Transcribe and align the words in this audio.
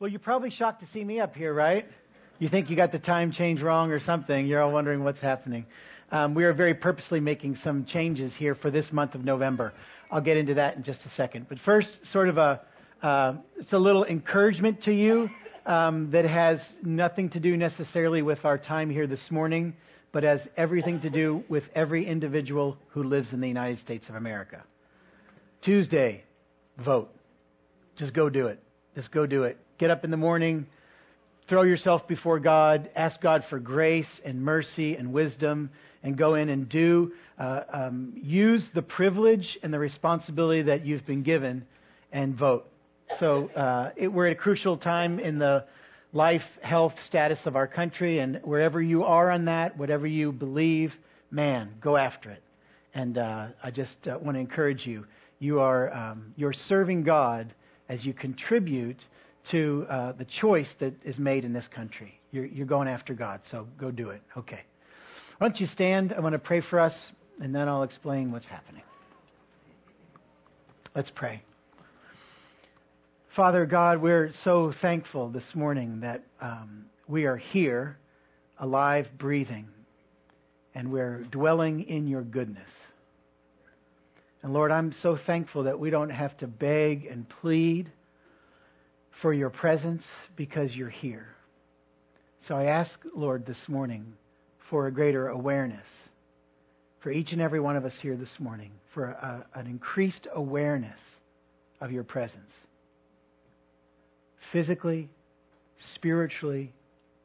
Well, 0.00 0.10
you're 0.10 0.18
probably 0.18 0.50
shocked 0.50 0.80
to 0.80 0.88
see 0.88 1.04
me 1.04 1.20
up 1.20 1.36
here, 1.36 1.54
right? 1.54 1.86
You 2.40 2.48
think 2.48 2.68
you 2.68 2.74
got 2.74 2.90
the 2.90 2.98
time 2.98 3.30
change 3.30 3.62
wrong 3.62 3.92
or 3.92 4.00
something. 4.00 4.44
You're 4.44 4.60
all 4.60 4.72
wondering 4.72 5.04
what's 5.04 5.20
happening. 5.20 5.66
Um, 6.10 6.34
we 6.34 6.42
are 6.44 6.52
very 6.52 6.74
purposely 6.74 7.20
making 7.20 7.54
some 7.54 7.84
changes 7.84 8.34
here 8.34 8.56
for 8.56 8.72
this 8.72 8.90
month 8.90 9.14
of 9.14 9.24
November. 9.24 9.72
I'll 10.10 10.20
get 10.20 10.36
into 10.36 10.54
that 10.54 10.74
in 10.74 10.82
just 10.82 11.06
a 11.06 11.10
second. 11.10 11.46
But 11.48 11.60
first, 11.60 11.96
sort 12.02 12.28
of 12.28 12.38
a, 12.38 12.60
uh, 13.04 13.34
it's 13.56 13.72
a 13.72 13.78
little 13.78 14.04
encouragement 14.04 14.82
to 14.82 14.92
you 14.92 15.30
um, 15.64 16.10
that 16.10 16.24
has 16.24 16.68
nothing 16.82 17.30
to 17.30 17.38
do 17.38 17.56
necessarily 17.56 18.20
with 18.20 18.44
our 18.44 18.58
time 18.58 18.90
here 18.90 19.06
this 19.06 19.30
morning, 19.30 19.76
but 20.10 20.24
has 20.24 20.40
everything 20.56 21.02
to 21.02 21.10
do 21.10 21.44
with 21.48 21.64
every 21.72 22.04
individual 22.04 22.76
who 22.88 23.04
lives 23.04 23.32
in 23.32 23.40
the 23.40 23.48
United 23.48 23.78
States 23.78 24.08
of 24.08 24.16
America. 24.16 24.64
Tuesday, 25.62 26.24
vote. 26.78 27.14
Just 27.94 28.12
go 28.12 28.28
do 28.28 28.48
it. 28.48 28.60
Just 28.96 29.12
go 29.12 29.24
do 29.24 29.44
it. 29.44 29.56
Get 29.78 29.90
up 29.90 30.04
in 30.04 30.10
the 30.10 30.16
morning, 30.16 30.66
throw 31.48 31.62
yourself 31.62 32.06
before 32.06 32.38
God, 32.38 32.88
ask 32.94 33.20
God 33.20 33.44
for 33.50 33.58
grace 33.58 34.20
and 34.24 34.40
mercy 34.40 34.96
and 34.96 35.12
wisdom, 35.12 35.70
and 36.02 36.16
go 36.16 36.36
in 36.36 36.48
and 36.48 36.68
do. 36.68 37.12
Uh, 37.38 37.60
um, 37.72 38.12
use 38.14 38.64
the 38.72 38.82
privilege 38.82 39.58
and 39.62 39.74
the 39.74 39.78
responsibility 39.78 40.62
that 40.62 40.86
you've 40.86 41.04
been 41.06 41.24
given 41.24 41.66
and 42.12 42.36
vote. 42.36 42.70
So 43.18 43.48
uh, 43.48 43.90
it, 43.96 44.08
we're 44.08 44.28
at 44.28 44.32
a 44.32 44.36
crucial 44.36 44.76
time 44.76 45.18
in 45.18 45.38
the 45.38 45.64
life, 46.12 46.44
health 46.62 46.94
status 47.02 47.44
of 47.44 47.56
our 47.56 47.66
country, 47.66 48.20
and 48.20 48.40
wherever 48.44 48.80
you 48.80 49.02
are 49.02 49.30
on 49.30 49.46
that, 49.46 49.76
whatever 49.76 50.06
you 50.06 50.30
believe, 50.30 50.94
man, 51.32 51.74
go 51.80 51.96
after 51.96 52.30
it. 52.30 52.42
And 52.94 53.18
uh, 53.18 53.48
I 53.60 53.72
just 53.72 54.06
uh, 54.06 54.16
want 54.22 54.36
to 54.36 54.40
encourage 54.40 54.86
you. 54.86 55.06
You 55.40 55.58
are 55.58 55.92
um, 55.92 56.32
you're 56.36 56.52
serving 56.52 57.02
God 57.02 57.52
as 57.88 58.04
you 58.06 58.12
contribute 58.12 59.00
to 59.50 59.86
uh, 59.88 60.12
the 60.12 60.24
choice 60.24 60.68
that 60.78 60.94
is 61.04 61.18
made 61.18 61.44
in 61.44 61.52
this 61.52 61.68
country. 61.68 62.20
You're, 62.30 62.46
you're 62.46 62.66
going 62.66 62.88
after 62.88 63.14
God, 63.14 63.40
so 63.50 63.66
go 63.78 63.90
do 63.90 64.10
it. 64.10 64.22
Okay. 64.36 64.60
Why 65.38 65.48
don't 65.48 65.60
you 65.60 65.66
stand? 65.66 66.12
I 66.12 66.20
want 66.20 66.32
to 66.32 66.38
pray 66.38 66.60
for 66.60 66.80
us, 66.80 66.96
and 67.40 67.54
then 67.54 67.68
I'll 67.68 67.82
explain 67.82 68.32
what's 68.32 68.46
happening. 68.46 68.82
Let's 70.94 71.10
pray. 71.10 71.42
Father 73.34 73.66
God, 73.66 74.00
we're 74.00 74.30
so 74.44 74.72
thankful 74.80 75.28
this 75.28 75.54
morning 75.54 76.00
that 76.00 76.22
um, 76.40 76.84
we 77.08 77.24
are 77.24 77.36
here, 77.36 77.98
alive, 78.58 79.08
breathing, 79.18 79.66
and 80.74 80.92
we're 80.92 81.24
dwelling 81.24 81.82
in 81.88 82.06
your 82.06 82.22
goodness. 82.22 82.70
And 84.42 84.52
Lord, 84.52 84.70
I'm 84.70 84.92
so 84.92 85.16
thankful 85.16 85.64
that 85.64 85.80
we 85.80 85.90
don't 85.90 86.10
have 86.10 86.36
to 86.38 86.46
beg 86.46 87.06
and 87.06 87.28
plead 87.28 87.90
for 89.24 89.32
your 89.32 89.48
presence 89.48 90.02
because 90.36 90.76
you're 90.76 90.90
here. 90.90 91.26
So 92.46 92.56
I 92.56 92.64
ask, 92.64 93.00
Lord, 93.16 93.46
this 93.46 93.70
morning 93.70 94.12
for 94.68 94.86
a 94.86 94.92
greater 94.92 95.28
awareness 95.28 95.86
for 97.00 97.10
each 97.10 97.32
and 97.32 97.40
every 97.40 97.58
one 97.58 97.74
of 97.74 97.86
us 97.86 97.94
here 98.02 98.16
this 98.16 98.38
morning, 98.38 98.70
for 98.92 99.06
a, 99.06 99.46
an 99.54 99.66
increased 99.66 100.26
awareness 100.34 101.00
of 101.80 101.90
your 101.90 102.04
presence. 102.04 102.52
Physically, 104.52 105.08
spiritually, 105.94 106.74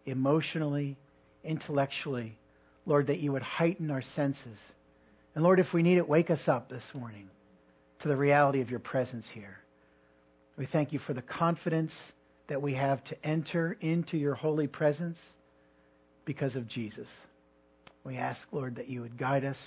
emotionally, 0.05 0.95
intellectually, 1.43 2.37
Lord, 2.85 3.07
that 3.07 3.19
you 3.19 3.33
would 3.33 3.41
heighten 3.41 3.91
our 3.91 4.03
senses. 4.15 4.57
And 5.35 5.43
Lord, 5.43 5.59
if 5.59 5.73
we 5.73 5.83
need 5.83 5.97
it, 5.97 6.07
wake 6.07 6.29
us 6.29 6.47
up 6.47 6.69
this 6.69 6.85
morning 6.93 7.29
to 8.03 8.07
the 8.07 8.15
reality 8.15 8.61
of 8.61 8.69
your 8.69 8.79
presence 8.79 9.25
here. 9.33 9.57
We 10.59 10.65
thank 10.65 10.91
you 10.91 10.99
for 10.99 11.13
the 11.13 11.21
confidence 11.21 11.93
that 12.49 12.61
we 12.61 12.73
have 12.73 13.01
to 13.05 13.25
enter 13.25 13.77
into 13.79 14.17
your 14.17 14.35
holy 14.35 14.67
presence 14.67 15.17
because 16.25 16.57
of 16.57 16.67
Jesus. 16.67 17.07
We 18.03 18.17
ask, 18.17 18.41
Lord, 18.51 18.75
that 18.75 18.89
you 18.89 18.99
would 19.01 19.17
guide 19.17 19.45
us, 19.45 19.57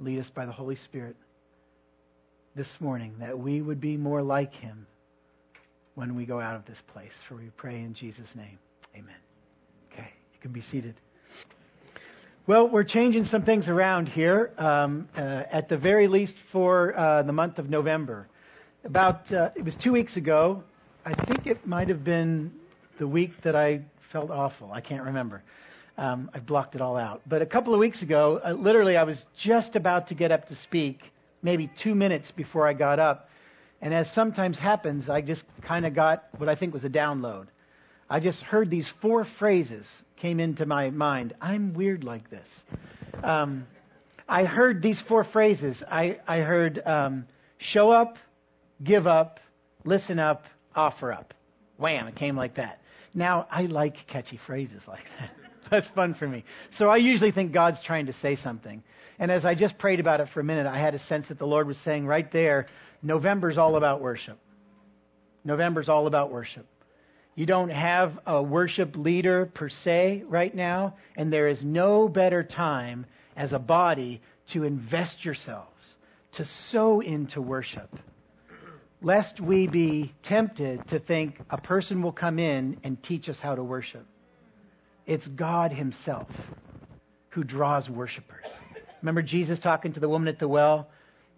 lead 0.00 0.18
us 0.18 0.28
by 0.34 0.44
the 0.44 0.50
Holy 0.50 0.74
Spirit 0.74 1.14
this 2.56 2.68
morning, 2.80 3.14
that 3.20 3.38
we 3.38 3.62
would 3.62 3.80
be 3.80 3.96
more 3.96 4.20
like 4.20 4.52
him 4.52 4.88
when 5.94 6.16
we 6.16 6.26
go 6.26 6.40
out 6.40 6.56
of 6.56 6.66
this 6.66 6.82
place. 6.92 7.12
For 7.28 7.36
we 7.36 7.50
pray 7.56 7.76
in 7.76 7.94
Jesus' 7.94 8.28
name. 8.34 8.58
Amen. 8.96 9.14
Okay, 9.92 10.10
you 10.34 10.40
can 10.40 10.50
be 10.50 10.62
seated. 10.62 10.96
Well, 12.48 12.68
we're 12.68 12.82
changing 12.82 13.26
some 13.26 13.44
things 13.44 13.68
around 13.68 14.08
here, 14.08 14.50
um, 14.58 15.08
uh, 15.16 15.20
at 15.20 15.68
the 15.68 15.76
very 15.76 16.08
least 16.08 16.34
for 16.50 16.98
uh, 16.98 17.22
the 17.22 17.32
month 17.32 17.60
of 17.60 17.70
November 17.70 18.26
about 18.86 19.30
uh, 19.32 19.50
it 19.56 19.64
was 19.64 19.74
two 19.74 19.92
weeks 19.92 20.16
ago. 20.16 20.62
I 21.04 21.14
think 21.24 21.46
it 21.46 21.66
might 21.66 21.88
have 21.88 22.04
been 22.04 22.52
the 22.98 23.06
week 23.06 23.32
that 23.42 23.56
I 23.56 23.82
felt 24.12 24.30
awful. 24.30 24.72
I 24.72 24.80
can't 24.80 25.02
remember. 25.02 25.42
Um, 25.98 26.30
I 26.32 26.38
blocked 26.38 26.74
it 26.74 26.80
all 26.80 26.96
out. 26.96 27.20
But 27.26 27.42
a 27.42 27.46
couple 27.46 27.74
of 27.74 27.80
weeks 27.80 28.02
ago, 28.02 28.40
uh, 28.44 28.52
literally, 28.52 28.96
I 28.96 29.02
was 29.02 29.24
just 29.38 29.76
about 29.76 30.08
to 30.08 30.14
get 30.14 30.30
up 30.30 30.48
to 30.48 30.54
speak, 30.54 31.00
maybe 31.42 31.70
two 31.82 31.94
minutes 31.94 32.30
before 32.30 32.66
I 32.66 32.72
got 32.74 32.98
up. 32.98 33.28
And 33.82 33.92
as 33.92 34.10
sometimes 34.12 34.58
happens, 34.58 35.10
I 35.10 35.20
just 35.20 35.42
kind 35.62 35.84
of 35.84 35.94
got 35.94 36.24
what 36.38 36.48
I 36.48 36.54
think 36.54 36.72
was 36.72 36.84
a 36.84 36.88
download. 36.88 37.46
I 38.08 38.20
just 38.20 38.42
heard 38.42 38.70
these 38.70 38.88
four 39.02 39.26
phrases 39.38 39.84
came 40.16 40.38
into 40.38 40.64
my 40.64 40.90
mind. 40.90 41.34
I'm 41.40 41.74
weird 41.74 42.04
like 42.04 42.30
this. 42.30 42.46
Um, 43.22 43.66
I 44.28 44.44
heard 44.44 44.80
these 44.80 45.00
four 45.08 45.24
phrases. 45.24 45.82
I, 45.90 46.18
I 46.26 46.38
heard 46.38 46.80
um, 46.86 47.26
show 47.58 47.90
up, 47.90 48.16
give 48.82 49.06
up, 49.06 49.40
listen 49.84 50.18
up, 50.18 50.44
offer 50.74 51.12
up. 51.12 51.34
Wham, 51.78 52.06
it 52.06 52.16
came 52.16 52.36
like 52.36 52.56
that. 52.56 52.80
Now, 53.14 53.46
I 53.50 53.62
like 53.62 54.06
catchy 54.06 54.38
phrases 54.46 54.82
like 54.86 55.04
that. 55.18 55.30
That's 55.70 55.86
fun 55.94 56.14
for 56.14 56.28
me. 56.28 56.44
So 56.78 56.88
I 56.88 56.96
usually 56.96 57.32
think 57.32 57.52
God's 57.52 57.80
trying 57.82 58.06
to 58.06 58.12
say 58.14 58.36
something. 58.36 58.82
And 59.18 59.30
as 59.30 59.44
I 59.44 59.54
just 59.54 59.78
prayed 59.78 60.00
about 60.00 60.20
it 60.20 60.28
for 60.32 60.40
a 60.40 60.44
minute, 60.44 60.66
I 60.66 60.78
had 60.78 60.94
a 60.94 60.98
sense 61.04 61.28
that 61.28 61.38
the 61.38 61.46
Lord 61.46 61.66
was 61.66 61.78
saying 61.78 62.06
right 62.06 62.30
there, 62.32 62.66
November's 63.02 63.58
all 63.58 63.76
about 63.76 64.00
worship. 64.00 64.38
November's 65.44 65.88
all 65.88 66.06
about 66.06 66.30
worship. 66.30 66.66
You 67.34 67.46
don't 67.46 67.70
have 67.70 68.18
a 68.26 68.42
worship 68.42 68.96
leader 68.96 69.46
per 69.46 69.68
se 69.68 70.24
right 70.26 70.54
now, 70.54 70.96
and 71.16 71.32
there 71.32 71.48
is 71.48 71.62
no 71.62 72.08
better 72.08 72.42
time 72.42 73.06
as 73.36 73.52
a 73.52 73.58
body 73.58 74.22
to 74.52 74.64
invest 74.64 75.24
yourselves, 75.24 75.70
to 76.32 76.44
sow 76.44 77.00
into 77.00 77.40
worship 77.42 77.90
lest 79.02 79.40
we 79.40 79.66
be 79.66 80.12
tempted 80.22 80.86
to 80.88 80.98
think 80.98 81.38
a 81.50 81.58
person 81.58 82.02
will 82.02 82.12
come 82.12 82.38
in 82.38 82.78
and 82.82 83.02
teach 83.02 83.28
us 83.28 83.38
how 83.38 83.54
to 83.54 83.62
worship. 83.62 84.06
It's 85.06 85.26
God 85.26 85.72
Himself 85.72 86.28
who 87.30 87.44
draws 87.44 87.88
worshipers. 87.88 88.46
Remember 89.02 89.22
Jesus 89.22 89.58
talking 89.58 89.92
to 89.92 90.00
the 90.00 90.08
woman 90.08 90.28
at 90.28 90.38
the 90.38 90.48
well? 90.48 90.88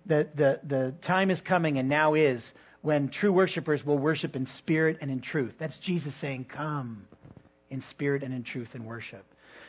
The, 0.07 0.29
the, 0.35 0.61
the 0.67 0.95
time 1.03 1.31
is 1.31 1.41
coming 1.41 1.79
and 1.79 1.89
now 1.89 2.15
is 2.15 2.43
when 2.83 3.09
true 3.09 3.33
worshipers 3.33 3.85
will 3.85 3.99
worship 3.99 4.37
in 4.37 4.47
spirit 4.47 4.99
and 5.01 5.11
in 5.11 5.21
truth. 5.21 5.55
That's 5.59 5.77
Jesus 5.79 6.15
saying, 6.21 6.47
Come 6.55 7.07
in 7.71 7.83
spirit 7.91 8.23
and 8.23 8.33
in 8.33 8.45
truth 8.45 8.69
and 8.73 8.87
worship. 8.87 9.25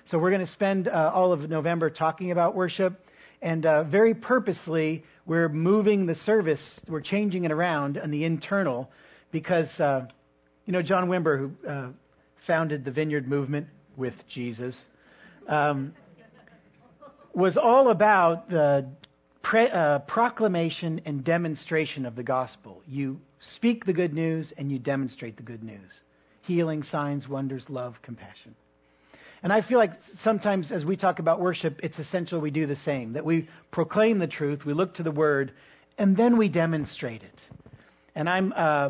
So 0.06 0.18
we're 0.18 0.32
going 0.32 0.46
to 0.46 0.52
spend 0.52 0.88
uh, 0.88 1.12
all 1.14 1.34
of 1.34 1.50
November 1.50 1.90
talking 1.90 2.32
about 2.32 2.56
worship. 2.56 3.06
And 3.42 3.66
uh, 3.66 3.84
very 3.84 4.14
purposely, 4.14 5.04
we're 5.30 5.48
moving 5.48 6.08
the 6.08 6.16
service, 6.16 6.80
we're 6.88 7.02
changing 7.02 7.44
it 7.44 7.52
around 7.52 8.00
on 8.00 8.10
the 8.10 8.24
internal 8.24 8.90
because, 9.32 9.80
uh, 9.80 10.08
you 10.66 10.74
know, 10.74 10.82
John 10.82 11.08
Wimber, 11.08 11.38
who 11.38 11.70
uh, 11.70 11.90
founded 12.48 12.84
the 12.84 12.90
Vineyard 12.90 13.28
Movement 13.28 13.68
with 13.96 14.16
Jesus, 14.28 14.76
um, 15.48 15.94
was 17.36 17.58
all 17.58 17.92
about 17.92 18.50
the 18.50 18.88
pre- 19.44 19.70
uh, 19.70 20.00
proclamation 20.00 21.00
and 21.06 21.24
demonstration 21.24 22.08
of 22.08 22.16
the 22.16 22.24
gospel. 22.24 22.82
You 22.88 23.22
speak 23.40 23.86
the 23.86 23.94
good 23.94 24.16
news 24.16 24.52
and 24.58 24.72
you 24.72 24.80
demonstrate 24.80 25.38
the 25.38 25.44
good 25.44 25.64
news 25.64 25.92
healing, 26.42 26.82
signs, 26.82 27.28
wonders, 27.28 27.64
love, 27.70 28.02
compassion. 28.02 28.56
And 29.42 29.54
I 29.54 29.62
feel 29.62 29.78
like 29.78 29.94
sometimes 30.24 30.72
as 30.72 30.84
we 30.84 30.98
talk 30.98 31.20
about 31.20 31.40
worship, 31.40 31.80
it's 31.82 31.98
essential 31.98 32.40
we 32.40 32.52
do 32.52 32.68
the 32.68 32.76
same, 32.78 33.14
that 33.14 33.24
we 33.24 33.48
proclaim 33.72 34.20
the 34.20 34.28
truth, 34.28 34.66
we 34.66 34.74
look 34.74 34.96
to 34.96 35.04
the 35.04 35.12
word, 35.12 35.54
and 35.98 36.16
then 36.16 36.38
we 36.38 36.50
demonstrate 36.50 37.24
it. 37.24 37.40
And 38.16 38.30
I'm, 38.30 38.54
uh, 38.56 38.90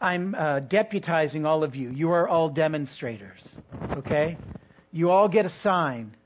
I'm 0.00 0.34
uh, 0.34 0.60
deputizing 0.60 1.46
all 1.46 1.64
of 1.64 1.74
you. 1.74 1.90
You 1.90 2.12
are 2.12 2.28
all 2.28 2.48
demonstrators, 2.48 3.40
okay? 3.92 4.38
You 4.90 5.10
all 5.10 5.28
get 5.28 5.44
a 5.44 5.50
sign. 5.62 6.16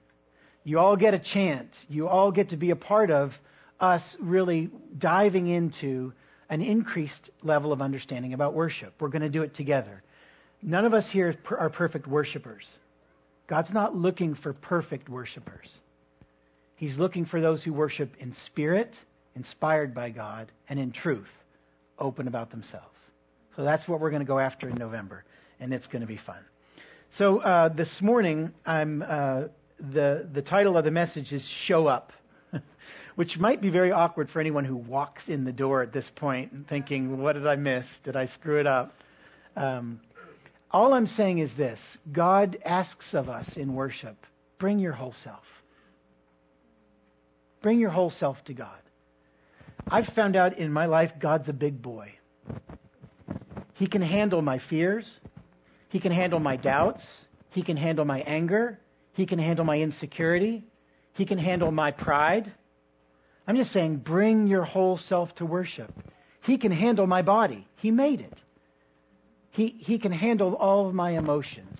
You 0.64 0.78
all 0.78 0.96
get 0.96 1.14
a 1.14 1.18
chant. 1.18 1.70
You 1.88 2.06
all 2.06 2.30
get 2.30 2.50
to 2.50 2.56
be 2.56 2.70
a 2.70 2.76
part 2.76 3.10
of 3.10 3.32
us 3.80 4.16
really 4.20 4.70
diving 4.96 5.48
into 5.48 6.12
an 6.48 6.62
increased 6.62 7.30
level 7.42 7.72
of 7.72 7.82
understanding 7.82 8.34
about 8.34 8.54
worship. 8.54 8.94
We're 9.00 9.08
going 9.08 9.22
to 9.22 9.28
do 9.28 9.42
it 9.42 9.54
together. 9.56 10.02
None 10.62 10.84
of 10.84 10.94
us 10.94 11.08
here 11.10 11.34
are 11.58 11.70
perfect 11.70 12.06
worshipers. 12.06 12.64
God's 13.46 13.70
not 13.70 13.96
looking 13.96 14.34
for 14.34 14.52
perfect 14.52 15.08
worshipers. 15.08 15.68
He's 16.76 16.98
looking 16.98 17.26
for 17.26 17.40
those 17.40 17.62
who 17.62 17.72
worship 17.72 18.10
in 18.18 18.32
spirit, 18.32 18.94
inspired 19.36 19.94
by 19.94 20.10
God, 20.10 20.50
and 20.68 20.78
in 20.78 20.92
truth, 20.92 21.28
open 21.98 22.28
about 22.28 22.50
themselves. 22.50 22.86
So 23.56 23.64
that's 23.64 23.86
what 23.86 24.00
we're 24.00 24.10
going 24.10 24.22
to 24.22 24.26
go 24.26 24.38
after 24.38 24.68
in 24.68 24.76
November, 24.76 25.24
and 25.60 25.72
it's 25.72 25.86
going 25.86 26.00
to 26.00 26.06
be 26.06 26.16
fun. 26.16 26.40
So 27.12 27.40
uh, 27.40 27.68
this 27.68 28.00
morning, 28.00 28.52
I'm 28.64 29.04
uh, 29.06 29.42
the 29.92 30.26
the 30.32 30.40
title 30.40 30.78
of 30.78 30.84
the 30.84 30.90
message 30.90 31.32
is 31.32 31.44
"Show 31.44 31.86
Up," 31.86 32.12
which 33.16 33.38
might 33.38 33.60
be 33.60 33.68
very 33.68 33.92
awkward 33.92 34.30
for 34.30 34.40
anyone 34.40 34.64
who 34.64 34.76
walks 34.76 35.28
in 35.28 35.44
the 35.44 35.52
door 35.52 35.82
at 35.82 35.92
this 35.92 36.10
point 36.16 36.52
and 36.52 36.66
thinking, 36.66 37.20
"What 37.20 37.34
did 37.34 37.46
I 37.46 37.56
miss? 37.56 37.84
Did 38.04 38.16
I 38.16 38.26
screw 38.26 38.58
it 38.60 38.66
up?" 38.66 38.94
Um, 39.56 40.00
all 40.72 40.94
I'm 40.94 41.06
saying 41.06 41.38
is 41.38 41.52
this: 41.54 41.80
God 42.10 42.58
asks 42.64 43.14
of 43.14 43.28
us 43.28 43.56
in 43.56 43.74
worship, 43.74 44.16
bring 44.58 44.78
your 44.78 44.92
whole 44.92 45.14
self. 45.24 45.44
Bring 47.60 47.78
your 47.78 47.90
whole 47.90 48.10
self 48.10 48.42
to 48.44 48.54
God. 48.54 48.78
I've 49.88 50.08
found 50.08 50.36
out 50.36 50.58
in 50.58 50.72
my 50.72 50.86
life 50.86 51.12
God's 51.20 51.48
a 51.48 51.52
big 51.52 51.80
boy. 51.80 52.14
He 53.74 53.86
can 53.86 54.02
handle 54.02 54.42
my 54.42 54.58
fears. 54.58 55.08
He 55.88 56.00
can 56.00 56.12
handle 56.12 56.40
my 56.40 56.56
doubts. 56.56 57.06
He 57.50 57.62
can 57.62 57.76
handle 57.76 58.04
my 58.04 58.20
anger. 58.20 58.78
He 59.12 59.26
can 59.26 59.38
handle 59.38 59.64
my 59.64 59.78
insecurity. 59.78 60.64
He 61.14 61.26
can 61.26 61.38
handle 61.38 61.70
my 61.70 61.90
pride. 61.90 62.52
I'm 63.46 63.56
just 63.56 63.72
saying, 63.72 63.96
bring 63.96 64.46
your 64.46 64.64
whole 64.64 64.96
self 64.96 65.34
to 65.36 65.46
worship. 65.46 65.92
He 66.42 66.58
can 66.58 66.72
handle 66.72 67.06
my 67.06 67.22
body. 67.22 67.66
He 67.76 67.90
made 67.90 68.20
it. 68.20 68.38
He, 69.52 69.76
he 69.78 69.98
can 69.98 70.12
handle 70.12 70.54
all 70.54 70.88
of 70.88 70.94
my 70.94 71.10
emotions. 71.10 71.78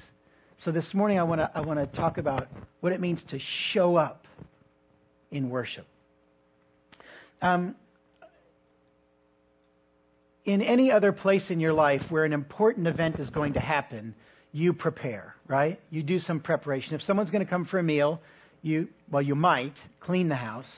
So 0.58 0.70
this 0.70 0.94
morning 0.94 1.18
I 1.18 1.24
want 1.24 1.40
to 1.40 1.50
I 1.54 1.62
want 1.62 1.80
to 1.80 1.86
talk 1.86 2.18
about 2.18 2.48
what 2.80 2.92
it 2.92 3.00
means 3.00 3.22
to 3.24 3.38
show 3.38 3.96
up 3.96 4.26
in 5.30 5.50
worship. 5.50 5.86
Um, 7.40 7.74
in 10.44 10.60
any 10.60 10.92
other 10.92 11.12
place 11.12 11.50
in 11.50 11.60
your 11.60 11.72
life 11.72 12.02
where 12.10 12.24
an 12.24 12.32
important 12.32 12.86
event 12.86 13.18
is 13.18 13.30
going 13.30 13.54
to 13.54 13.60
happen, 13.60 14.14
you 14.52 14.72
prepare, 14.72 15.34
right? 15.48 15.80
You 15.90 16.02
do 16.02 16.18
some 16.18 16.40
preparation. 16.40 16.94
If 16.94 17.02
someone's 17.02 17.30
going 17.30 17.44
to 17.44 17.50
come 17.50 17.64
for 17.64 17.78
a 17.78 17.82
meal, 17.82 18.20
you, 18.60 18.88
well, 19.10 19.22
you 19.22 19.34
might 19.34 19.76
clean 20.00 20.28
the 20.28 20.36
house. 20.36 20.70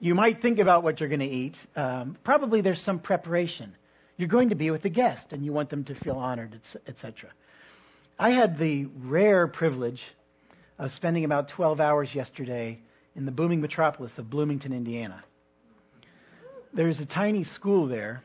You 0.00 0.14
might 0.14 0.40
think 0.40 0.58
about 0.58 0.82
what 0.82 0.98
you're 0.98 1.08
going 1.08 1.20
to 1.20 1.26
eat. 1.26 1.56
Um, 1.74 2.16
probably 2.24 2.60
there's 2.60 2.80
some 2.80 3.00
preparation. 3.00 3.74
You're 4.16 4.28
going 4.28 4.48
to 4.48 4.54
be 4.54 4.70
with 4.70 4.82
the 4.82 4.88
guest 4.88 5.32
and 5.32 5.44
you 5.44 5.52
want 5.52 5.70
them 5.70 5.84
to 5.84 5.94
feel 5.94 6.16
honored, 6.16 6.60
etc. 6.86 7.30
I 8.18 8.30
had 8.30 8.58
the 8.58 8.86
rare 9.00 9.46
privilege 9.46 10.00
of 10.78 10.92
spending 10.92 11.24
about 11.24 11.48
12 11.48 11.80
hours 11.80 12.14
yesterday 12.14 12.78
in 13.14 13.26
the 13.26 13.32
booming 13.32 13.60
metropolis 13.60 14.12
of 14.18 14.30
Bloomington, 14.30 14.72
Indiana. 14.72 15.22
There's 16.72 16.98
a 16.98 17.06
tiny 17.06 17.44
school 17.44 17.88
there 17.88 18.22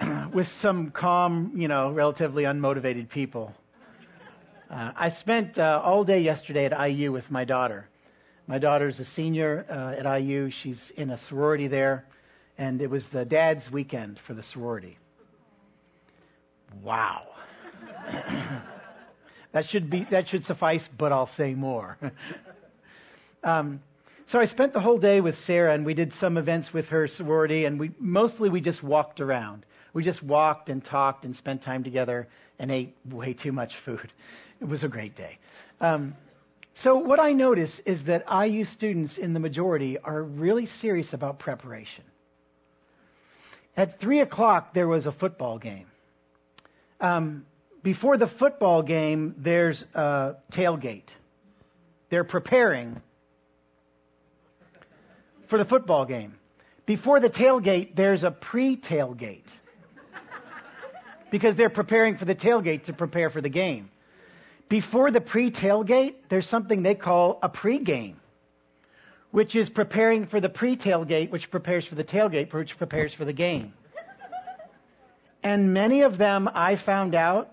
with 0.32 0.48
some 0.60 0.90
calm, 0.90 1.52
you 1.54 1.68
know, 1.68 1.90
relatively 1.90 2.44
unmotivated 2.44 3.08
people. 3.08 3.52
Uh, 4.70 4.92
I 4.96 5.10
spent 5.10 5.58
uh, 5.58 5.80
all 5.84 6.04
day 6.04 6.20
yesterday 6.20 6.64
at 6.64 6.88
IU 6.88 7.12
with 7.12 7.30
my 7.30 7.44
daughter. 7.44 7.88
My 8.46 8.58
daughter's 8.58 8.98
a 9.00 9.04
senior 9.04 9.64
uh, 9.70 10.00
at 10.00 10.20
IU. 10.20 10.50
She's 10.50 10.80
in 10.96 11.10
a 11.10 11.18
sorority 11.18 11.68
there, 11.68 12.04
and 12.58 12.80
it 12.80 12.88
was 12.88 13.04
the 13.12 13.24
dad's 13.24 13.70
weekend 13.70 14.20
for 14.26 14.34
the 14.34 14.42
sorority. 14.42 14.98
Wow. 16.82 17.22
that 19.52 19.68
should 19.68 19.90
be 19.90 20.06
that 20.10 20.28
should 20.28 20.44
suffice, 20.44 20.88
but 20.98 21.12
I'll 21.12 21.30
say 21.34 21.54
more. 21.54 21.98
um, 23.44 23.80
so 24.28 24.40
I 24.40 24.46
spent 24.46 24.72
the 24.72 24.80
whole 24.80 24.98
day 24.98 25.20
with 25.20 25.36
Sarah, 25.38 25.74
and 25.74 25.84
we 25.84 25.94
did 25.94 26.14
some 26.14 26.38
events 26.38 26.72
with 26.72 26.86
her 26.86 27.06
sorority, 27.06 27.66
and 27.66 27.78
we 27.78 27.90
mostly 27.98 28.48
we 28.48 28.60
just 28.60 28.82
walked 28.82 29.20
around. 29.20 29.66
We 29.92 30.02
just 30.02 30.22
walked 30.22 30.70
and 30.70 30.84
talked 30.84 31.24
and 31.24 31.36
spent 31.36 31.62
time 31.62 31.84
together 31.84 32.26
and 32.58 32.70
ate 32.70 32.96
way 33.10 33.34
too 33.34 33.52
much 33.52 33.74
food. 33.84 34.12
It 34.60 34.68
was 34.68 34.84
a 34.84 34.88
great 34.88 35.16
day. 35.16 35.38
Um, 35.80 36.14
so 36.76 36.96
what 36.96 37.20
I 37.20 37.32
notice 37.32 37.80
is 37.84 38.02
that 38.04 38.24
IU 38.32 38.64
students 38.64 39.18
in 39.18 39.34
the 39.34 39.40
majority 39.40 39.98
are 39.98 40.22
really 40.22 40.64
serious 40.64 41.12
about 41.12 41.38
preparation. 41.40 42.04
At 43.76 44.00
three 44.00 44.20
o'clock, 44.20 44.74
there 44.74 44.86
was 44.86 45.06
a 45.06 45.12
football 45.12 45.58
game. 45.58 45.86
Um, 47.00 47.46
before 47.82 48.16
the 48.16 48.28
football 48.38 48.82
game, 48.82 49.34
there's 49.38 49.82
a 49.94 50.36
tailgate. 50.52 51.08
They're 52.10 52.24
preparing 52.24 53.00
for 55.50 55.58
the 55.58 55.64
football 55.64 56.06
game. 56.06 56.34
Before 56.86 57.18
the 57.20 57.30
tailgate, 57.30 57.96
there's 57.96 58.22
a 58.22 58.30
pre 58.30 58.76
tailgate 58.76 59.44
because 61.30 61.56
they're 61.56 61.70
preparing 61.70 62.16
for 62.16 62.26
the 62.26 62.34
tailgate 62.34 62.84
to 62.84 62.92
prepare 62.92 63.28
for 63.28 63.40
the 63.40 63.48
game. 63.48 63.90
Before 64.68 65.10
the 65.10 65.20
pre 65.20 65.50
tailgate, 65.50 66.14
there's 66.30 66.48
something 66.48 66.82
they 66.82 66.94
call 66.94 67.38
a 67.42 67.48
pre-game, 67.48 68.20
which 69.34 69.56
is 69.56 69.68
preparing 69.68 70.28
for 70.28 70.40
the 70.40 70.48
pre 70.48 70.76
tailgate, 70.76 71.28
which 71.28 71.50
prepares 71.50 71.84
for 71.84 71.96
the 71.96 72.04
tailgate, 72.04 72.54
which 72.54 72.78
prepares 72.78 73.12
for 73.14 73.24
the 73.24 73.32
game. 73.32 73.72
And 75.42 75.74
many 75.74 76.02
of 76.02 76.18
them, 76.18 76.48
I 76.54 76.76
found 76.76 77.16
out, 77.16 77.50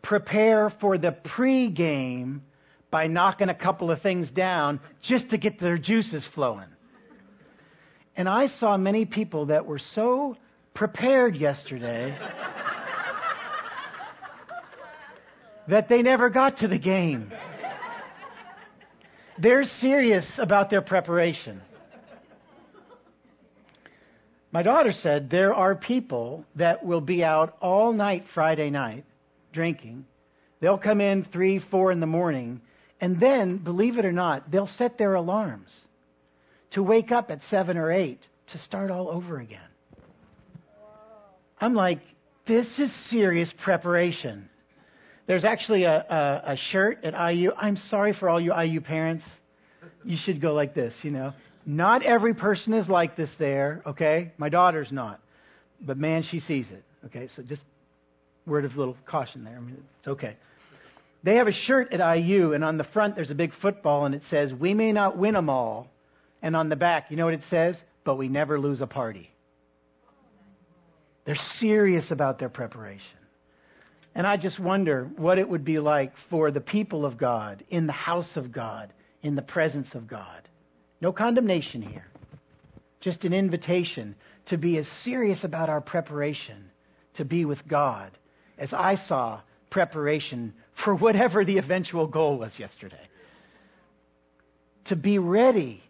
prepare 0.00 0.70
for 0.80 0.96
the 0.96 1.10
pre-game 1.10 2.42
by 2.88 3.08
knocking 3.08 3.48
a 3.48 3.54
couple 3.54 3.90
of 3.90 4.00
things 4.00 4.30
down 4.30 4.78
just 5.02 5.30
to 5.30 5.36
get 5.36 5.58
their 5.58 5.76
juices 5.76 6.24
flowing. 6.36 6.68
And 8.14 8.28
I 8.28 8.46
saw 8.46 8.76
many 8.76 9.04
people 9.04 9.46
that 9.46 9.66
were 9.66 9.80
so 9.80 10.36
prepared 10.72 11.34
yesterday 11.34 12.16
that 15.66 15.88
they 15.88 16.00
never 16.00 16.30
got 16.30 16.58
to 16.58 16.68
the 16.68 16.78
game. 16.78 17.32
They're 19.38 19.64
serious 19.64 20.26
about 20.38 20.70
their 20.70 20.82
preparation. 20.82 21.60
My 24.52 24.62
daughter 24.62 24.92
said 24.92 25.30
there 25.30 25.52
are 25.52 25.74
people 25.74 26.44
that 26.54 26.84
will 26.84 27.00
be 27.00 27.24
out 27.24 27.56
all 27.60 27.92
night 27.92 28.26
Friday 28.32 28.70
night 28.70 29.04
drinking. 29.52 30.04
They'll 30.60 30.78
come 30.78 31.00
in 31.00 31.24
three, 31.24 31.58
four 31.58 31.90
in 31.90 31.98
the 31.98 32.06
morning, 32.06 32.60
and 33.00 33.18
then, 33.18 33.58
believe 33.58 33.98
it 33.98 34.04
or 34.04 34.12
not, 34.12 34.50
they'll 34.50 34.68
set 34.68 34.96
their 34.96 35.14
alarms 35.14 35.70
to 36.70 36.82
wake 36.82 37.10
up 37.10 37.30
at 37.30 37.42
seven 37.50 37.76
or 37.76 37.90
eight 37.90 38.20
to 38.48 38.58
start 38.58 38.90
all 38.90 39.08
over 39.08 39.40
again. 39.40 39.60
I'm 41.60 41.74
like, 41.74 42.00
this 42.46 42.78
is 42.78 42.92
serious 42.92 43.52
preparation. 43.52 44.48
There's 45.26 45.44
actually 45.44 45.84
a, 45.84 45.94
a, 45.94 46.52
a 46.52 46.56
shirt 46.56 47.04
at 47.04 47.14
IU. 47.32 47.52
I'm 47.56 47.76
sorry 47.76 48.12
for 48.12 48.28
all 48.28 48.40
you 48.40 48.54
IU 48.54 48.80
parents. 48.80 49.24
You 50.04 50.16
should 50.16 50.40
go 50.40 50.52
like 50.52 50.74
this, 50.74 50.94
you 51.02 51.10
know. 51.10 51.32
Not 51.66 52.02
every 52.02 52.34
person 52.34 52.74
is 52.74 52.88
like 52.88 53.16
this 53.16 53.30
there, 53.38 53.82
okay? 53.86 54.32
My 54.36 54.50
daughter's 54.50 54.92
not. 54.92 55.20
But 55.80 55.96
man, 55.96 56.22
she 56.24 56.40
sees 56.40 56.70
it, 56.70 56.84
okay? 57.06 57.28
So 57.34 57.42
just 57.42 57.62
word 58.46 58.66
of 58.66 58.76
little 58.76 58.96
caution 59.06 59.44
there. 59.44 59.56
I 59.56 59.60
mean, 59.60 59.82
it's 59.98 60.08
okay. 60.08 60.36
They 61.22 61.36
have 61.36 61.48
a 61.48 61.52
shirt 61.52 61.94
at 61.94 62.16
IU, 62.16 62.52
and 62.52 62.62
on 62.62 62.76
the 62.76 62.84
front 62.84 63.16
there's 63.16 63.30
a 63.30 63.34
big 63.34 63.54
football, 63.54 64.04
and 64.04 64.14
it 64.14 64.22
says, 64.28 64.52
We 64.52 64.74
may 64.74 64.92
not 64.92 65.16
win 65.16 65.32
them 65.32 65.48
all. 65.48 65.88
And 66.42 66.54
on 66.54 66.68
the 66.68 66.76
back, 66.76 67.10
you 67.10 67.16
know 67.16 67.24
what 67.24 67.32
it 67.32 67.44
says? 67.48 67.76
But 68.04 68.16
we 68.16 68.28
never 68.28 68.60
lose 68.60 68.82
a 68.82 68.86
party. 68.86 69.30
They're 71.24 71.36
serious 71.58 72.10
about 72.10 72.38
their 72.38 72.50
preparation. 72.50 73.23
And 74.14 74.26
I 74.26 74.36
just 74.36 74.60
wonder 74.60 75.10
what 75.16 75.38
it 75.38 75.48
would 75.48 75.64
be 75.64 75.78
like 75.78 76.12
for 76.30 76.50
the 76.50 76.60
people 76.60 77.04
of 77.04 77.18
God, 77.18 77.64
in 77.68 77.86
the 77.86 77.92
house 77.92 78.36
of 78.36 78.52
God, 78.52 78.92
in 79.22 79.34
the 79.34 79.42
presence 79.42 79.94
of 79.94 80.06
God. 80.06 80.48
No 81.00 81.12
condemnation 81.12 81.82
here, 81.82 82.06
just 83.00 83.24
an 83.24 83.32
invitation 83.32 84.14
to 84.46 84.56
be 84.56 84.78
as 84.78 84.88
serious 85.02 85.42
about 85.42 85.68
our 85.68 85.80
preparation 85.80 86.70
to 87.14 87.24
be 87.24 87.44
with 87.44 87.66
God 87.66 88.10
as 88.58 88.72
I 88.72 88.94
saw 88.94 89.40
preparation 89.70 90.54
for 90.84 90.94
whatever 90.94 91.44
the 91.44 91.58
eventual 91.58 92.06
goal 92.06 92.38
was 92.38 92.56
yesterday. 92.58 93.08
To 94.86 94.96
be 94.96 95.18
ready 95.18 95.82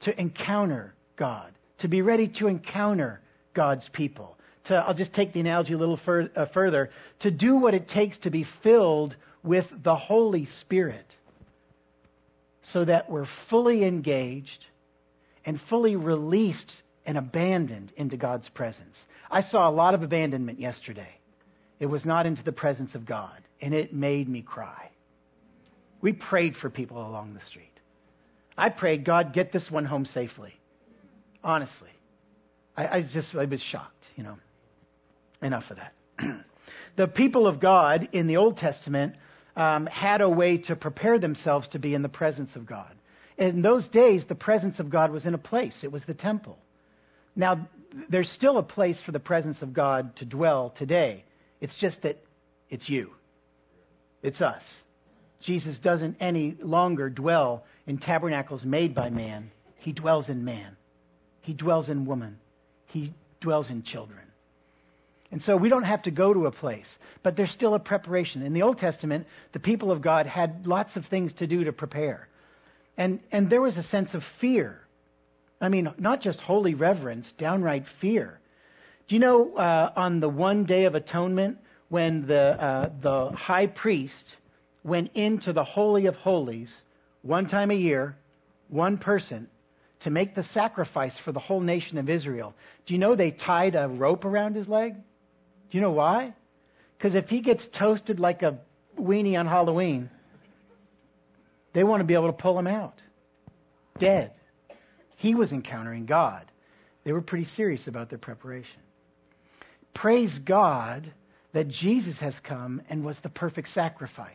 to 0.00 0.20
encounter 0.20 0.94
God, 1.16 1.52
to 1.78 1.88
be 1.88 2.02
ready 2.02 2.28
to 2.28 2.46
encounter 2.46 3.20
God's 3.54 3.88
people, 3.88 4.36
to, 4.64 4.74
I'll 4.74 4.94
just 4.94 5.12
take 5.12 5.32
the 5.32 5.40
analogy 5.40 5.72
a 5.72 5.78
little 5.78 5.96
fur, 5.96 6.30
uh, 6.36 6.46
further, 6.46 6.90
to 7.20 7.30
do 7.30 7.56
what 7.56 7.74
it 7.74 7.88
takes 7.88 8.16
to 8.18 8.30
be 8.30 8.46
filled 8.62 9.16
with 9.42 9.66
the 9.82 9.96
Holy 9.96 10.46
Spirit 10.46 11.06
so 12.62 12.84
that 12.84 13.10
we're 13.10 13.26
fully 13.50 13.84
engaged 13.84 14.66
and 15.44 15.60
fully 15.68 15.96
released 15.96 16.70
and 17.04 17.18
abandoned 17.18 17.92
into 17.96 18.16
God's 18.16 18.48
presence. 18.48 18.96
I 19.30 19.42
saw 19.42 19.68
a 19.68 19.72
lot 19.72 19.94
of 19.94 20.02
abandonment 20.02 20.60
yesterday. 20.60 21.18
It 21.80 21.86
was 21.86 22.04
not 22.04 22.26
into 22.26 22.44
the 22.44 22.52
presence 22.52 22.94
of 22.94 23.04
God, 23.04 23.42
and 23.60 23.74
it 23.74 23.92
made 23.92 24.28
me 24.28 24.42
cry. 24.42 24.90
We 26.00 26.12
prayed 26.12 26.56
for 26.56 26.70
people 26.70 26.98
along 26.98 27.34
the 27.34 27.40
street. 27.40 27.72
I 28.56 28.68
prayed, 28.68 29.04
God, 29.04 29.32
get 29.32 29.52
this 29.52 29.70
one 29.70 29.84
home 29.84 30.04
safely. 30.04 30.54
Honestly. 31.42 31.90
I, 32.76 32.98
I 32.98 33.02
just, 33.02 33.34
I 33.34 33.44
was 33.44 33.60
shocked, 33.60 34.04
you 34.16 34.22
know. 34.22 34.36
Enough 35.42 35.64
of 35.70 35.78
that. 35.78 35.94
the 36.96 37.06
people 37.06 37.46
of 37.46 37.60
God 37.60 38.08
in 38.12 38.26
the 38.26 38.36
Old 38.36 38.56
Testament 38.56 39.16
um, 39.56 39.86
had 39.86 40.20
a 40.20 40.28
way 40.28 40.58
to 40.58 40.76
prepare 40.76 41.18
themselves 41.18 41.68
to 41.68 41.78
be 41.78 41.94
in 41.94 42.02
the 42.02 42.08
presence 42.08 42.54
of 42.56 42.66
God. 42.66 42.92
In 43.38 43.62
those 43.62 43.88
days, 43.88 44.24
the 44.28 44.34
presence 44.34 44.78
of 44.78 44.90
God 44.90 45.10
was 45.10 45.24
in 45.24 45.34
a 45.34 45.38
place, 45.38 45.78
it 45.82 45.92
was 45.92 46.02
the 46.06 46.14
temple. 46.14 46.58
Now, 47.34 47.68
there's 48.08 48.30
still 48.30 48.58
a 48.58 48.62
place 48.62 49.00
for 49.04 49.12
the 49.12 49.20
presence 49.20 49.62
of 49.62 49.72
God 49.72 50.16
to 50.16 50.24
dwell 50.24 50.74
today. 50.76 51.24
It's 51.60 51.74
just 51.76 52.02
that 52.02 52.18
it's 52.70 52.88
you, 52.88 53.10
it's 54.22 54.40
us. 54.40 54.62
Jesus 55.40 55.78
doesn't 55.78 56.16
any 56.20 56.56
longer 56.62 57.10
dwell 57.10 57.64
in 57.86 57.98
tabernacles 57.98 58.64
made 58.64 58.94
by 58.94 59.10
man, 59.10 59.50
he 59.78 59.92
dwells 59.92 60.28
in 60.28 60.44
man, 60.44 60.76
he 61.40 61.52
dwells 61.52 61.88
in 61.88 62.06
woman, 62.06 62.38
he 62.86 63.12
dwells 63.40 63.68
in 63.68 63.82
children. 63.82 64.20
And 65.32 65.42
so 65.42 65.56
we 65.56 65.70
don't 65.70 65.84
have 65.84 66.02
to 66.02 66.10
go 66.10 66.34
to 66.34 66.44
a 66.44 66.52
place, 66.52 66.86
but 67.22 67.36
there's 67.36 67.50
still 67.50 67.74
a 67.74 67.78
preparation. 67.78 68.42
In 68.42 68.52
the 68.52 68.62
Old 68.62 68.78
Testament, 68.78 69.26
the 69.52 69.58
people 69.58 69.90
of 69.90 70.02
God 70.02 70.26
had 70.26 70.66
lots 70.66 70.94
of 70.94 71.06
things 71.06 71.32
to 71.34 71.46
do 71.46 71.64
to 71.64 71.72
prepare. 71.72 72.28
And, 72.98 73.18
and 73.32 73.48
there 73.48 73.62
was 73.62 73.78
a 73.78 73.82
sense 73.82 74.12
of 74.12 74.22
fear. 74.40 74.78
I 75.58 75.70
mean, 75.70 75.90
not 75.98 76.20
just 76.20 76.38
holy 76.42 76.74
reverence, 76.74 77.32
downright 77.38 77.86
fear. 77.98 78.40
Do 79.08 79.14
you 79.14 79.20
know 79.20 79.56
uh, 79.56 79.92
on 79.96 80.20
the 80.20 80.28
one 80.28 80.64
day 80.64 80.84
of 80.84 80.94
atonement, 80.94 81.56
when 81.88 82.26
the, 82.26 82.62
uh, 82.62 82.90
the 83.00 83.30
high 83.36 83.66
priest 83.66 84.36
went 84.84 85.12
into 85.14 85.54
the 85.54 85.64
Holy 85.64 86.06
of 86.06 86.14
Holies 86.16 86.74
one 87.22 87.48
time 87.48 87.70
a 87.70 87.74
year, 87.74 88.16
one 88.68 88.98
person, 88.98 89.48
to 90.00 90.10
make 90.10 90.34
the 90.34 90.42
sacrifice 90.42 91.16
for 91.24 91.32
the 91.32 91.40
whole 91.40 91.60
nation 91.60 91.96
of 91.96 92.10
Israel, 92.10 92.54
do 92.84 92.92
you 92.92 92.98
know 92.98 93.14
they 93.14 93.30
tied 93.30 93.74
a 93.74 93.88
rope 93.88 94.24
around 94.24 94.56
his 94.56 94.68
leg? 94.68 94.96
You 95.72 95.80
know 95.80 95.90
why? 95.90 96.34
Because 96.96 97.14
if 97.14 97.28
he 97.28 97.40
gets 97.40 97.66
toasted 97.72 98.20
like 98.20 98.42
a 98.42 98.58
weenie 98.98 99.38
on 99.38 99.46
Halloween, 99.46 100.10
they 101.72 101.82
want 101.82 102.00
to 102.00 102.04
be 102.04 102.14
able 102.14 102.28
to 102.28 102.32
pull 102.32 102.58
him 102.58 102.66
out. 102.66 103.00
Dead. 103.98 104.32
He 105.16 105.34
was 105.34 105.50
encountering 105.50 106.06
God. 106.06 106.50
They 107.04 107.12
were 107.12 107.22
pretty 107.22 107.46
serious 107.46 107.86
about 107.86 108.10
their 108.10 108.18
preparation. 108.18 108.80
Praise 109.94 110.38
God 110.38 111.12
that 111.52 111.68
Jesus 111.68 112.18
has 112.18 112.34
come 112.42 112.82
and 112.88 113.04
was 113.04 113.16
the 113.22 113.28
perfect 113.28 113.68
sacrifice. 113.70 114.30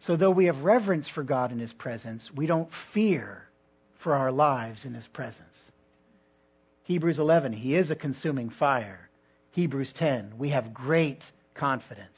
So, 0.00 0.16
though 0.16 0.30
we 0.30 0.46
have 0.46 0.58
reverence 0.58 1.08
for 1.08 1.22
God 1.22 1.50
in 1.50 1.58
His 1.58 1.72
presence, 1.72 2.30
we 2.34 2.46
don't 2.46 2.68
fear 2.92 3.44
for 3.98 4.14
our 4.14 4.30
lives 4.30 4.84
in 4.84 4.94
His 4.94 5.06
presence. 5.08 5.42
Hebrews 6.84 7.18
11, 7.18 7.52
He 7.52 7.74
is 7.74 7.90
a 7.90 7.96
consuming 7.96 8.50
fire. 8.50 9.07
Hebrews 9.52 9.92
10. 9.94 10.34
We 10.38 10.50
have 10.50 10.74
great 10.74 11.22
confidence. 11.54 12.16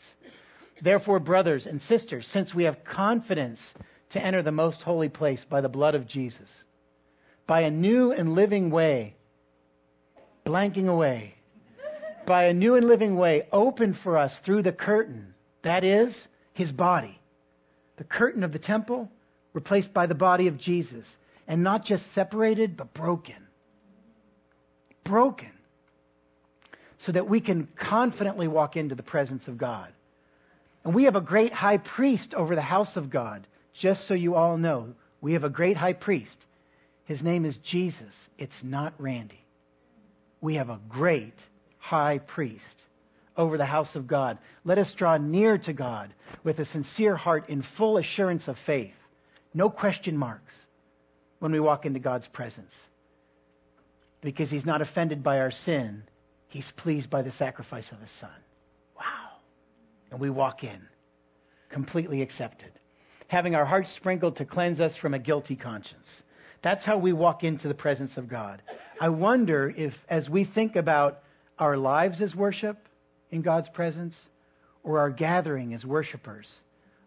Therefore, 0.83 1.21
brothers 1.21 1.67
and 1.67 1.81
sisters, 1.83 2.27
since 2.33 2.55
we 2.55 2.65
have 2.65 2.85
confidence 2.85 3.61
to 4.11 4.21
enter 4.21 4.43
the 4.43 4.53
most 4.53 4.83
holy 4.83 5.09
place 5.09 5.45
by 5.49 5.61
the 5.61 5.69
blood 5.69 5.95
of 5.95 6.07
Jesus, 6.07 6.49
by 7.47 7.63
a 7.63 7.71
new 7.71 8.13
and 8.13 8.35
living 8.35 8.71
way, 8.71 9.15
blanking 10.45 10.89
away, 10.89 11.35
by 12.27 12.45
a 12.45 12.55
new 12.55 12.75
and 12.77 12.87
living 12.87 13.17
way 13.17 13.47
opened 13.53 13.99
for 14.03 14.17
us 14.17 14.39
through 14.45 14.63
the 14.63 14.73
curtain, 14.73 15.35
that 15.63 15.85
is, 15.85 16.17
his 16.55 16.73
body. 16.73 17.21
The 17.97 18.05
curtain 18.05 18.43
of 18.43 18.53
the 18.53 18.59
temple 18.59 19.11
replaced 19.53 19.93
by 19.93 20.07
the 20.07 20.15
body 20.15 20.47
of 20.47 20.59
Jesus, 20.59 21.07
and 21.47 21.63
not 21.63 21.85
just 21.85 22.05
separated, 22.15 22.77
but 22.77 22.95
broken. 22.95 23.35
Broken 25.05 25.51
so 27.01 27.13
that 27.13 27.29
we 27.29 27.41
can 27.41 27.67
confidently 27.77 28.49
walk 28.49 28.77
into 28.77 28.95
the 28.95 29.03
presence 29.03 29.49
of 29.49 29.57
God. 29.57 29.89
And 30.85 30.95
we 30.95 31.05
have 31.05 31.17
a 31.17 31.21
great 31.21 31.53
high 31.53 31.79
priest 31.79 32.35
over 32.35 32.55
the 32.55 32.63
house 32.63 32.97
of 32.97 33.11
God. 33.11 33.47
Just 33.75 34.07
so 34.07 34.15
you 34.15 34.35
all 34.35 34.57
know, 34.57 34.95
we 35.21 35.33
have 35.35 35.45
a 35.45 35.51
great 35.51 35.77
high 35.77 35.95
priest. 35.95 36.37
His 37.05 37.23
name 37.23 37.45
is 37.45 37.57
Jesus. 37.59 38.15
It's 38.39 38.63
not 38.63 38.95
Randy. 38.99 39.45
We 40.41 40.57
have 40.57 40.71
a 40.71 40.81
great 40.89 41.35
high 41.79 42.19
priest 42.19 42.65
over 43.37 43.57
the 43.57 43.65
house 43.65 43.95
of 43.95 44.07
God. 44.07 44.39
Let 44.65 44.79
us 44.79 44.93
draw 44.93 45.17
near 45.17 45.59
to 45.59 45.73
God 45.73 46.13
with 46.45 46.59
a 46.59 46.65
sincere 46.65 47.17
heart 47.17 47.49
in 47.49 47.65
full 47.77 47.97
assurance 47.97 48.47
of 48.49 48.57
faith. 48.67 48.95
No 49.55 49.71
question 49.71 50.17
marks 50.17 50.53
when 51.39 51.53
we 51.53 51.61
walk 51.61 51.87
into 51.87 51.99
God's 51.99 52.29
presence. 52.29 52.73
Because 54.21 54.51
he's 54.51 54.67
not 54.67 54.83
offended 54.83 55.23
by 55.23 55.41
our 55.41 55.51
sin 55.51 56.05
He's 56.51 56.71
pleased 56.73 57.09
by 57.09 57.23
the 57.23 57.31
sacrifice 57.31 57.91
of 57.93 58.01
his 58.01 58.11
son. 58.21 58.31
Wow. 58.97 59.39
And 60.11 60.21
we 60.21 60.31
walk 60.31 60.65
in, 60.65 60.81
completely 61.71 62.23
accepted, 62.23 62.73
having 63.29 63.55
our 63.55 63.65
hearts 63.65 63.93
sprinkled 63.93 64.37
to 64.37 64.45
cleanse 64.45 64.81
us 64.81 64.97
from 64.97 65.15
a 65.15 65.19
guilty 65.21 65.55
conscience. 65.55 66.09
That's 66.63 66.85
how 66.85 66.99
we 66.99 67.13
walk 67.13 67.45
into 67.45 67.69
the 67.69 67.75
presence 67.75 68.17
of 68.17 68.29
God. 68.29 68.63
I 69.01 69.11
wonder 69.11 69.73
if, 69.75 69.95
as 70.09 70.29
we 70.29 70.45
think 70.45 70.75
about 70.75 71.21
our 71.57 71.77
lives 71.77 72.21
as 72.21 72.35
worship 72.35 72.77
in 73.31 73.43
God's 73.43 73.69
presence, 73.69 74.17
or 74.83 74.99
our 74.99 75.11
gathering 75.11 75.73
as 75.73 75.85
worshipers 75.85 76.51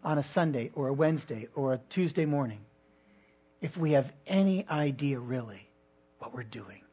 on 0.02 0.16
a 0.16 0.22
Sunday 0.22 0.70
or 0.74 0.88
a 0.88 0.92
Wednesday 0.92 1.48
or 1.54 1.74
a 1.74 1.80
Tuesday 1.90 2.24
morning, 2.24 2.60
if 3.60 3.76
we 3.76 3.92
have 3.92 4.10
any 4.26 4.66
idea 4.68 5.18
really 5.18 5.68
what 6.18 6.32
we're 6.32 6.44
doing 6.44 6.83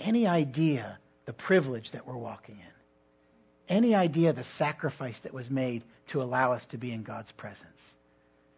any 0.00 0.26
idea 0.26 0.98
the 1.26 1.32
privilege 1.32 1.90
that 1.92 2.06
we're 2.06 2.16
walking 2.16 2.56
in, 2.56 3.76
any 3.76 3.94
idea 3.94 4.32
the 4.32 4.44
sacrifice 4.58 5.16
that 5.22 5.32
was 5.32 5.48
made 5.48 5.84
to 6.08 6.22
allow 6.22 6.52
us 6.52 6.66
to 6.66 6.78
be 6.78 6.92
in 6.92 7.02
God's 7.02 7.30
presence. 7.32 7.64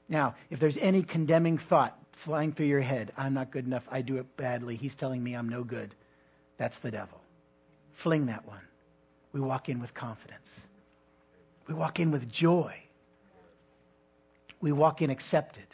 Now, 0.08 0.34
if 0.50 0.58
there's 0.58 0.78
any 0.80 1.02
condemning 1.02 1.58
thought 1.68 1.98
flying 2.24 2.52
through 2.52 2.66
your 2.66 2.80
head, 2.80 3.12
I'm 3.16 3.34
not 3.34 3.50
good 3.50 3.66
enough, 3.66 3.82
I 3.90 4.02
do 4.02 4.16
it 4.16 4.36
badly, 4.36 4.76
he's 4.76 4.94
telling 4.94 5.22
me 5.22 5.34
I'm 5.34 5.48
no 5.48 5.64
good, 5.64 5.94
that's 6.58 6.76
the 6.82 6.90
devil. 6.90 7.20
Fling 8.02 8.26
that 8.26 8.46
one. 8.46 8.60
We 9.32 9.40
walk 9.40 9.68
in 9.68 9.80
with 9.80 9.92
confidence. 9.94 10.38
We 11.66 11.74
walk 11.74 12.00
in 12.00 12.10
with 12.10 12.30
joy. 12.30 12.74
We 14.60 14.72
walk 14.72 15.02
in 15.02 15.10
accepted, 15.10 15.66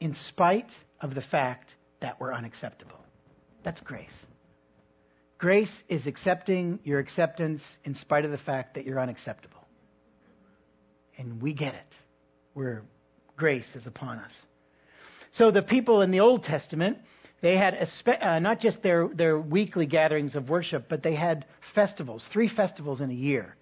in 0.00 0.14
spite 0.14 0.70
of 1.00 1.14
the 1.14 1.20
fact 1.20 1.70
that 2.00 2.18
we're 2.18 2.32
unacceptable. 2.32 2.98
That's 3.62 3.80
grace. 3.80 4.08
Grace 5.40 5.72
is 5.88 6.06
accepting 6.06 6.78
your 6.84 6.98
acceptance 6.98 7.62
in 7.84 7.94
spite 7.94 8.26
of 8.26 8.30
the 8.30 8.38
fact 8.38 8.74
that 8.74 8.84
you're 8.84 9.00
unacceptable. 9.00 9.66
And 11.16 11.40
we 11.40 11.54
get 11.54 11.74
it. 11.74 11.92
Where 12.52 12.82
grace 13.38 13.66
is 13.74 13.86
upon 13.86 14.18
us. 14.18 14.32
So 15.32 15.50
the 15.50 15.62
people 15.62 16.02
in 16.02 16.10
the 16.10 16.20
Old 16.20 16.44
Testament, 16.44 16.98
they 17.40 17.56
had 17.56 17.88
spe- 17.96 18.20
uh, 18.20 18.38
not 18.40 18.60
just 18.60 18.82
their, 18.82 19.08
their 19.08 19.38
weekly 19.38 19.86
gatherings 19.86 20.34
of 20.34 20.50
worship, 20.50 20.86
but 20.90 21.02
they 21.02 21.14
had 21.14 21.46
festivals, 21.74 22.22
three 22.30 22.48
festivals 22.48 23.00
in 23.00 23.10
a 23.10 23.14
year. 23.14 23.56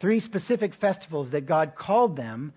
Three 0.00 0.18
specific 0.18 0.74
festivals 0.80 1.30
that 1.30 1.46
God 1.46 1.74
called 1.76 2.16
them 2.16 2.52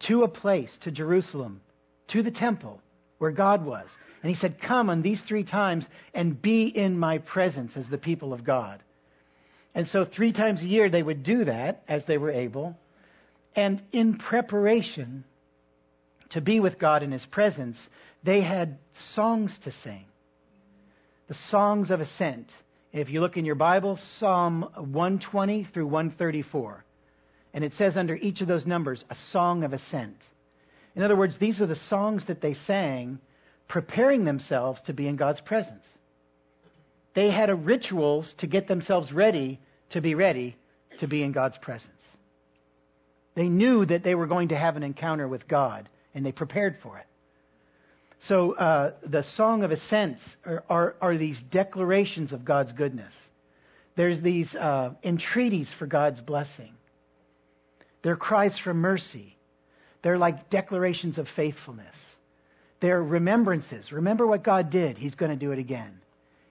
to 0.00 0.24
a 0.24 0.28
place, 0.28 0.76
to 0.82 0.90
Jerusalem, 0.90 1.62
to 2.08 2.22
the 2.22 2.30
temple 2.30 2.82
where 3.16 3.30
God 3.30 3.64
was. 3.64 3.86
And 4.22 4.32
he 4.32 4.40
said, 4.40 4.60
Come 4.60 4.88
on 4.88 5.02
these 5.02 5.20
three 5.22 5.44
times 5.44 5.84
and 6.14 6.40
be 6.40 6.66
in 6.66 6.98
my 6.98 7.18
presence 7.18 7.72
as 7.76 7.88
the 7.88 7.98
people 7.98 8.32
of 8.32 8.44
God. 8.44 8.82
And 9.74 9.88
so, 9.88 10.04
three 10.04 10.32
times 10.32 10.62
a 10.62 10.66
year, 10.66 10.90
they 10.90 11.02
would 11.02 11.22
do 11.22 11.46
that 11.46 11.82
as 11.88 12.04
they 12.04 12.18
were 12.18 12.30
able. 12.30 12.76
And 13.56 13.82
in 13.92 14.18
preparation 14.18 15.24
to 16.30 16.40
be 16.40 16.60
with 16.60 16.78
God 16.78 17.02
in 17.02 17.10
his 17.10 17.24
presence, 17.26 17.76
they 18.22 18.40
had 18.40 18.78
songs 19.14 19.58
to 19.64 19.72
sing 19.82 20.04
the 21.28 21.34
songs 21.48 21.90
of 21.90 22.00
ascent. 22.00 22.50
If 22.92 23.08
you 23.08 23.22
look 23.22 23.38
in 23.38 23.46
your 23.46 23.54
Bible, 23.54 23.96
Psalm 24.18 24.68
120 24.76 25.68
through 25.72 25.86
134. 25.86 26.84
And 27.54 27.64
it 27.64 27.72
says 27.78 27.96
under 27.96 28.16
each 28.16 28.42
of 28.42 28.48
those 28.48 28.66
numbers, 28.66 29.02
a 29.08 29.16
song 29.30 29.64
of 29.64 29.72
ascent. 29.72 30.18
In 30.94 31.02
other 31.02 31.16
words, 31.16 31.38
these 31.38 31.62
are 31.62 31.66
the 31.66 31.76
songs 31.76 32.26
that 32.26 32.42
they 32.42 32.52
sang 32.52 33.18
preparing 33.68 34.24
themselves 34.24 34.80
to 34.82 34.92
be 34.92 35.06
in 35.06 35.16
God's 35.16 35.40
presence. 35.40 35.84
They 37.14 37.30
had 37.30 37.66
rituals 37.66 38.34
to 38.38 38.46
get 38.46 38.68
themselves 38.68 39.12
ready 39.12 39.60
to 39.90 40.00
be 40.00 40.14
ready 40.14 40.56
to 40.98 41.06
be 41.06 41.22
in 41.22 41.32
God's 41.32 41.58
presence. 41.58 41.88
They 43.34 43.48
knew 43.48 43.84
that 43.86 44.02
they 44.02 44.14
were 44.14 44.26
going 44.26 44.48
to 44.48 44.56
have 44.56 44.76
an 44.76 44.82
encounter 44.82 45.26
with 45.26 45.48
God, 45.48 45.88
and 46.14 46.24
they 46.24 46.32
prepared 46.32 46.76
for 46.82 46.98
it. 46.98 47.06
So 48.20 48.52
uh, 48.52 48.92
the 49.04 49.22
Song 49.22 49.64
of 49.64 49.72
Ascents 49.72 50.22
are, 50.46 50.62
are, 50.70 50.94
are, 51.00 51.16
these 51.16 51.40
declarations 51.50 52.32
of 52.32 52.44
God's 52.44 52.72
goodness. 52.72 53.12
There's 53.96 54.20
these 54.20 54.54
uh, 54.54 54.90
entreaties 55.02 55.70
for 55.78 55.86
God's 55.86 56.20
blessing. 56.20 56.72
They're 58.02 58.16
cries 58.16 58.56
for 58.58 58.74
mercy. 58.74 59.36
They're 60.02 60.18
like 60.18 60.50
declarations 60.50 61.18
of 61.18 61.28
faithfulness. 61.34 61.96
They're 62.82 63.02
remembrances. 63.02 63.92
Remember 63.92 64.26
what 64.26 64.42
God 64.42 64.70
did. 64.70 64.98
He's 64.98 65.14
going 65.14 65.30
to 65.30 65.36
do 65.36 65.52
it 65.52 65.58
again. 65.60 66.00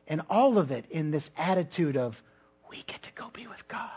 And 0.08 0.22
all 0.30 0.58
of 0.58 0.72
it 0.72 0.86
in 0.90 1.12
this 1.12 1.30
attitude 1.38 1.98
of, 1.98 2.16
we 2.70 2.78
get 2.88 3.04
to 3.04 3.10
go 3.16 3.30
be 3.34 3.48
with 3.48 3.68
God. 3.68 3.90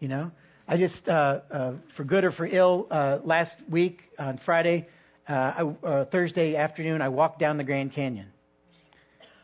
You 0.00 0.08
know? 0.08 0.30
I 0.66 0.78
just, 0.78 1.06
uh, 1.06 1.40
uh, 1.50 1.72
for 1.94 2.04
good 2.04 2.24
or 2.24 2.32
for 2.32 2.46
ill, 2.46 2.86
uh, 2.90 3.18
last 3.22 3.52
week 3.68 4.00
on 4.18 4.40
Friday, 4.46 4.88
uh, 5.28 5.32
I, 5.32 5.86
uh, 5.86 6.04
Thursday 6.06 6.56
afternoon, 6.56 7.02
I 7.02 7.10
walked 7.10 7.38
down 7.38 7.58
the 7.58 7.64
Grand 7.64 7.92
Canyon. 7.92 8.28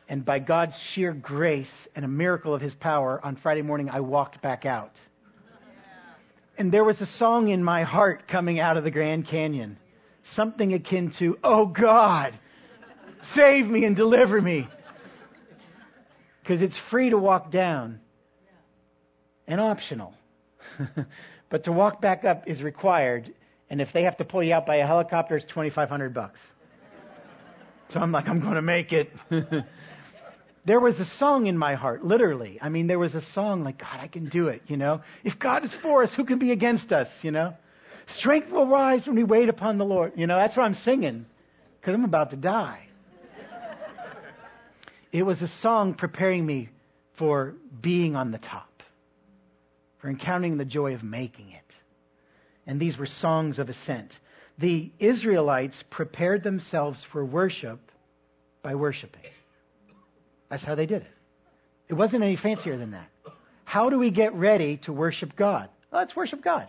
And 0.09 0.25
by 0.25 0.38
God's 0.38 0.75
sheer 0.95 1.12
grace 1.12 1.68
and 1.95 2.06
a 2.06 2.09
miracle 2.09 2.54
of 2.54 2.62
His 2.62 2.75
power, 2.75 3.21
on 3.23 3.37
Friday 3.37 3.62
morning, 3.62 3.90
I 3.90 4.00
walked 4.00 4.40
back 4.40 4.64
out. 4.64 4.92
And 6.56 6.73
there 6.73 6.85
was 6.85 6.99
a 7.02 7.06
song 7.18 7.49
in 7.49 7.62
my 7.62 7.83
heart 7.83 8.28
coming 8.28 8.61
out 8.61 8.78
of 8.78 8.85
the 8.85 8.90
Grand 8.90 9.26
Canyon. 9.26 9.76
Something 10.35 10.75
akin 10.75 11.12
to, 11.18 11.38
Oh 11.45 11.66
God, 11.66 12.38
save 13.35 13.66
me 13.66 13.85
and 13.85 13.95
deliver 13.95 14.40
me. 14.40 14.68
Because 16.42 16.62
it's 16.62 16.78
free 16.90 17.11
to 17.11 17.18
walk 17.18 17.50
down 17.50 18.00
and 19.47 19.61
optional. 19.61 20.14
but 21.50 21.64
to 21.64 21.73
walk 21.73 22.00
back 22.00 22.25
up 22.25 22.49
is 22.49 22.62
required. 22.62 23.33
And 23.68 23.80
if 23.80 23.92
they 23.92 24.04
have 24.04 24.16
to 24.18 24.25
pull 24.25 24.42
you 24.42 24.54
out 24.54 24.66
by 24.66 24.76
a 24.76 24.87
helicopter, 24.87 25.37
it's 25.37 25.47
2500 25.47 26.14
bucks. 26.14 26.38
So 27.90 28.00
I'm 28.00 28.12
like, 28.12 28.28
I'm 28.28 28.40
going 28.40 28.54
to 28.54 28.62
make 28.62 28.92
it. 28.92 29.12
there 30.64 30.80
was 30.80 30.99
a 30.99 31.06
song 31.18 31.47
in 31.47 31.56
my 31.56 31.75
heart, 31.75 32.04
literally. 32.04 32.59
I 32.61 32.68
mean, 32.68 32.87
there 32.87 32.99
was 32.99 33.14
a 33.14 33.21
song 33.21 33.62
like, 33.62 33.78
God, 33.78 34.00
I 34.00 34.09
can 34.09 34.28
do 34.28 34.49
it, 34.49 34.62
you 34.66 34.76
know? 34.76 35.02
If 35.25 35.38
God 35.38 35.64
is 35.64 35.75
for 35.83 36.02
us, 36.02 36.12
who 36.14 36.25
can 36.25 36.38
be 36.38 36.50
against 36.50 36.92
us, 36.92 37.09
you 37.23 37.30
know? 37.30 37.54
Strength 38.06 38.50
will 38.50 38.66
rise 38.66 39.06
when 39.06 39.16
we 39.16 39.25
wait 39.25 39.48
upon 39.48 39.78
the 39.78 39.84
Lord. 39.84 40.12
You 40.16 40.26
know, 40.26 40.36
that's 40.36 40.56
what 40.56 40.64
I'm 40.64 40.75
singing 40.75 41.26
because 41.80 41.94
I'm 41.94 42.04
about 42.04 42.30
to 42.30 42.36
die. 42.36 42.86
it 45.12 45.22
was 45.22 45.42
a 45.42 45.48
song 45.48 45.94
preparing 45.94 46.44
me 46.46 46.68
for 47.16 47.54
being 47.80 48.16
on 48.16 48.30
the 48.30 48.38
top, 48.38 48.82
for 49.98 50.08
encountering 50.08 50.56
the 50.56 50.64
joy 50.64 50.94
of 50.94 51.02
making 51.02 51.50
it. 51.50 51.62
And 52.66 52.80
these 52.80 52.96
were 52.98 53.06
songs 53.06 53.58
of 53.58 53.68
ascent. 53.68 54.12
The 54.58 54.90
Israelites 54.98 55.82
prepared 55.90 56.42
themselves 56.42 57.04
for 57.12 57.25
worship 57.25 57.80
by 58.62 58.75
worshiping. 58.75 59.22
That's 60.48 60.62
how 60.62 60.75
they 60.75 60.86
did 60.86 61.02
it. 61.02 61.10
It 61.88 61.94
wasn't 61.94 62.22
any 62.22 62.36
fancier 62.36 62.76
than 62.76 62.92
that. 62.92 63.08
How 63.64 63.90
do 63.90 63.98
we 63.98 64.10
get 64.10 64.34
ready 64.34 64.78
to 64.78 64.92
worship 64.92 65.36
God? 65.36 65.68
Well, 65.90 66.00
let's 66.00 66.16
worship 66.16 66.42
God. 66.42 66.68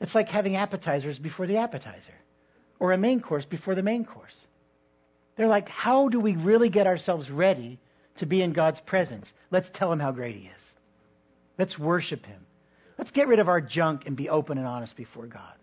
It's 0.00 0.14
like 0.14 0.28
having 0.28 0.56
appetizers 0.56 1.18
before 1.18 1.46
the 1.46 1.58
appetizer, 1.58 2.14
or 2.78 2.92
a 2.92 2.98
main 2.98 3.20
course 3.20 3.44
before 3.44 3.74
the 3.74 3.82
main 3.82 4.04
course. 4.04 4.34
They're 5.36 5.48
like, 5.48 5.68
how 5.68 6.08
do 6.08 6.20
we 6.20 6.36
really 6.36 6.68
get 6.68 6.86
ourselves 6.86 7.30
ready 7.30 7.78
to 8.16 8.26
be 8.26 8.42
in 8.42 8.52
God's 8.52 8.80
presence? 8.80 9.26
Let's 9.50 9.68
tell 9.74 9.92
Him 9.92 10.00
how 10.00 10.12
great 10.12 10.36
He 10.36 10.46
is. 10.46 10.62
Let's 11.58 11.78
worship 11.78 12.24
Him. 12.24 12.46
Let's 12.98 13.10
get 13.10 13.28
rid 13.28 13.38
of 13.38 13.48
our 13.48 13.60
junk 13.60 14.02
and 14.06 14.16
be 14.16 14.28
open 14.28 14.58
and 14.58 14.66
honest 14.66 14.96
before 14.96 15.26
God. 15.26 15.54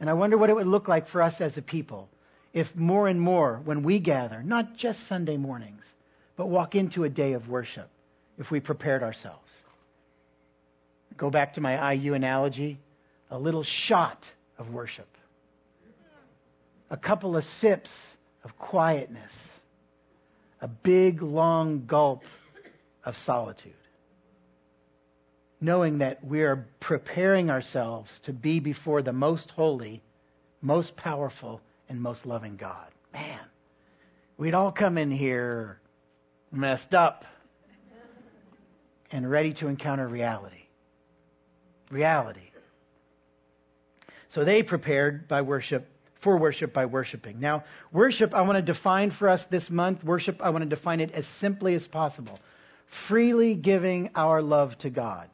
And 0.00 0.08
I 0.08 0.14
wonder 0.14 0.36
what 0.36 0.50
it 0.50 0.56
would 0.56 0.66
look 0.66 0.88
like 0.88 1.08
for 1.08 1.22
us 1.22 1.34
as 1.40 1.56
a 1.56 1.62
people 1.62 2.08
if 2.54 2.68
more 2.76 3.08
and 3.08 3.20
more, 3.20 3.60
when 3.64 3.82
we 3.82 3.98
gather, 3.98 4.42
not 4.42 4.76
just 4.76 5.08
Sunday 5.08 5.36
mornings, 5.36 5.82
but 6.36 6.46
walk 6.46 6.76
into 6.76 7.02
a 7.02 7.08
day 7.08 7.32
of 7.32 7.48
worship 7.48 7.90
if 8.38 8.50
we 8.50 8.60
prepared 8.60 9.02
ourselves. 9.02 9.50
Go 11.16 11.30
back 11.30 11.54
to 11.54 11.60
my 11.60 11.92
IU 11.92 12.14
analogy 12.14 12.78
a 13.34 13.38
little 13.38 13.64
shot 13.64 14.24
of 14.58 14.68
worship, 14.68 15.08
a 16.88 16.96
couple 16.96 17.36
of 17.36 17.42
sips 17.60 17.90
of 18.44 18.56
quietness, 18.56 19.32
a 20.60 20.68
big, 20.68 21.20
long 21.20 21.84
gulp 21.84 22.22
of 23.04 23.16
solitude. 23.18 23.72
Knowing 25.60 25.98
that 25.98 26.24
we 26.24 26.42
are 26.42 26.68
preparing 26.80 27.50
ourselves 27.50 28.08
to 28.22 28.32
be 28.32 28.60
before 28.60 29.02
the 29.02 29.12
most 29.12 29.50
holy, 29.50 30.00
most 30.62 30.94
powerful, 30.94 31.60
and 31.88 32.00
most 32.00 32.24
loving 32.24 32.56
God. 32.56 32.86
Man, 33.12 33.40
we'd 34.38 34.54
all 34.54 34.70
come 34.70 34.96
in 34.96 35.10
here 35.10 35.80
messed 36.52 36.94
up 36.94 37.24
and 39.10 39.28
ready 39.28 39.54
to 39.54 39.66
encounter 39.66 40.06
reality. 40.06 40.68
Reality. 41.90 42.53
So 44.34 44.44
they 44.44 44.62
prepared 44.62 45.28
by 45.28 45.42
worship, 45.42 45.88
for 46.22 46.36
worship 46.36 46.72
by 46.72 46.86
worshiping. 46.86 47.38
Now, 47.38 47.64
worship, 47.92 48.34
I 48.34 48.42
want 48.42 48.56
to 48.56 48.62
define 48.62 49.12
for 49.12 49.28
us 49.28 49.44
this 49.44 49.70
month. 49.70 50.02
Worship, 50.02 50.40
I 50.42 50.50
want 50.50 50.68
to 50.68 50.68
define 50.68 51.00
it 51.00 51.12
as 51.12 51.24
simply 51.40 51.74
as 51.74 51.86
possible. 51.86 52.40
Freely 53.06 53.54
giving 53.54 54.10
our 54.16 54.42
love 54.42 54.76
to 54.78 54.90
God. 54.90 55.28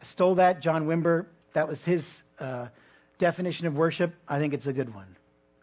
I 0.00 0.06
stole 0.06 0.36
that, 0.36 0.60
John 0.60 0.86
Wimber. 0.86 1.26
That 1.52 1.68
was 1.68 1.82
his 1.84 2.04
uh, 2.38 2.68
definition 3.18 3.66
of 3.66 3.74
worship. 3.74 4.14
I 4.26 4.38
think 4.38 4.54
it's 4.54 4.66
a 4.66 4.72
good 4.72 4.94
one. 4.94 5.16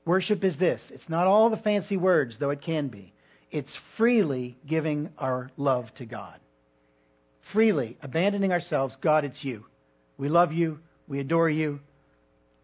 Worship 0.06 0.44
is 0.44 0.56
this 0.58 0.82
it's 0.92 1.10
not 1.10 1.28
all 1.28 1.50
the 1.50 1.58
fancy 1.58 1.98
words, 1.98 2.38
though 2.40 2.50
it 2.52 2.62
can 2.62 2.88
be. 2.88 3.14
It's 3.52 3.76
freely 3.98 4.58
giving 4.66 5.10
our 5.18 5.52
love 5.58 5.94
to 5.96 6.06
God. 6.06 6.40
Freely 7.52 7.98
abandoning 8.02 8.52
ourselves. 8.52 8.96
God, 9.02 9.26
it's 9.26 9.44
you. 9.44 9.66
We 10.18 10.30
love 10.30 10.54
you. 10.54 10.80
We 11.08 11.20
adore 11.20 11.50
you. 11.50 11.82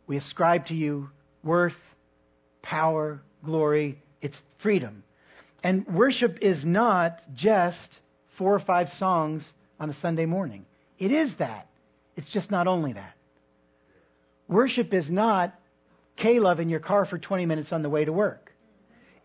We 0.08 0.18
ascribe 0.18 0.68
to 0.68 0.74
you 0.74 1.10
worth, 1.44 1.76
power, 2.62 3.22
glory. 3.44 4.02
It's 4.22 4.38
freedom. 4.60 5.04
And 5.64 5.86
worship 5.88 6.40
is 6.42 6.66
not 6.66 7.22
just 7.36 8.00
four 8.38 8.54
or 8.54 8.60
five 8.60 8.90
songs 8.90 9.44
on 9.80 9.90
a 9.90 9.94
Sunday 9.94 10.26
morning. 10.26 10.66
It 10.98 11.12
is 11.12 11.34
that. 11.36 11.68
It's 12.16 12.30
just 12.30 12.50
not 12.50 12.68
only 12.68 12.94
that. 12.94 13.16
Worship 14.48 14.94
is 14.94 15.10
not 15.10 15.54
K-Love 16.16 16.60
in 16.60 16.70
your 16.70 16.80
car 16.80 17.06
for 17.06 17.18
20 17.18 17.46
minutes 17.46 17.72
on 17.72 17.84
the 17.84 17.90
way 17.90 18.06
to 18.06 18.14
work. 18.14 18.52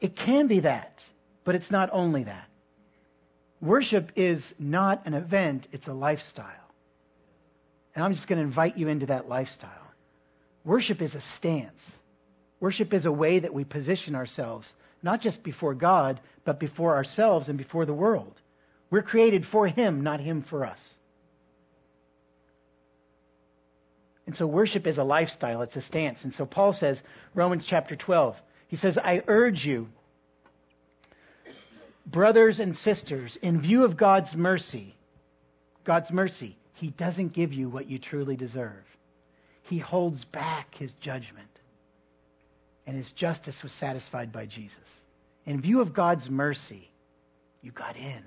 It 0.00 0.16
can 0.16 0.46
be 0.46 0.60
that. 0.60 0.98
But 1.44 1.54
it's 1.54 1.70
not 1.70 1.90
only 1.92 2.24
that. 2.24 2.48
Worship 3.60 4.12
is 4.16 4.52
not 4.58 5.06
an 5.06 5.14
event, 5.14 5.68
it's 5.72 5.86
a 5.86 5.92
lifestyle. 5.92 6.46
And 7.94 8.04
I'm 8.04 8.14
just 8.14 8.26
going 8.26 8.38
to 8.38 8.44
invite 8.44 8.76
you 8.76 8.88
into 8.88 9.06
that 9.06 9.28
lifestyle. 9.28 9.70
Worship 10.64 11.02
is 11.02 11.14
a 11.14 11.22
stance. 11.36 11.80
Worship 12.60 12.94
is 12.94 13.04
a 13.04 13.12
way 13.12 13.40
that 13.40 13.54
we 13.54 13.64
position 13.64 14.14
ourselves, 14.14 14.72
not 15.02 15.20
just 15.20 15.42
before 15.42 15.74
God, 15.74 16.20
but 16.44 16.60
before 16.60 16.94
ourselves 16.94 17.48
and 17.48 17.58
before 17.58 17.86
the 17.86 17.94
world. 17.94 18.40
We're 18.90 19.02
created 19.02 19.46
for 19.46 19.66
Him, 19.66 20.02
not 20.02 20.20
Him 20.20 20.44
for 20.48 20.64
us. 20.64 20.78
And 24.26 24.36
so 24.36 24.46
worship 24.46 24.86
is 24.86 24.98
a 24.98 25.04
lifestyle, 25.04 25.62
it's 25.62 25.74
a 25.76 25.82
stance. 25.82 26.22
And 26.22 26.32
so 26.34 26.46
Paul 26.46 26.72
says, 26.72 27.02
Romans 27.34 27.64
chapter 27.66 27.96
12, 27.96 28.36
he 28.68 28.76
says, 28.76 28.96
I 28.96 29.22
urge 29.26 29.64
you, 29.64 29.88
brothers 32.06 32.60
and 32.60 32.76
sisters, 32.78 33.36
in 33.42 33.60
view 33.60 33.84
of 33.84 33.96
God's 33.96 34.34
mercy, 34.34 34.94
God's 35.84 36.10
mercy, 36.10 36.56
He 36.74 36.90
doesn't 36.90 37.32
give 37.32 37.52
you 37.52 37.68
what 37.68 37.90
you 37.90 37.98
truly 37.98 38.36
deserve. 38.36 38.84
He 39.72 39.78
holds 39.78 40.22
back 40.26 40.74
His 40.74 40.92
judgment. 41.00 41.48
And 42.86 42.94
His 42.94 43.10
justice 43.12 43.62
was 43.62 43.72
satisfied 43.72 44.30
by 44.30 44.44
Jesus. 44.44 44.76
In 45.46 45.62
view 45.62 45.80
of 45.80 45.94
God's 45.94 46.28
mercy, 46.28 46.90
you 47.62 47.72
got 47.72 47.96
in. 47.96 48.22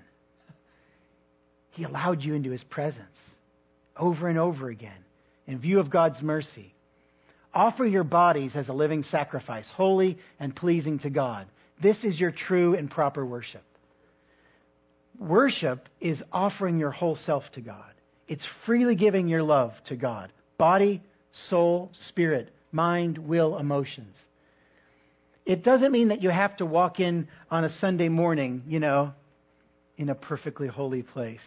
He 1.69 1.84
allowed 1.84 2.23
you 2.23 2.34
into 2.34 2.49
His 2.49 2.63
presence 2.63 3.19
over 3.95 4.27
and 4.27 4.39
over 4.39 4.69
again. 4.69 5.05
In 5.45 5.60
view 5.60 5.79
of 5.79 5.91
God's 5.91 6.19
mercy, 6.19 6.73
offer 7.53 7.86
your 7.86 8.03
bodies 8.03 8.55
as 8.55 8.67
a 8.67 8.73
living 8.73 9.03
sacrifice, 9.03 9.69
holy 9.69 10.17
and 10.39 10.55
pleasing 10.55 10.97
to 10.97 11.12
God. 11.12 11.45
This 11.79 12.03
is 12.03 12.19
your 12.19 12.31
true 12.31 12.73
and 12.73 12.89
proper 12.89 13.23
worship. 13.23 13.62
Worship 15.19 15.89
is 16.01 16.23
offering 16.31 16.79
your 16.79 16.89
whole 16.89 17.15
self 17.15 17.43
to 17.51 17.62
God. 17.62 17.93
It's 18.27 18.47
freely 18.65 18.95
giving 18.95 19.27
your 19.27 19.43
love 19.43 19.75
to 19.84 19.95
God 19.95 20.31
body, 20.58 21.01
soul, 21.50 21.91
spirit, 21.93 22.50
mind, 22.71 23.17
will, 23.17 23.58
emotions. 23.58 24.15
It 25.45 25.63
doesn't 25.63 25.91
mean 25.91 26.08
that 26.08 26.24
you 26.24 26.30
have 26.30 26.58
to 26.58 26.65
walk 26.65 27.00
in 27.00 27.28
on 27.52 27.63
a 27.63 27.69
Sunday 27.69 28.10
morning, 28.10 28.63
you 28.67 28.80
know, 28.80 29.13
in 29.98 30.10
a 30.10 30.15
perfectly 30.15 30.67
holy 30.67 31.04
place. 31.04 31.39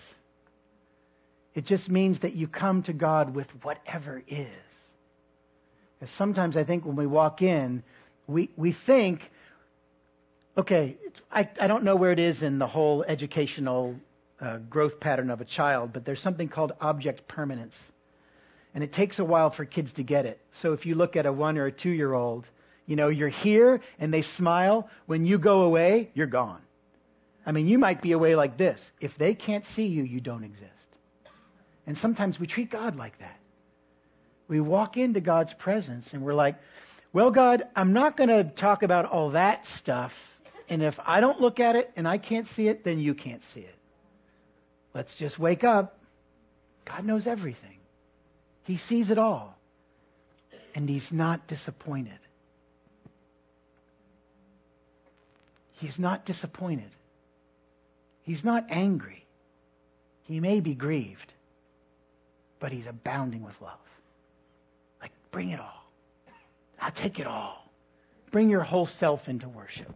It 1.55 1.64
just 1.64 1.88
means 1.88 2.20
that 2.20 2.35
you 2.35 2.46
come 2.46 2.83
to 2.85 2.92
God 2.92 3.35
with 3.35 3.48
whatever 3.62 4.22
is. 4.29 4.46
Sometimes 6.16 6.57
I 6.57 6.62
think 6.62 6.85
when 6.85 6.94
we 6.94 7.07
walk 7.07 7.42
in, 7.42 7.83
we, 8.29 8.51
we 8.57 8.77
think, 8.87 9.29
okay, 10.57 10.96
I, 11.33 11.48
I 11.61 11.66
don't 11.66 11.83
know 11.83 11.96
where 11.96 12.12
it 12.12 12.20
is 12.20 12.42
in 12.42 12.61
the 12.61 12.68
whole 12.68 13.03
educational 13.03 13.96
uh, 14.40 14.59
growth 14.59 15.01
pattern 15.01 15.31
of 15.31 15.40
a 15.40 15.44
child, 15.44 15.92
but 15.92 16.05
there's 16.05 16.22
something 16.22 16.48
called 16.48 16.72
object 16.81 17.27
permanence. 17.27 17.74
And 18.74 18.85
it 18.85 18.92
takes 18.92 19.18
a 19.18 19.24
while 19.24 19.50
for 19.50 19.64
kids 19.64 19.92
to 19.94 20.02
get 20.02 20.26
it. 20.26 20.40
So 20.62 20.72
if 20.72 20.87
you 20.87 20.94
look 20.94 21.16
at 21.16 21.26
a 21.26 21.33
one 21.33 21.59
or 21.59 21.66
a 21.66 21.72
two 21.72 21.90
year 21.90 22.12
old, 22.12 22.46
you 22.87 22.96
know, 22.96 23.09
you're 23.09 23.28
here 23.28 23.81
and 23.98 24.12
they 24.12 24.22
smile. 24.22 24.88
When 25.07 25.26
you 25.26 25.38
go 25.38 25.62
away, 25.62 26.11
you're 26.14 26.26
gone. 26.26 26.61
I 27.44 27.52
mean, 27.52 27.66
you 27.66 27.78
might 27.78 28.02
be 28.02 28.12
away 28.12 28.35
like 28.35 28.59
this. 28.59 28.78
If 29.00 29.12
they 29.18 29.35
can't 29.35 29.64
see 29.74 29.87
you, 29.87 30.02
you 30.02 30.20
don't 30.20 30.44
exist. 30.44 30.72
And 31.87 31.96
sometimes 31.96 32.38
we 32.38 32.46
treat 32.46 32.70
God 32.70 32.96
like 32.96 33.18
that. 33.20 33.38
We 34.48 34.61
walk 34.61 34.96
into 34.96 35.20
God's 35.20 35.52
presence 35.54 36.07
and 36.12 36.22
we're 36.22 36.35
like, 36.35 36.57
well, 37.12 37.31
God, 37.31 37.64
I'm 37.74 37.94
not 37.94 38.16
going 38.16 38.28
to 38.28 38.44
talk 38.44 38.83
about 38.83 39.07
all 39.07 39.31
that 39.31 39.64
stuff. 39.78 40.12
And 40.68 40.83
if 40.83 40.94
I 41.04 41.20
don't 41.20 41.40
look 41.40 41.61
at 41.61 41.76
it 41.76 41.90
and 41.96 42.07
I 42.07 42.18
can't 42.18 42.46
see 42.54 42.68
it, 42.68 42.85
then 42.85 42.98
you 42.98 43.14
can't 43.14 43.42
see 43.54 43.61
it. 43.61 43.74
Let's 44.94 45.14
just 45.14 45.38
wake 45.38 45.64
up. 45.64 45.98
God 46.85 47.04
knows 47.04 47.26
everything, 47.26 47.78
He 48.68 48.76
sees 48.76 49.09
it 49.09 49.16
all. 49.16 49.57
And 50.74 50.87
He's 50.87 51.09
not 51.11 51.48
disappointed. 51.48 52.18
He's 55.72 55.98
not 55.98 56.26
disappointed. 56.26 56.90
He's 58.24 58.44
not 58.44 58.66
angry. 58.68 59.24
He 60.24 60.38
may 60.38 60.61
be 60.61 60.74
grieved, 60.74 61.33
but 62.61 62.70
He's 62.70 62.85
abounding 62.87 63.42
with 63.42 63.54
love. 63.62 63.78
Like, 65.00 65.12
bring 65.33 65.48
it 65.48 65.61
all. 65.61 65.90
I'll 66.78 66.92
take 66.92 67.18
it 67.18 67.26
all. 67.26 67.70
Bring 68.31 68.50
your 68.50 68.64
whole 68.64 68.85
self 68.85 69.28
into 69.28 69.48
worship. 69.48 69.90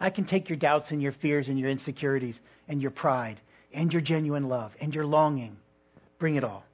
I 0.00 0.10
can 0.10 0.24
take 0.24 0.48
your 0.48 0.58
doubts 0.58 0.90
and 0.90 1.00
your 1.00 1.12
fears 1.12 1.46
and 1.46 1.56
your 1.56 1.70
insecurities 1.70 2.34
and 2.66 2.82
your 2.82 2.90
pride 2.90 3.40
and 3.72 3.92
your 3.92 4.02
genuine 4.02 4.48
love 4.48 4.72
and 4.80 4.92
your 4.92 5.06
longing. 5.06 5.56
Bring 6.18 6.34
it 6.34 6.42
all. 6.42 6.64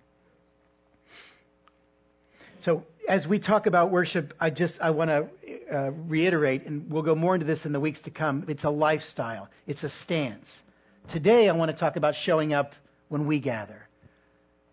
So 2.65 2.83
as 3.07 3.27
we 3.27 3.39
talk 3.39 3.67
about 3.67 3.91
worship, 3.91 4.33
I 4.41 4.49
just 4.49 4.75
I 4.81 4.91
want 4.91 5.11
to 5.11 5.29
uh, 5.71 5.91
reiterate, 5.91 6.67
and 6.67 6.91
we'll 6.91 7.03
go 7.03 7.15
more 7.15 7.35
into 7.35 7.47
this 7.47 7.65
in 7.67 7.73
the 7.73 7.81
weeks 7.81 8.01
to 8.03 8.11
come. 8.11 8.47
It's 8.49 8.65
a 8.65 8.71
lifestyle. 8.71 9.49
It's 9.67 9.83
a 9.83 9.91
stance. 9.91 10.47
Today, 11.11 11.49
I 11.51 11.53
want 11.53 11.71
to 11.71 11.77
talk 11.77 11.97
about 11.97 12.15
showing 12.15 12.55
up 12.55 12.73
when 13.09 13.27
we 13.27 13.39
gather. 13.39 13.87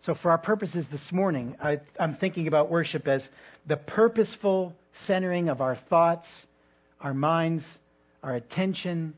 So, 0.06 0.14
for 0.14 0.30
our 0.30 0.38
purposes 0.38 0.86
this 0.90 1.12
morning, 1.12 1.56
I, 1.62 1.80
I'm 2.00 2.16
thinking 2.16 2.48
about 2.48 2.70
worship 2.70 3.06
as 3.06 3.22
the 3.66 3.76
purposeful 3.76 4.74
centering 5.06 5.50
of 5.50 5.60
our 5.60 5.76
thoughts, 5.76 6.28
our 7.00 7.12
minds, 7.12 7.62
our 8.22 8.34
attention, 8.34 9.12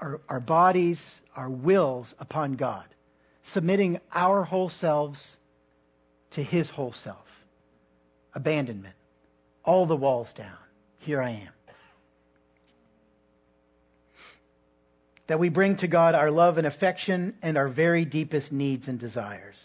our, 0.00 0.18
our 0.30 0.40
bodies, 0.40 1.00
our 1.36 1.50
wills 1.50 2.14
upon 2.18 2.54
God, 2.54 2.86
submitting 3.52 4.00
our 4.14 4.44
whole 4.44 4.70
selves 4.70 5.20
to 6.30 6.42
His 6.42 6.70
whole 6.70 6.94
self. 7.04 7.18
Abandonment. 8.34 8.94
All 9.64 9.86
the 9.86 9.96
walls 9.96 10.32
down. 10.36 10.56
Here 10.98 11.22
I 11.22 11.30
am. 11.30 11.52
That 15.28 15.38
we 15.38 15.48
bring 15.48 15.76
to 15.78 15.86
God 15.88 16.14
our 16.14 16.30
love 16.30 16.58
and 16.58 16.66
affection 16.66 17.34
and 17.42 17.56
our 17.56 17.68
very 17.68 18.04
deepest 18.04 18.52
needs 18.52 18.88
and 18.88 18.98
desires. 18.98 19.56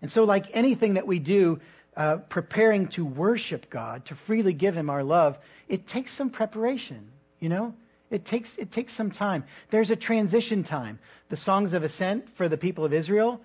And 0.00 0.10
so, 0.10 0.24
like 0.24 0.46
anything 0.54 0.94
that 0.94 1.06
we 1.06 1.18
do, 1.18 1.60
uh, 1.96 2.16
preparing 2.28 2.88
to 2.88 3.04
worship 3.04 3.68
God, 3.68 4.06
to 4.06 4.14
freely 4.26 4.52
give 4.52 4.74
Him 4.74 4.88
our 4.88 5.02
love, 5.02 5.36
it 5.68 5.88
takes 5.88 6.16
some 6.16 6.30
preparation, 6.30 7.10
you 7.40 7.48
know? 7.48 7.74
It 8.10 8.26
takes, 8.26 8.50
it 8.58 8.72
takes 8.72 8.96
some 8.96 9.10
time. 9.10 9.44
There's 9.70 9.90
a 9.90 9.96
transition 9.96 10.64
time. 10.64 10.98
The 11.28 11.36
songs 11.36 11.72
of 11.72 11.84
ascent 11.84 12.24
for 12.36 12.48
the 12.48 12.56
people 12.56 12.84
of 12.84 12.92
Israel, 12.92 13.40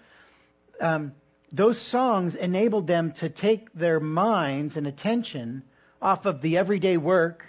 um, 0.81 1.13
those 1.55 1.79
songs 1.79 2.35
enabled 2.35 2.87
them 2.87 3.13
to 3.19 3.29
take 3.29 3.71
their 3.73 3.99
minds 3.99 4.75
and 4.75 4.87
attention 4.87 5.63
off 6.01 6.25
of 6.25 6.41
the 6.41 6.57
everyday 6.57 6.97
work. 6.97 7.43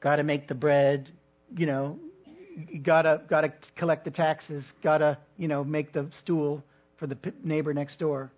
Got 0.00 0.16
to 0.16 0.22
make 0.22 0.48
the 0.48 0.54
bread, 0.54 1.10
you 1.56 1.66
know, 1.66 1.98
gotta 2.82 3.22
gotta 3.28 3.52
collect 3.76 4.04
the 4.04 4.10
taxes, 4.10 4.64
gotta 4.82 5.18
you 5.38 5.48
know 5.48 5.64
make 5.64 5.92
the 5.92 6.08
stool, 6.18 6.62
for 6.98 7.06
the 7.08 7.18
neighbor 7.42 7.74
next 7.74 7.98
door. 7.98 8.30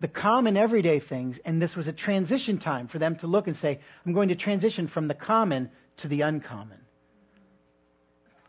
The 0.00 0.08
common 0.08 0.56
everyday 0.56 1.00
things, 1.00 1.38
and 1.46 1.62
this 1.62 1.74
was 1.74 1.86
a 1.86 1.92
transition 1.92 2.58
time 2.58 2.88
for 2.88 2.98
them 2.98 3.16
to 3.20 3.26
look 3.26 3.46
and 3.46 3.56
say, 3.56 3.80
I'm 4.04 4.12
going 4.12 4.28
to 4.28 4.36
transition 4.36 4.86
from 4.86 5.08
the 5.08 5.14
common 5.14 5.70
to 5.98 6.08
the 6.08 6.20
uncommon, 6.20 6.78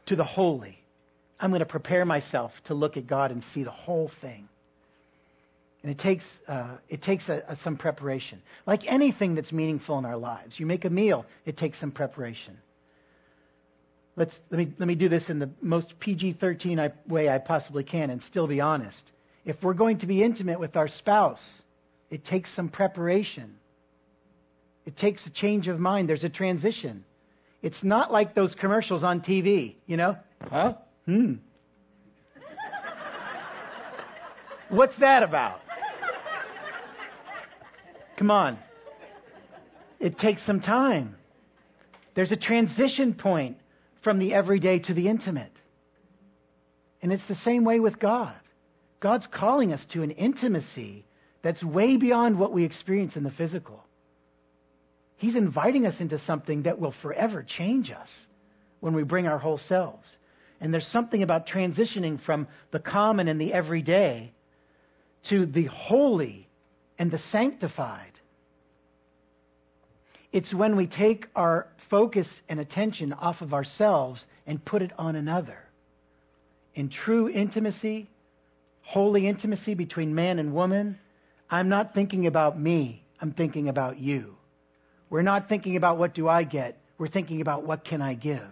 to 0.08 0.18
the 0.18 0.26
holy. 0.26 0.84
I'm 1.40 1.50
going 1.50 1.62
to 1.62 1.66
prepare 1.66 2.04
myself 2.04 2.52
to 2.66 2.74
look 2.74 2.98
at 2.98 3.08
God 3.08 3.32
and 3.32 3.42
see 3.54 3.64
the 3.64 3.72
whole 3.72 4.12
thing. 4.20 4.50
And 5.82 5.92
it 5.92 5.98
takes, 5.98 6.26
uh, 6.48 6.76
it 6.90 7.02
takes 7.02 7.30
a, 7.30 7.42
a, 7.48 7.58
some 7.64 7.78
preparation. 7.78 8.42
Like 8.66 8.82
anything 8.86 9.36
that's 9.36 9.52
meaningful 9.52 9.98
in 9.98 10.06
our 10.06 10.18
lives. 10.18 10.60
You 10.60 10.66
make 10.66 10.84
a 10.86 10.90
meal, 10.90 11.26
it 11.46 11.58
takes 11.58 11.80
some 11.80 11.92
preparation. 11.92 12.58
Let's, 14.18 14.34
let, 14.50 14.58
me, 14.58 14.74
let 14.78 14.88
me 14.88 14.96
do 14.96 15.08
this 15.08 15.30
in 15.30 15.40
the 15.40 15.50
most 15.62 15.94
PG 16.00 16.34
13 16.42 16.92
way 17.08 17.30
I 17.30 17.38
possibly 17.38 17.86
can 17.86 18.10
and 18.10 18.22
still 18.24 18.48
be 18.48 18.60
honest. 18.60 19.02
If 19.46 19.56
we're 19.64 19.74
going 19.74 20.00
to 20.00 20.06
be 20.06 20.22
intimate 20.22 20.60
with 20.60 20.76
our 20.76 20.90
spouse, 20.90 21.42
it 22.10 22.26
takes 22.26 22.54
some 22.54 22.68
preparation. 22.68 23.56
It 24.86 24.98
takes 24.98 25.26
a 25.26 25.30
change 25.30 25.70
of 25.70 25.80
mind. 25.80 26.10
There's 26.10 26.26
a 26.26 26.30
transition. 26.30 27.06
It's 27.62 27.82
not 27.84 28.12
like 28.12 28.36
those 28.36 28.54
commercials 28.56 29.04
on 29.04 29.22
TV, 29.22 29.76
you 29.86 29.96
know? 29.96 30.18
Huh? 30.42 30.74
Hmm. 31.06 31.36
What's 34.70 34.98
that 35.00 35.24
about? 35.24 35.62
Come 38.20 38.32
on. 38.32 38.60
It 39.98 40.20
takes 40.20 40.46
some 40.46 40.60
time. 40.60 41.16
There's 42.16 42.34
a 42.34 42.38
transition 42.38 43.14
point 43.14 43.56
from 44.04 44.20
the 44.20 44.34
everyday 44.34 44.80
to 44.80 44.94
the 44.94 45.08
intimate. 45.08 45.54
And 47.02 47.14
it's 47.14 47.26
the 47.30 47.36
same 47.36 47.64
way 47.64 47.80
with 47.80 47.98
God. 47.98 48.36
God's 49.00 49.26
calling 49.26 49.72
us 49.72 49.86
to 49.92 50.04
an 50.04 50.12
intimacy 50.12 51.06
that's 51.44 51.64
way 51.64 51.96
beyond 51.96 52.38
what 52.38 52.52
we 52.52 52.66
experience 52.66 53.16
in 53.16 53.24
the 53.24 53.32
physical. 53.32 53.86
He's 55.16 55.38
inviting 55.38 55.88
us 55.88 56.02
into 56.02 56.20
something 56.20 56.64
that 56.64 56.78
will 56.78 56.94
forever 57.02 57.42
change 57.42 57.90
us 57.90 58.10
when 58.82 58.94
we 58.94 59.04
bring 59.04 59.28
our 59.28 59.40
whole 59.40 59.58
selves. 59.58 60.10
And 60.60 60.74
there's 60.74 60.88
something 60.88 61.24
about 61.24 61.48
transitioning 61.48 62.22
from 62.22 62.50
the 62.72 62.80
common 62.80 63.30
and 63.30 63.40
the 63.40 63.54
everyday 63.54 64.34
to 65.30 65.46
the 65.46 65.66
holy 65.66 66.49
and 67.00 67.10
the 67.10 67.18
sanctified. 67.32 68.12
It's 70.32 70.54
when 70.54 70.76
we 70.76 70.86
take 70.86 71.26
our 71.36 71.68
focus 71.90 72.28
and 72.48 72.60
attention 72.60 73.14
off 73.14 73.42
of 73.42 73.54
ourselves 73.54 74.24
and 74.46 74.64
put 74.64 74.82
it 74.82 74.92
on 75.00 75.16
another. 75.16 75.58
In 76.76 76.90
true 76.90 77.30
intimacy, 77.30 78.10
holy 78.82 79.28
intimacy 79.28 79.74
between 79.74 80.14
man 80.14 80.38
and 80.38 80.54
woman, 80.54 81.00
I'm 81.50 81.70
not 81.70 81.96
thinking 81.96 82.28
about 82.28 82.60
me, 82.60 83.04
I'm 83.20 83.32
thinking 83.32 83.70
about 83.70 83.98
you. 83.98 84.36
We're 85.10 85.24
not 85.24 85.50
thinking 85.50 85.78
about 85.78 85.98
what 85.98 86.14
do 86.14 86.28
I 86.28 86.44
get, 86.44 86.80
we're 87.00 87.08
thinking 87.08 87.42
about 87.42 87.64
what 87.64 87.84
can 87.84 88.02
I 88.02 88.14
give. 88.14 88.52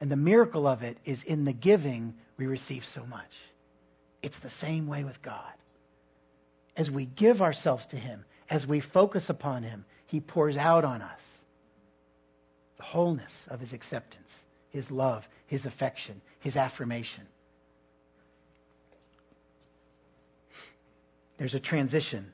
And 0.00 0.10
the 0.10 0.16
miracle 0.16 0.68
of 0.68 0.82
it 0.82 0.98
is 1.04 1.18
in 1.26 1.44
the 1.44 1.52
giving 1.52 2.14
we 2.36 2.46
receive 2.46 2.84
so 2.94 3.04
much. 3.06 3.30
It's 4.22 4.38
the 4.42 4.52
same 4.60 4.86
way 4.86 5.04
with 5.04 5.20
God. 5.22 5.54
As 6.76 6.90
we 6.90 7.06
give 7.06 7.40
ourselves 7.40 7.86
to 7.86 7.96
Him, 7.96 8.24
as 8.50 8.66
we 8.66 8.80
focus 8.80 9.28
upon 9.28 9.62
Him, 9.62 9.84
He 10.06 10.20
pours 10.20 10.56
out 10.56 10.84
on 10.84 11.02
us 11.02 11.20
the 12.76 12.82
wholeness 12.82 13.32
of 13.48 13.60
his 13.60 13.72
acceptance, 13.72 14.28
his 14.70 14.90
love, 14.90 15.24
his 15.46 15.64
affection, 15.64 16.20
his 16.40 16.56
affirmation. 16.56 17.26
There's 21.38 21.54
a 21.54 21.60
transition. 21.60 22.32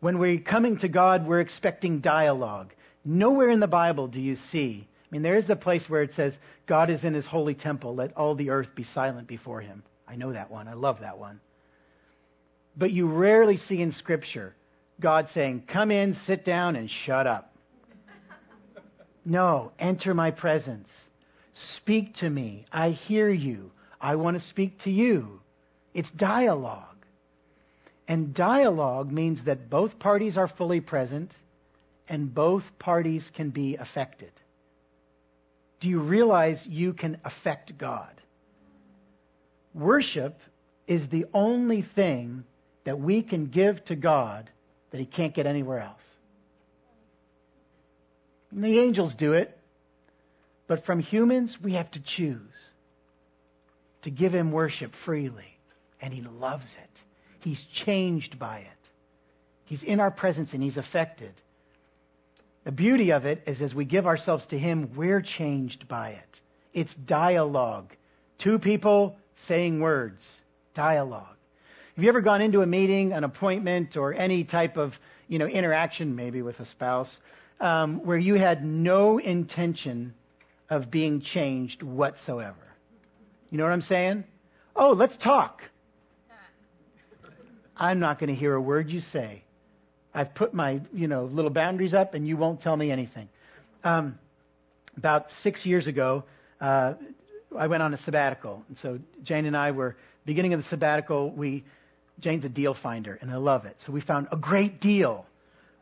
When 0.00 0.18
we're 0.18 0.40
coming 0.40 0.78
to 0.78 0.88
God, 0.88 1.26
we're 1.26 1.40
expecting 1.40 2.00
dialogue. 2.00 2.72
Nowhere 3.04 3.50
in 3.50 3.60
the 3.60 3.66
Bible 3.66 4.08
do 4.08 4.20
you 4.20 4.36
see. 4.36 4.86
I 4.88 5.06
mean, 5.10 5.22
there 5.22 5.36
is 5.36 5.48
a 5.50 5.56
place 5.56 5.88
where 5.88 6.02
it 6.02 6.14
says, 6.14 6.34
God 6.66 6.90
is 6.90 7.04
in 7.04 7.14
his 7.14 7.26
holy 7.26 7.54
temple. 7.54 7.94
Let 7.94 8.16
all 8.16 8.34
the 8.34 8.50
earth 8.50 8.74
be 8.74 8.84
silent 8.84 9.28
before 9.28 9.60
him. 9.60 9.82
I 10.08 10.16
know 10.16 10.32
that 10.32 10.50
one. 10.50 10.68
I 10.68 10.74
love 10.74 11.00
that 11.00 11.18
one. 11.18 11.40
But 12.76 12.92
you 12.92 13.06
rarely 13.06 13.56
see 13.56 13.80
in 13.82 13.92
Scripture 13.92 14.54
God 15.00 15.28
saying, 15.34 15.64
Come 15.66 15.90
in, 15.90 16.14
sit 16.26 16.44
down, 16.44 16.76
and 16.76 16.90
shut 16.90 17.26
up. 17.26 17.54
No, 19.24 19.70
enter 19.78 20.14
my 20.14 20.32
presence. 20.32 20.88
Speak 21.54 22.16
to 22.16 22.28
me. 22.28 22.66
I 22.72 22.90
hear 22.90 23.30
you. 23.30 23.70
I 24.00 24.16
want 24.16 24.36
to 24.36 24.44
speak 24.48 24.80
to 24.80 24.90
you. 24.90 25.40
It's 25.94 26.10
dialogue. 26.10 27.06
And 28.08 28.34
dialogue 28.34 29.12
means 29.12 29.44
that 29.44 29.70
both 29.70 29.98
parties 30.00 30.36
are 30.36 30.48
fully 30.48 30.80
present 30.80 31.30
and 32.08 32.34
both 32.34 32.64
parties 32.78 33.30
can 33.34 33.50
be 33.50 33.76
affected. 33.76 34.32
Do 35.80 35.88
you 35.88 36.00
realize 36.00 36.66
you 36.66 36.92
can 36.92 37.18
affect 37.24 37.78
God? 37.78 38.20
Worship 39.72 40.38
is 40.86 41.08
the 41.08 41.26
only 41.32 41.82
thing 41.94 42.44
that 42.84 43.00
we 43.00 43.22
can 43.22 43.46
give 43.46 43.84
to 43.86 43.96
God 43.96 44.50
that 44.90 44.98
He 44.98 45.06
can't 45.06 45.34
get 45.34 45.46
anywhere 45.46 45.80
else. 45.80 46.02
And 48.50 48.62
the 48.62 48.78
angels 48.78 49.14
do 49.14 49.32
it. 49.32 49.56
But 50.68 50.84
from 50.84 51.00
humans, 51.00 51.56
we 51.62 51.74
have 51.74 51.90
to 51.92 52.00
choose 52.00 52.40
to 54.02 54.10
give 54.10 54.32
him 54.32 54.52
worship 54.52 54.92
freely. 55.04 55.58
And 56.00 56.12
he 56.12 56.22
loves 56.22 56.64
it. 56.64 56.90
He's 57.40 57.60
changed 57.84 58.38
by 58.38 58.58
it. 58.58 58.66
He's 59.64 59.82
in 59.82 60.00
our 60.00 60.10
presence 60.10 60.50
and 60.52 60.62
he's 60.62 60.76
affected. 60.76 61.32
The 62.64 62.72
beauty 62.72 63.10
of 63.12 63.26
it 63.26 63.42
is 63.46 63.60
as 63.60 63.74
we 63.74 63.84
give 63.84 64.06
ourselves 64.06 64.46
to 64.46 64.58
him, 64.58 64.90
we're 64.96 65.22
changed 65.22 65.88
by 65.88 66.10
it. 66.10 66.40
It's 66.72 66.94
dialogue. 66.94 67.92
Two 68.38 68.58
people 68.58 69.16
saying 69.48 69.80
words. 69.80 70.22
Dialogue. 70.74 71.36
Have 71.96 72.02
you 72.02 72.08
ever 72.08 72.22
gone 72.22 72.40
into 72.40 72.62
a 72.62 72.66
meeting, 72.66 73.12
an 73.12 73.22
appointment, 73.22 73.98
or 73.98 74.14
any 74.14 74.44
type 74.44 74.78
of 74.78 74.94
you 75.28 75.38
know 75.38 75.46
interaction, 75.46 76.16
maybe 76.16 76.40
with 76.40 76.58
a 76.58 76.64
spouse, 76.66 77.10
um, 77.60 78.00
where 78.06 78.16
you 78.16 78.34
had 78.34 78.64
no 78.64 79.18
intention 79.18 80.14
of 80.70 80.90
being 80.90 81.20
changed 81.20 81.82
whatsoever? 81.82 82.56
You 83.50 83.58
know 83.58 83.64
what 83.64 83.74
I'm 83.74 83.82
saying? 83.82 84.24
Oh, 84.74 84.92
let's 84.92 85.14
talk. 85.18 85.60
I'm 87.76 88.00
not 88.00 88.18
going 88.18 88.30
to 88.30 88.34
hear 88.34 88.54
a 88.54 88.60
word 88.60 88.88
you 88.88 89.00
say. 89.00 89.42
I've 90.14 90.34
put 90.34 90.54
my, 90.54 90.80
you 90.94 91.08
know, 91.08 91.26
little 91.26 91.50
boundaries 91.50 91.92
up, 91.92 92.14
and 92.14 92.26
you 92.26 92.38
won't 92.38 92.62
tell 92.62 92.76
me 92.76 92.90
anything. 92.90 93.28
Um, 93.84 94.18
about 94.96 95.26
six 95.42 95.66
years 95.66 95.86
ago, 95.86 96.24
uh, 96.58 96.94
I 97.58 97.66
went 97.66 97.82
on 97.82 97.92
a 97.92 97.98
sabbatical, 97.98 98.62
and 98.68 98.78
so 98.80 98.98
Jane 99.24 99.44
and 99.44 99.56
I 99.56 99.72
were 99.72 99.94
beginning 100.24 100.54
of 100.54 100.62
the 100.62 100.68
sabbatical. 100.70 101.30
We 101.30 101.64
Jane's 102.22 102.44
a 102.44 102.48
deal 102.48 102.74
finder, 102.74 103.18
and 103.20 103.30
I 103.30 103.36
love 103.36 103.66
it. 103.66 103.76
So 103.86 103.92
we 103.92 104.00
found 104.00 104.28
a 104.32 104.36
great 104.36 104.80
deal, 104.80 105.26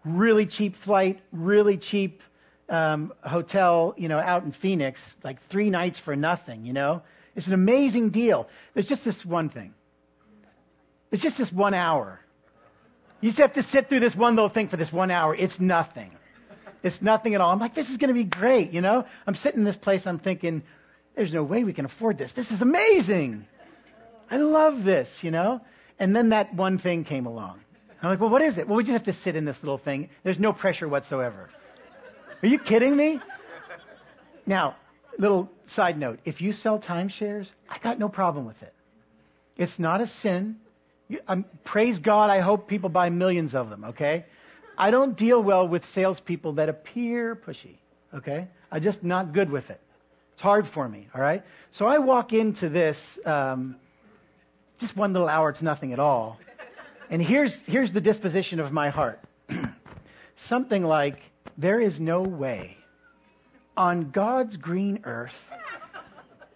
really 0.05 0.46
cheap 0.46 0.74
flight, 0.85 1.20
really 1.33 1.76
cheap 1.76 2.20
um, 2.68 3.12
hotel, 3.22 3.94
you 3.96 4.09
know, 4.09 4.18
out 4.18 4.44
in 4.44 4.53
Phoenix, 4.53 5.00
like 5.22 5.38
three 5.50 5.70
nights 5.70 6.00
for 6.05 6.16
nothing. 6.16 6.64
You 6.64 6.72
know, 6.72 7.03
it's 7.37 7.46
an 7.46 7.53
amazing 7.53 8.11
deal. 8.11 8.48
There's 8.74 8.87
just 8.87 9.05
this 9.05 9.24
one 9.24 9.50
thing. 9.50 9.74
It's 11.12 11.22
just 11.22 11.38
this 11.38 11.53
one 11.53 11.74
hour 11.74 12.20
you 13.20 13.31
just 13.31 13.40
have 13.40 13.53
to 13.55 13.62
sit 13.64 13.88
through 13.88 14.00
this 14.00 14.14
one 14.14 14.35
little 14.35 14.48
thing 14.48 14.68
for 14.68 14.76
this 14.76 14.92
one 14.92 15.11
hour. 15.11 15.35
It's 15.35 15.59
nothing. 15.61 16.11
It's 16.83 17.00
nothing 17.03 17.35
at 17.35 17.40
all. 17.40 17.53
I'm 17.53 17.59
like, 17.59 17.74
this 17.74 17.88
is 17.88 17.98
going 17.98 18.09
to 18.09 18.14
be 18.14 18.24
great, 18.24 18.72
you 18.72 18.81
know? 18.81 19.05
I'm 19.26 19.35
sitting 19.35 19.61
in 19.61 19.64
this 19.64 19.76
place, 19.76 20.07
I'm 20.07 20.18
thinking, 20.18 20.62
there's 21.14 21.33
no 21.33 21.42
way 21.42 21.62
we 21.62 21.74
can 21.74 21.85
afford 21.85 22.16
this. 22.16 22.33
This 22.35 22.50
is 22.50 22.62
amazing. 22.62 23.46
I 24.31 24.38
love 24.38 24.85
this, 24.85 25.09
you 25.20 25.31
know? 25.31 25.61
And 26.00 26.16
then 26.16 26.30
that 26.30 26.52
one 26.54 26.78
thing 26.78 27.04
came 27.04 27.26
along. 27.26 27.60
I'm 28.02 28.08
like, 28.08 28.20
well, 28.20 28.30
what 28.30 28.40
is 28.40 28.56
it? 28.56 28.66
Well, 28.66 28.78
we 28.78 28.82
just 28.82 28.94
have 28.94 29.04
to 29.04 29.22
sit 29.22 29.36
in 29.36 29.44
this 29.44 29.58
little 29.62 29.78
thing. 29.78 30.08
There's 30.24 30.38
no 30.38 30.52
pressure 30.52 30.88
whatsoever. 30.88 31.50
Are 32.42 32.48
you 32.48 32.58
kidding 32.58 32.96
me? 32.96 33.20
Now, 34.46 34.76
little 35.18 35.50
side 35.76 35.98
note 35.98 36.18
if 36.24 36.40
you 36.40 36.52
sell 36.52 36.78
timeshares, 36.78 37.46
I 37.68 37.78
got 37.78 37.98
no 37.98 38.08
problem 38.08 38.46
with 38.46 38.60
it. 38.62 38.72
It's 39.56 39.78
not 39.78 40.00
a 40.00 40.06
sin. 40.06 40.56
I'm, 41.28 41.44
praise 41.64 41.98
God, 41.98 42.30
I 42.30 42.40
hope 42.40 42.66
people 42.66 42.88
buy 42.88 43.10
millions 43.10 43.54
of 43.54 43.68
them, 43.68 43.84
okay? 43.84 44.24
I 44.78 44.90
don't 44.90 45.18
deal 45.18 45.42
well 45.42 45.68
with 45.68 45.84
salespeople 45.92 46.54
that 46.54 46.70
appear 46.70 47.36
pushy, 47.36 47.76
okay? 48.14 48.48
I'm 48.72 48.82
just 48.82 49.02
not 49.02 49.34
good 49.34 49.50
with 49.50 49.68
it. 49.68 49.80
It's 50.32 50.40
hard 50.40 50.66
for 50.72 50.88
me, 50.88 51.08
all 51.14 51.20
right? 51.20 51.42
So 51.72 51.84
I 51.84 51.98
walk 51.98 52.32
into 52.32 52.70
this, 52.70 52.96
um, 53.26 53.76
just 54.81 54.97
one 54.97 55.12
little 55.12 55.29
hour, 55.29 55.51
it's 55.51 55.62
nothing 55.62 55.93
at 55.93 55.99
all. 55.99 56.38
And 57.11 57.21
here's, 57.21 57.55
here's 57.66 57.93
the 57.93 58.01
disposition 58.01 58.61
of 58.61 58.73
my 58.73 58.90
heart 58.90 59.21
something 60.49 60.83
like, 60.83 61.19
there 61.59 61.81
is 61.81 61.99
no 62.01 62.23
way 62.23 62.77
on 63.77 64.11
God's 64.11 64.57
green 64.57 65.01
earth, 65.05 65.33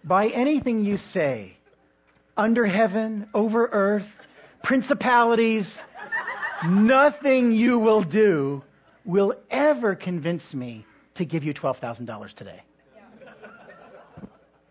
by 0.03 0.27
anything 0.27 0.85
you 0.85 0.97
say, 0.97 1.57
under 2.37 2.65
heaven, 2.65 3.27
over 3.33 3.67
earth, 3.71 4.05
principalities, 4.63 5.65
nothing 6.65 7.51
you 7.51 7.79
will 7.79 8.03
do 8.03 8.63
will 9.05 9.33
ever 9.49 9.95
convince 9.95 10.43
me 10.53 10.85
to 11.15 11.25
give 11.25 11.43
you 11.43 11.53
$12,000 11.53 12.35
today. 12.35 12.61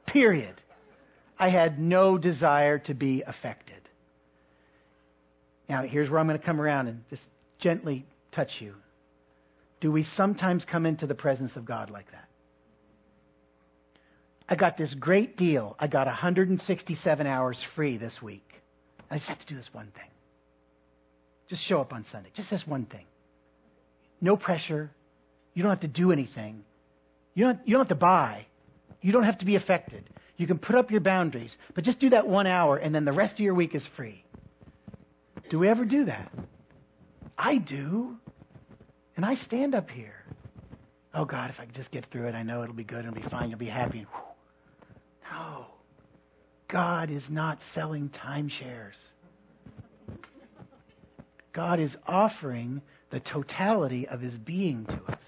Period. 0.06 0.60
I 1.44 1.50
had 1.50 1.78
no 1.78 2.16
desire 2.16 2.78
to 2.78 2.94
be 2.94 3.20
affected. 3.20 3.82
Now, 5.68 5.82
here's 5.82 6.08
where 6.08 6.18
I'm 6.18 6.26
going 6.26 6.40
to 6.40 6.46
come 6.46 6.58
around 6.58 6.88
and 6.88 7.04
just 7.10 7.20
gently 7.58 8.06
touch 8.32 8.62
you. 8.62 8.74
Do 9.78 9.92
we 9.92 10.04
sometimes 10.04 10.64
come 10.64 10.86
into 10.86 11.06
the 11.06 11.14
presence 11.14 11.54
of 11.54 11.66
God 11.66 11.90
like 11.90 12.10
that? 12.12 12.28
I 14.48 14.54
got 14.54 14.78
this 14.78 14.94
great 14.94 15.36
deal. 15.36 15.76
I 15.78 15.86
got 15.86 16.06
167 16.06 17.26
hours 17.26 17.62
free 17.74 17.98
this 17.98 18.22
week. 18.22 18.48
I 19.10 19.18
just 19.18 19.28
have 19.28 19.40
to 19.40 19.46
do 19.46 19.54
this 19.54 19.68
one 19.70 19.92
thing. 19.94 20.10
Just 21.50 21.60
show 21.60 21.78
up 21.78 21.92
on 21.92 22.06
Sunday. 22.10 22.30
Just 22.34 22.48
this 22.48 22.66
one 22.66 22.86
thing. 22.86 23.04
No 24.18 24.38
pressure. 24.38 24.90
You 25.52 25.62
don't 25.62 25.72
have 25.72 25.80
to 25.80 25.88
do 25.88 26.10
anything. 26.10 26.64
You 27.34 27.44
don't, 27.44 27.58
you 27.66 27.72
don't 27.74 27.82
have 27.82 27.88
to 27.88 28.02
buy. 28.02 28.46
You 29.02 29.12
don't 29.12 29.24
have 29.24 29.36
to 29.40 29.44
be 29.44 29.56
affected. 29.56 30.08
You 30.36 30.46
can 30.46 30.58
put 30.58 30.74
up 30.74 30.90
your 30.90 31.00
boundaries, 31.00 31.56
but 31.74 31.84
just 31.84 32.00
do 32.00 32.10
that 32.10 32.26
one 32.26 32.46
hour, 32.46 32.76
and 32.76 32.94
then 32.94 33.04
the 33.04 33.12
rest 33.12 33.34
of 33.34 33.40
your 33.40 33.54
week 33.54 33.74
is 33.74 33.86
free. 33.96 34.24
Do 35.50 35.58
we 35.58 35.68
ever 35.68 35.84
do 35.84 36.06
that? 36.06 36.32
I 37.38 37.58
do. 37.58 38.16
And 39.16 39.24
I 39.24 39.36
stand 39.36 39.74
up 39.74 39.90
here. 39.90 40.24
Oh, 41.14 41.24
God, 41.24 41.50
if 41.50 41.60
I 41.60 41.66
could 41.66 41.74
just 41.74 41.92
get 41.92 42.06
through 42.10 42.26
it, 42.26 42.34
I 42.34 42.42
know 42.42 42.62
it'll 42.64 42.74
be 42.74 42.82
good, 42.82 43.00
it'll 43.00 43.14
be 43.14 43.22
fine, 43.22 43.50
you'll 43.50 43.58
be 43.58 43.66
happy. 43.66 44.06
No. 45.30 45.66
God 46.68 47.10
is 47.10 47.22
not 47.28 47.58
selling 47.72 48.08
timeshares. 48.08 48.96
God 51.52 51.78
is 51.78 51.94
offering 52.06 52.82
the 53.10 53.20
totality 53.20 54.08
of 54.08 54.20
his 54.20 54.36
being 54.36 54.84
to 54.86 55.12
us. 55.12 55.22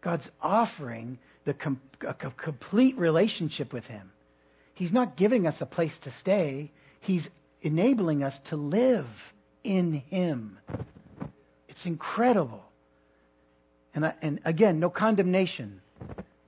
God's 0.00 0.26
offering 0.40 1.18
the 1.44 1.54
com- 1.54 1.80
complete 2.36 2.96
relationship 2.98 3.72
with 3.72 3.84
him. 3.84 4.12
He's 4.74 4.92
not 4.92 5.16
giving 5.16 5.46
us 5.46 5.60
a 5.60 5.66
place 5.66 5.96
to 6.02 6.12
stay, 6.20 6.70
he's 7.00 7.28
enabling 7.62 8.22
us 8.22 8.38
to 8.46 8.56
live 8.56 9.06
in 9.64 10.02
him. 10.08 10.58
It's 11.68 11.84
incredible. 11.86 12.64
And, 13.94 14.06
I, 14.06 14.14
and 14.22 14.40
again, 14.44 14.80
no 14.80 14.90
condemnation, 14.90 15.80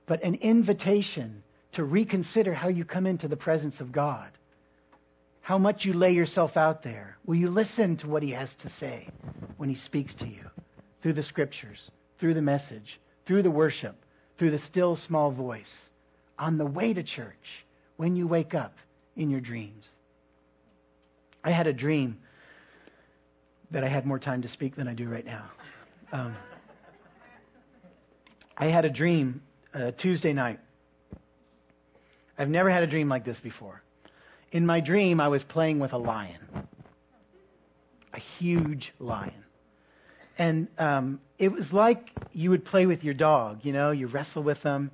but 0.05 0.23
an 0.23 0.35
invitation 0.35 1.43
to 1.73 1.83
reconsider 1.83 2.53
how 2.53 2.69
you 2.69 2.85
come 2.85 3.05
into 3.05 3.27
the 3.27 3.35
presence 3.35 3.79
of 3.79 3.91
God. 3.91 4.29
How 5.41 5.57
much 5.57 5.85
you 5.85 5.93
lay 5.93 6.13
yourself 6.13 6.57
out 6.57 6.83
there. 6.83 7.17
Will 7.25 7.35
you 7.35 7.49
listen 7.49 7.97
to 7.97 8.07
what 8.07 8.23
He 8.23 8.31
has 8.31 8.49
to 8.61 8.69
say 8.79 9.07
when 9.57 9.69
He 9.69 9.75
speaks 9.75 10.13
to 10.15 10.25
you 10.25 10.41
through 11.03 11.13
the 11.13 11.23
scriptures, 11.23 11.79
through 12.19 12.33
the 12.33 12.41
message, 12.41 12.99
through 13.27 13.43
the 13.43 13.51
worship, 13.51 13.95
through 14.37 14.51
the 14.51 14.59
still 14.59 14.95
small 14.95 15.31
voice, 15.31 15.65
on 16.37 16.57
the 16.57 16.65
way 16.65 16.93
to 16.93 17.03
church, 17.03 17.65
when 17.97 18.15
you 18.15 18.27
wake 18.27 18.53
up 18.53 18.73
in 19.15 19.29
your 19.29 19.39
dreams? 19.39 19.85
I 21.43 21.51
had 21.51 21.67
a 21.67 21.73
dream 21.73 22.17
that 23.71 23.83
I 23.83 23.87
had 23.87 24.05
more 24.05 24.19
time 24.19 24.41
to 24.41 24.47
speak 24.47 24.75
than 24.75 24.87
I 24.87 24.93
do 24.93 25.07
right 25.07 25.25
now. 25.25 25.49
Um, 26.11 26.35
I 28.57 28.65
had 28.65 28.85
a 28.85 28.89
dream 28.89 29.41
uh, 29.73 29.91
Tuesday 29.91 30.33
night 30.33 30.59
I've 32.37 32.49
never 32.49 32.69
had 32.69 32.83
a 32.83 32.87
dream 32.87 33.09
like 33.09 33.25
this 33.25 33.39
before. 33.39 33.81
In 34.51 34.65
my 34.65 34.79
dream, 34.79 35.21
I 35.21 35.27
was 35.27 35.43
playing 35.43 35.79
with 35.79 35.93
a 35.93 35.97
lion, 35.97 36.39
a 38.13 38.19
huge 38.39 38.93
lion. 38.99 39.44
And 40.37 40.67
um, 40.77 41.21
it 41.39 41.51
was 41.51 41.71
like 41.71 42.09
you 42.33 42.49
would 42.49 42.65
play 42.65 42.85
with 42.85 43.03
your 43.03 43.13
dog, 43.13 43.59
you 43.63 43.71
know, 43.71 43.91
you 43.91 44.07
wrestle 44.07 44.43
with 44.43 44.61
them. 44.63 44.91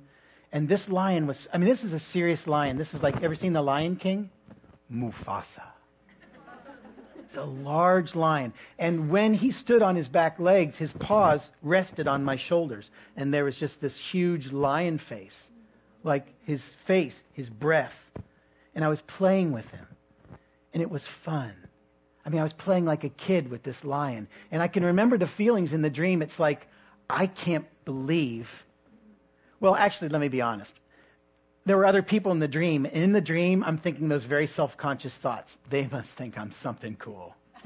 And 0.52 0.68
this 0.68 0.88
lion 0.88 1.26
was, 1.26 1.48
I 1.52 1.58
mean, 1.58 1.68
this 1.68 1.82
is 1.82 1.92
a 1.92 2.00
serious 2.00 2.46
lion. 2.46 2.76
This 2.76 2.92
is 2.92 3.02
like, 3.02 3.22
ever 3.22 3.34
seen 3.34 3.54
The 3.54 3.62
Lion 3.62 3.96
King? 3.96 4.30
Mufasa. 4.92 5.44
It's 7.18 7.34
a 7.36 7.44
large 7.44 8.14
lion. 8.14 8.52
And 8.78 9.08
when 9.08 9.32
he 9.32 9.52
stood 9.52 9.80
on 9.80 9.96
his 9.96 10.08
back 10.08 10.38
legs, 10.38 10.76
his 10.76 10.92
paws 10.92 11.40
rested 11.62 12.06
on 12.06 12.22
my 12.22 12.36
shoulders. 12.36 12.90
And 13.16 13.32
there 13.32 13.44
was 13.44 13.56
just 13.56 13.80
this 13.80 13.96
huge 14.10 14.52
lion 14.52 15.00
face 15.08 15.32
like 16.04 16.26
his 16.44 16.60
face, 16.86 17.14
his 17.32 17.48
breath. 17.48 17.92
And 18.74 18.84
I 18.84 18.88
was 18.88 19.00
playing 19.02 19.52
with 19.52 19.66
him. 19.66 19.86
And 20.72 20.82
it 20.82 20.90
was 20.90 21.06
fun. 21.24 21.54
I 22.24 22.28
mean, 22.28 22.40
I 22.40 22.42
was 22.44 22.52
playing 22.52 22.84
like 22.84 23.04
a 23.04 23.08
kid 23.08 23.50
with 23.50 23.62
this 23.62 23.76
lion. 23.82 24.28
And 24.50 24.62
I 24.62 24.68
can 24.68 24.84
remember 24.84 25.18
the 25.18 25.28
feelings 25.36 25.72
in 25.72 25.82
the 25.82 25.90
dream. 25.90 26.22
It's 26.22 26.38
like, 26.38 26.66
I 27.10 27.26
can't 27.26 27.66
believe. 27.84 28.46
Well, 29.60 29.74
actually, 29.74 30.10
let 30.10 30.20
me 30.20 30.28
be 30.28 30.40
honest. 30.40 30.72
There 31.64 31.76
were 31.76 31.86
other 31.86 32.02
people 32.02 32.32
in 32.32 32.40
the 32.40 32.48
dream. 32.48 32.86
In 32.86 33.12
the 33.12 33.20
dream, 33.20 33.62
I'm 33.64 33.78
thinking 33.78 34.08
those 34.08 34.24
very 34.24 34.46
self 34.46 34.76
conscious 34.76 35.12
thoughts. 35.22 35.50
They 35.70 35.86
must 35.86 36.08
think 36.18 36.36
I'm 36.36 36.52
something 36.62 36.96
cool. 36.96 37.34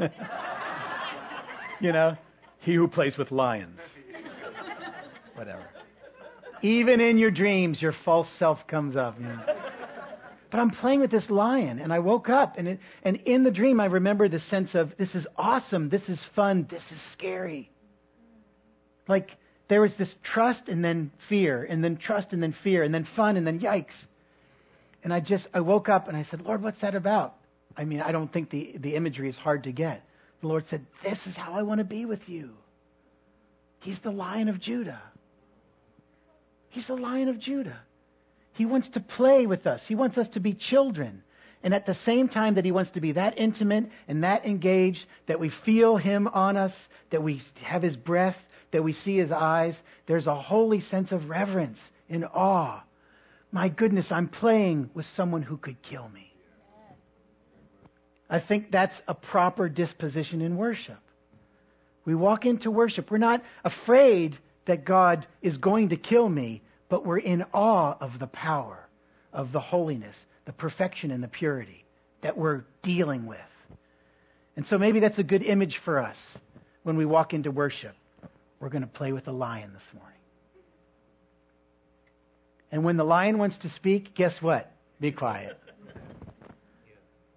you 1.81 1.93
know? 1.93 2.17
He 2.61 2.75
who 2.75 2.89
plays 2.89 3.17
with 3.17 3.31
lions. 3.31 3.79
Whatever. 5.35 5.65
Even 6.63 7.01
in 7.01 7.19
your 7.19 7.31
dreams, 7.31 7.81
your 7.81 7.95
false 8.05 8.29
self 8.39 8.67
comes 8.67 8.97
up. 8.97 9.19
You 9.19 9.27
know? 9.27 9.43
But 10.57 10.63
I'm 10.63 10.71
playing 10.71 11.01
with 11.01 11.11
this 11.11 11.29
lion, 11.29 11.81
and 11.81 11.93
I 11.93 11.99
woke 11.99 12.31
up, 12.31 12.55
and, 12.57 12.67
it, 12.67 12.81
and 13.03 13.17
in 13.27 13.43
the 13.43 13.51
dream, 13.51 13.79
I 13.79 13.85
remember 13.85 14.27
the 14.27 14.41
sense 14.41 14.75
of 14.75 14.91
this 14.97 15.15
is 15.15 15.27
awesome, 15.37 15.91
this 15.91 16.09
is 16.09 16.25
fun, 16.35 16.67
this 16.71 16.83
is 16.91 16.99
scary. 17.13 17.71
Like 19.07 19.37
there 19.69 19.83
was 19.83 19.93
this 19.99 20.15
trust 20.23 20.71
and 20.71 20.83
then 20.83 21.11
fear, 21.29 21.63
and 21.63 21.85
then 21.85 21.99
trust 21.99 22.33
and 22.33 22.43
then 22.43 22.55
fear, 22.65 22.83
and 22.83 22.95
then 22.95 23.07
fun, 23.15 23.37
and 23.37 23.47
then 23.47 23.61
yikes. 23.61 23.93
And 25.05 25.13
I 25.13 25.21
just, 25.21 25.47
I 25.53 25.61
woke 25.61 25.91
up 25.91 26.09
and 26.09 26.17
I 26.17 26.23
said, 26.23 26.41
Lord, 26.41 26.63
what's 26.63 26.81
that 26.81 26.95
about? 26.95 27.35
I 27.77 27.85
mean, 27.85 28.01
I 28.01 28.11
don't 28.11 28.33
think 28.33 28.49
the, 28.49 28.77
the 28.79 28.95
imagery 28.95 29.29
is 29.29 29.37
hard 29.37 29.65
to 29.65 29.73
get. 29.73 30.05
The 30.41 30.47
Lord 30.47 30.65
said, 30.71 30.87
This 31.03 31.19
is 31.27 31.37
how 31.37 31.53
I 31.53 31.65
want 31.65 31.81
to 31.81 31.85
be 31.85 32.07
with 32.07 32.27
you. 32.31 32.53
He's 33.81 33.99
the 33.99 34.11
lion 34.11 34.49
of 34.49 34.59
Judah. 34.59 35.03
He's 36.71 36.87
the 36.87 36.97
lion 36.97 37.29
of 37.29 37.39
Judah. 37.39 37.83
He 38.57 38.67
wants 38.67 38.89
to 38.91 39.01
play 39.01 39.47
with 39.47 39.67
us. 39.67 39.83
He 39.87 39.95
wants 39.95 40.19
us 40.19 40.29
to 40.29 40.41
be 40.41 40.55
children. 40.55 41.23
And 41.63 41.75
at 41.75 41.87
the 41.87 41.95
same 41.95 42.29
time 42.29 42.55
that 42.55 42.65
he 42.65 42.73
wants 42.73 42.91
to 42.91 43.01
be 43.01 43.13
that 43.13 43.39
intimate 43.39 43.91
and 44.09 44.25
that 44.25 44.47
engaged, 44.47 45.05
that 45.27 45.41
we 45.41 45.51
feel 45.65 45.97
him 45.97 46.29
on 46.29 46.57
us, 46.57 46.73
that 47.11 47.23
we 47.23 47.43
have 47.63 47.83
his 47.83 47.97
breath, 47.97 48.37
that 48.73 48.83
we 48.83 48.93
see 48.93 49.17
his 49.19 49.33
eyes, 49.33 49.77
there's 50.07 50.27
a 50.27 50.35
holy 50.35 50.81
sense 50.81 51.13
of 51.13 51.29
reverence 51.29 51.79
and 52.09 52.25
awe. 52.25 52.83
My 53.53 53.69
goodness, 53.69 54.11
I'm 54.11 54.29
playing 54.29 54.91
with 54.95 55.07
someone 55.07 55.43
who 55.43 55.57
could 55.57 55.83
kill 55.83 56.09
me. 56.09 56.33
I 58.29 58.41
think 58.41 58.71
that's 58.71 58.97
a 59.07 59.15
proper 59.15 59.69
disposition 59.69 60.41
in 60.41 60.57
worship. 60.57 60.99
We 62.05 62.15
walk 62.15 62.45
into 62.45 62.71
worship. 62.71 63.11
We're 63.11 63.19
not 63.19 63.43
afraid 63.65 64.39
that 64.67 64.85
God 64.85 65.27
is 65.43 65.57
going 65.57 65.91
to 65.91 65.97
kill 65.97 66.29
me, 66.29 66.63
but 66.89 67.05
we're 67.05 67.19
in 67.19 67.45
awe 67.53 67.97
of 68.01 68.19
the 68.19 68.27
power, 68.27 68.89
of 69.33 69.53
the 69.53 69.61
holiness, 69.61 70.17
the 70.45 70.53
perfection, 70.53 71.11
and 71.11 71.23
the 71.23 71.29
purity 71.29 71.85
that 72.23 72.37
we're 72.37 72.65
dealing 72.83 73.27
with. 73.27 73.39
And 74.57 74.67
so 74.69 74.79
maybe 74.79 75.01
that's 75.01 75.19
a 75.19 75.25
good 75.25 75.43
image 75.43 75.81
for 75.85 75.99
us 75.99 76.17
when 76.83 76.97
we 76.97 77.05
walk 77.05 77.35
into 77.35 77.51
worship. 77.51 77.95
We're 78.61 78.71
going 78.71 78.83
to 78.83 78.89
play 78.89 79.13
with 79.13 79.29
a 79.29 79.33
lion 79.33 79.73
this 79.73 79.83
morning. 79.95 80.13
And 82.73 82.85
when 82.85 82.97
the 82.97 83.05
lion 83.05 83.39
wants 83.39 83.59
to 83.59 83.71
speak, 83.71 84.15
guess 84.15 84.41
what? 84.41 84.73
Be 85.01 85.13
quiet. 85.13 85.59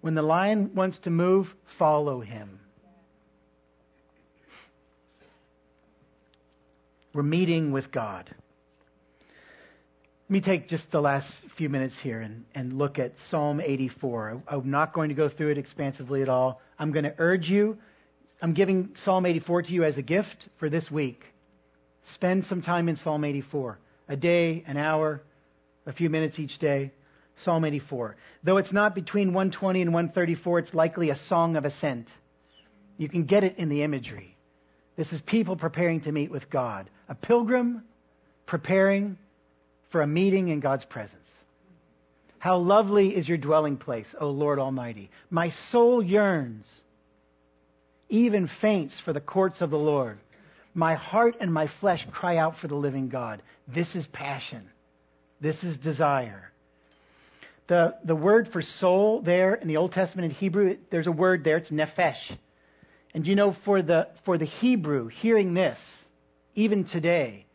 When 0.00 0.14
the 0.14 0.22
lion 0.22 0.70
wants 0.74 0.98
to 1.04 1.10
move, 1.10 1.46
follow 1.78 2.20
him. 2.20 2.60
We're 7.12 7.22
meeting 7.22 7.72
with 7.72 7.90
God. 7.90 8.34
Let 10.30 10.34
me 10.34 10.40
take 10.42 10.68
just 10.68 10.88
the 10.92 11.00
last 11.00 11.26
few 11.56 11.68
minutes 11.68 11.98
here 11.98 12.20
and, 12.20 12.44
and 12.54 12.78
look 12.78 13.00
at 13.00 13.14
Psalm 13.30 13.60
84. 13.60 14.44
I'm 14.46 14.70
not 14.70 14.92
going 14.92 15.08
to 15.08 15.14
go 15.16 15.28
through 15.28 15.50
it 15.50 15.58
expansively 15.58 16.22
at 16.22 16.28
all. 16.28 16.60
I'm 16.78 16.92
going 16.92 17.02
to 17.02 17.12
urge 17.18 17.48
you, 17.48 17.78
I'm 18.40 18.54
giving 18.54 18.90
Psalm 19.04 19.26
84 19.26 19.62
to 19.62 19.72
you 19.72 19.82
as 19.82 19.96
a 19.96 20.02
gift 20.02 20.48
for 20.60 20.70
this 20.70 20.88
week. 20.88 21.24
Spend 22.12 22.46
some 22.46 22.62
time 22.62 22.88
in 22.88 22.96
Psalm 22.98 23.24
84 23.24 23.80
a 24.08 24.14
day, 24.14 24.62
an 24.68 24.76
hour, 24.76 25.20
a 25.84 25.92
few 25.92 26.08
minutes 26.08 26.38
each 26.38 26.60
day. 26.60 26.92
Psalm 27.42 27.64
84. 27.64 28.14
Though 28.44 28.58
it's 28.58 28.72
not 28.72 28.94
between 28.94 29.32
120 29.32 29.82
and 29.82 29.92
134, 29.92 30.58
it's 30.60 30.72
likely 30.72 31.10
a 31.10 31.16
song 31.26 31.56
of 31.56 31.64
ascent. 31.64 32.06
You 32.98 33.08
can 33.08 33.24
get 33.24 33.42
it 33.42 33.58
in 33.58 33.68
the 33.68 33.82
imagery. 33.82 34.36
This 34.96 35.10
is 35.12 35.20
people 35.22 35.56
preparing 35.56 36.02
to 36.02 36.12
meet 36.12 36.30
with 36.30 36.48
God, 36.50 36.88
a 37.08 37.16
pilgrim 37.16 37.82
preparing 38.46 39.18
for 39.90 40.02
a 40.02 40.06
meeting 40.06 40.48
in 40.48 40.60
God's 40.60 40.84
presence. 40.84 41.16
How 42.38 42.56
lovely 42.56 43.14
is 43.14 43.28
your 43.28 43.38
dwelling 43.38 43.76
place, 43.76 44.06
O 44.18 44.30
Lord 44.30 44.58
Almighty. 44.58 45.10
My 45.28 45.50
soul 45.70 46.02
yearns, 46.02 46.64
even 48.08 48.48
faints 48.60 48.98
for 49.00 49.12
the 49.12 49.20
courts 49.20 49.60
of 49.60 49.70
the 49.70 49.78
Lord. 49.78 50.18
My 50.72 50.94
heart 50.94 51.36
and 51.40 51.52
my 51.52 51.68
flesh 51.80 52.06
cry 52.12 52.38
out 52.38 52.56
for 52.58 52.68
the 52.68 52.76
living 52.76 53.08
God. 53.08 53.42
This 53.68 53.94
is 53.94 54.06
passion. 54.06 54.68
This 55.40 55.62
is 55.62 55.76
desire. 55.76 56.50
The, 57.68 57.94
the 58.04 58.16
word 58.16 58.50
for 58.52 58.62
soul 58.62 59.22
there 59.22 59.54
in 59.54 59.68
the 59.68 59.76
Old 59.76 59.92
Testament 59.92 60.24
in 60.26 60.30
Hebrew, 60.32 60.76
there's 60.90 61.06
a 61.06 61.12
word 61.12 61.44
there, 61.44 61.58
it's 61.58 61.70
nephesh. 61.70 62.38
And 63.14 63.26
you 63.26 63.34
know, 63.34 63.54
for 63.64 63.82
the, 63.82 64.08
for 64.24 64.38
the 64.38 64.46
Hebrew, 64.46 65.08
hearing 65.08 65.54
this, 65.54 65.78
even 66.54 66.84
today, 66.84 67.46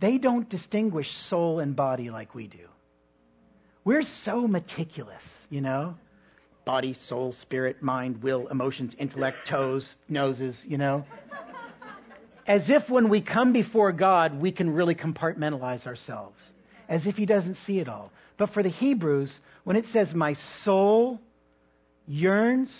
they 0.00 0.18
don't 0.18 0.48
distinguish 0.48 1.12
soul 1.28 1.60
and 1.60 1.74
body 1.74 2.10
like 2.10 2.34
we 2.34 2.46
do. 2.46 2.68
We're 3.84 4.02
so 4.02 4.46
meticulous, 4.46 5.22
you 5.50 5.60
know? 5.60 5.96
Body, 6.64 6.94
soul, 7.06 7.32
spirit, 7.32 7.82
mind, 7.82 8.22
will, 8.22 8.48
emotions, 8.48 8.94
intellect, 8.98 9.48
toes, 9.48 9.88
noses, 10.08 10.56
you 10.66 10.78
know? 10.78 11.04
As 12.46 12.68
if 12.68 12.88
when 12.88 13.08
we 13.08 13.20
come 13.20 13.52
before 13.52 13.92
God, 13.92 14.40
we 14.40 14.52
can 14.52 14.70
really 14.70 14.94
compartmentalize 14.94 15.86
ourselves 15.86 16.40
as 16.88 17.06
if 17.06 17.16
he 17.16 17.26
doesn't 17.26 17.56
see 17.66 17.78
it 17.78 17.88
all. 17.88 18.10
But 18.36 18.52
for 18.54 18.62
the 18.62 18.70
Hebrews, 18.70 19.34
when 19.64 19.76
it 19.76 19.84
says, 19.92 20.14
My 20.14 20.34
soul 20.64 21.20
yearns, 22.06 22.72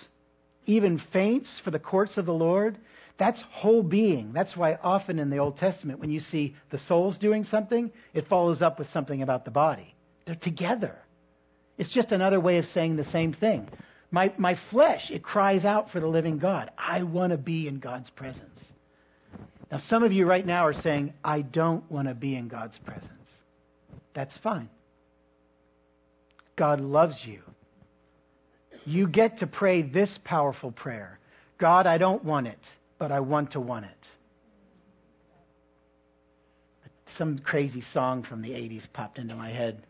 even 0.69 0.99
faints 0.99 1.49
for 1.65 1.71
the 1.73 1.79
courts 1.79 2.17
of 2.17 2.27
the 2.27 2.33
Lord, 2.33 2.79
that's 3.17 3.43
whole 3.51 3.83
being. 3.83 4.33
That's 4.33 4.57
why 4.57 4.79
often 4.81 5.19
in 5.19 5.31
the 5.31 5.39
Old 5.39 5.57
Testament, 5.57 5.99
when 5.99 6.11
you 6.11 6.21
see 6.21 6.55
the 6.71 6.79
souls 6.79 7.19
doing 7.19 7.43
something, 7.45 7.91
it 8.15 8.29
follows 8.29 8.63
up 8.63 8.79
with 8.79 8.91
something 8.91 9.23
about 9.23 9.45
the 9.45 9.51
body. 9.51 9.95
They're 10.27 10.37
together. 10.37 10.97
It's 11.79 11.91
just 11.91 12.13
another 12.13 12.39
way 12.39 12.59
of 12.59 12.67
saying 12.69 12.97
the 12.97 13.11
same 13.11 13.33
thing. 13.33 13.69
My, 14.11 14.33
my 14.39 14.57
flesh, 14.71 15.11
it 15.11 15.23
cries 15.23 15.65
out 15.65 15.91
for 15.91 16.01
the 16.01 16.07
living 16.07 16.39
God. 16.39 16.71
I 16.79 17.03
want 17.03 17.33
to 17.33 17.39
be 17.39 17.67
in 17.67 17.79
God's 17.79 18.11
presence. 18.11 18.61
Now, 19.71 19.79
some 19.79 20.03
of 20.03 20.13
you 20.13 20.27
right 20.27 20.47
now 20.47 20.67
are 20.67 20.81
saying, 20.81 21.13
I 21.25 21.43
don't 21.43 21.91
want 21.91 22.09
to 22.09 22.15
be 22.15 22.35
in 22.35 22.49
God's 22.49 22.79
presence. 22.79 23.13
That's 24.15 24.37
fine. 24.39 24.71
God 26.57 26.81
loves 26.81 27.17
you. 27.25 27.43
You 28.89 29.07
get 29.07 29.39
to 29.41 29.47
pray 29.47 29.83
this 29.83 30.19
powerful 30.25 30.73
prayer 30.73 31.19
God, 31.59 31.87
I 31.87 31.99
don't 31.99 32.25
want 32.25 32.47
it, 32.47 32.59
but 32.99 33.13
I 33.13 33.21
want 33.21 33.51
to 33.51 33.61
want 33.61 33.85
it. 33.85 33.91
Some 37.19 37.41
crazy 37.41 37.83
song 37.93 38.23
from 38.23 38.43
the 38.43 38.51
80s 38.51 38.85
popped 38.93 39.19
into 39.19 39.35
my 39.35 39.51
head. 39.51 39.83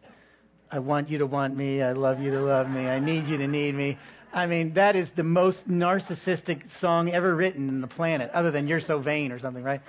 I 0.71 0.79
want 0.79 1.11
you 1.11 1.19
to 1.19 1.27
want 1.27 1.55
me. 1.57 1.83
I 1.83 1.93
love 1.93 2.21
you 2.21 2.31
to 2.31 2.41
love 2.41 2.69
me. 2.71 2.87
I 2.87 2.99
need 2.99 3.27
you 3.27 3.37
to 3.37 3.47
need 3.47 3.75
me. 3.75 3.99
I 4.33 4.47
mean, 4.47 4.75
that 4.75 4.97
is 4.97 5.09
the 5.15 5.23
most 5.23 5.69
narcissistic 5.69 6.63
song 6.81 7.11
ever 7.11 7.35
written 7.37 7.69
in 7.69 7.81
the 7.81 7.87
planet, 7.87 8.31
other 8.33 8.51
than 8.51 8.67
You're 8.67 8.81
So 8.81 8.99
Vain 8.99 9.31
or 9.31 9.39
something, 9.39 9.63
right? 9.63 9.83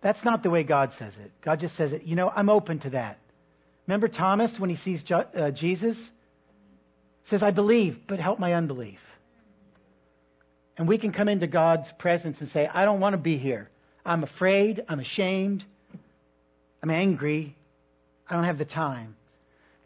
That's 0.00 0.24
not 0.24 0.42
the 0.42 0.50
way 0.50 0.62
God 0.64 0.92
says 0.98 1.12
it. 1.22 1.30
God 1.42 1.60
just 1.60 1.76
says 1.76 1.92
it, 1.92 2.02
you 2.02 2.16
know, 2.16 2.30
I'm 2.34 2.48
open 2.48 2.80
to 2.80 2.90
that. 2.90 3.18
Remember 3.88 4.06
Thomas 4.06 4.56
when 4.58 4.70
he 4.70 4.76
sees 4.76 5.02
uh, 5.10 5.50
Jesus? 5.50 5.96
says, 7.30 7.42
I 7.42 7.50
believe, 7.50 7.98
but 8.06 8.20
help 8.20 8.38
my 8.38 8.54
unbelief. 8.54 9.00
And 10.76 10.86
we 10.88 10.98
can 10.98 11.12
come 11.12 11.28
into 11.28 11.46
God's 11.46 11.88
presence 11.98 12.38
and 12.40 12.50
say, 12.50 12.66
I 12.66 12.84
don't 12.84 13.00
want 13.00 13.14
to 13.14 13.18
be 13.18 13.36
here. 13.36 13.68
I'm 14.04 14.22
afraid. 14.22 14.84
I'm 14.88 15.00
ashamed. 15.00 15.64
I'm 16.82 16.90
angry. 16.90 17.56
I 18.28 18.34
don't 18.34 18.44
have 18.44 18.58
the 18.58 18.64
time. 18.64 19.16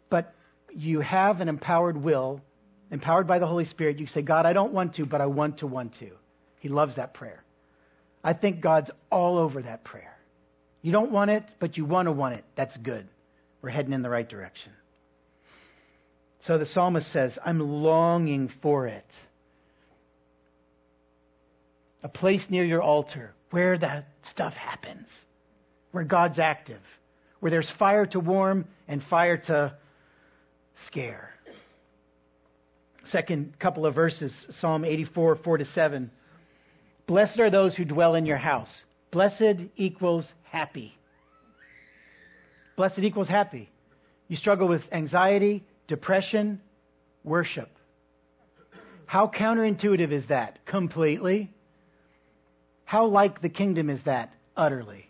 But 0.09 0.33
you 0.73 0.99
have 0.99 1.41
an 1.41 1.49
empowered 1.49 1.97
will, 1.97 2.41
empowered 2.91 3.27
by 3.27 3.39
the 3.39 3.47
Holy 3.47 3.65
Spirit. 3.65 3.99
You 3.99 4.07
say, 4.07 4.21
God, 4.21 4.45
I 4.45 4.53
don't 4.53 4.73
want 4.73 4.95
to, 4.95 5.05
but 5.05 5.19
I 5.19 5.25
want 5.25 5.59
to 5.59 5.67
want 5.67 5.95
to. 5.99 6.11
He 6.59 6.69
loves 6.69 6.95
that 6.97 7.13
prayer. 7.13 7.43
I 8.23 8.33
think 8.33 8.61
God's 8.61 8.91
all 9.09 9.37
over 9.37 9.61
that 9.63 9.83
prayer. 9.83 10.17
You 10.81 10.91
don't 10.91 11.11
want 11.11 11.31
it, 11.31 11.43
but 11.59 11.77
you 11.77 11.85
want 11.85 12.07
to 12.07 12.11
want 12.11 12.35
it. 12.35 12.45
That's 12.55 12.75
good. 12.77 13.07
We're 13.63 13.69
heading 13.69 13.93
in 13.93 14.01
the 14.01 14.09
right 14.09 14.27
direction. 14.27 14.73
So 16.45 16.57
the 16.57 16.65
psalmist 16.65 17.09
says, 17.13 17.37
I'm 17.43 17.59
longing 17.59 18.51
for 18.61 18.87
it. 18.87 19.05
A 22.03 22.09
place 22.09 22.43
near 22.49 22.65
your 22.65 22.81
altar 22.81 23.33
where 23.51 23.77
that 23.77 24.09
stuff 24.29 24.53
happens, 24.53 25.07
where 25.91 26.03
God's 26.03 26.39
active, 26.39 26.81
where 27.39 27.49
there's 27.49 27.71
fire 27.79 28.05
to 28.07 28.19
warm 28.19 28.65
and 28.89 29.01
fire 29.09 29.37
to 29.37 29.73
scare. 30.87 31.29
Second 33.05 33.57
couple 33.59 33.85
of 33.85 33.95
verses, 33.95 34.33
Psalm 34.59 34.83
84, 34.83 35.37
4 35.37 35.57
to 35.59 35.65
7. 35.65 36.11
Blessed 37.07 37.39
are 37.39 37.49
those 37.49 37.75
who 37.75 37.85
dwell 37.85 38.15
in 38.15 38.25
your 38.25 38.37
house. 38.37 38.73
Blessed 39.11 39.69
equals 39.77 40.27
happy. 40.43 40.97
Blessed 42.75 42.99
equals 42.99 43.27
happy. 43.27 43.69
You 44.27 44.37
struggle 44.37 44.67
with 44.67 44.81
anxiety, 44.91 45.63
depression, 45.87 46.61
worship. 47.23 47.69
How 49.05 49.27
counterintuitive 49.27 50.11
is 50.11 50.25
that? 50.27 50.65
Completely. 50.65 51.51
How 52.85 53.05
like 53.05 53.41
the 53.41 53.49
kingdom 53.49 53.89
is 53.89 53.99
that? 54.05 54.33
Utterly. 54.57 55.07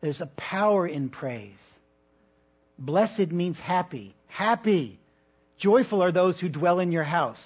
There's 0.00 0.20
a 0.20 0.26
power 0.26 0.86
in 0.86 1.08
praise. 1.08 1.58
Blessed 2.78 3.32
means 3.32 3.58
happy. 3.58 4.14
Happy. 4.28 5.00
Joyful 5.58 6.02
are 6.02 6.12
those 6.12 6.38
who 6.38 6.48
dwell 6.48 6.78
in 6.78 6.92
your 6.92 7.02
house, 7.02 7.42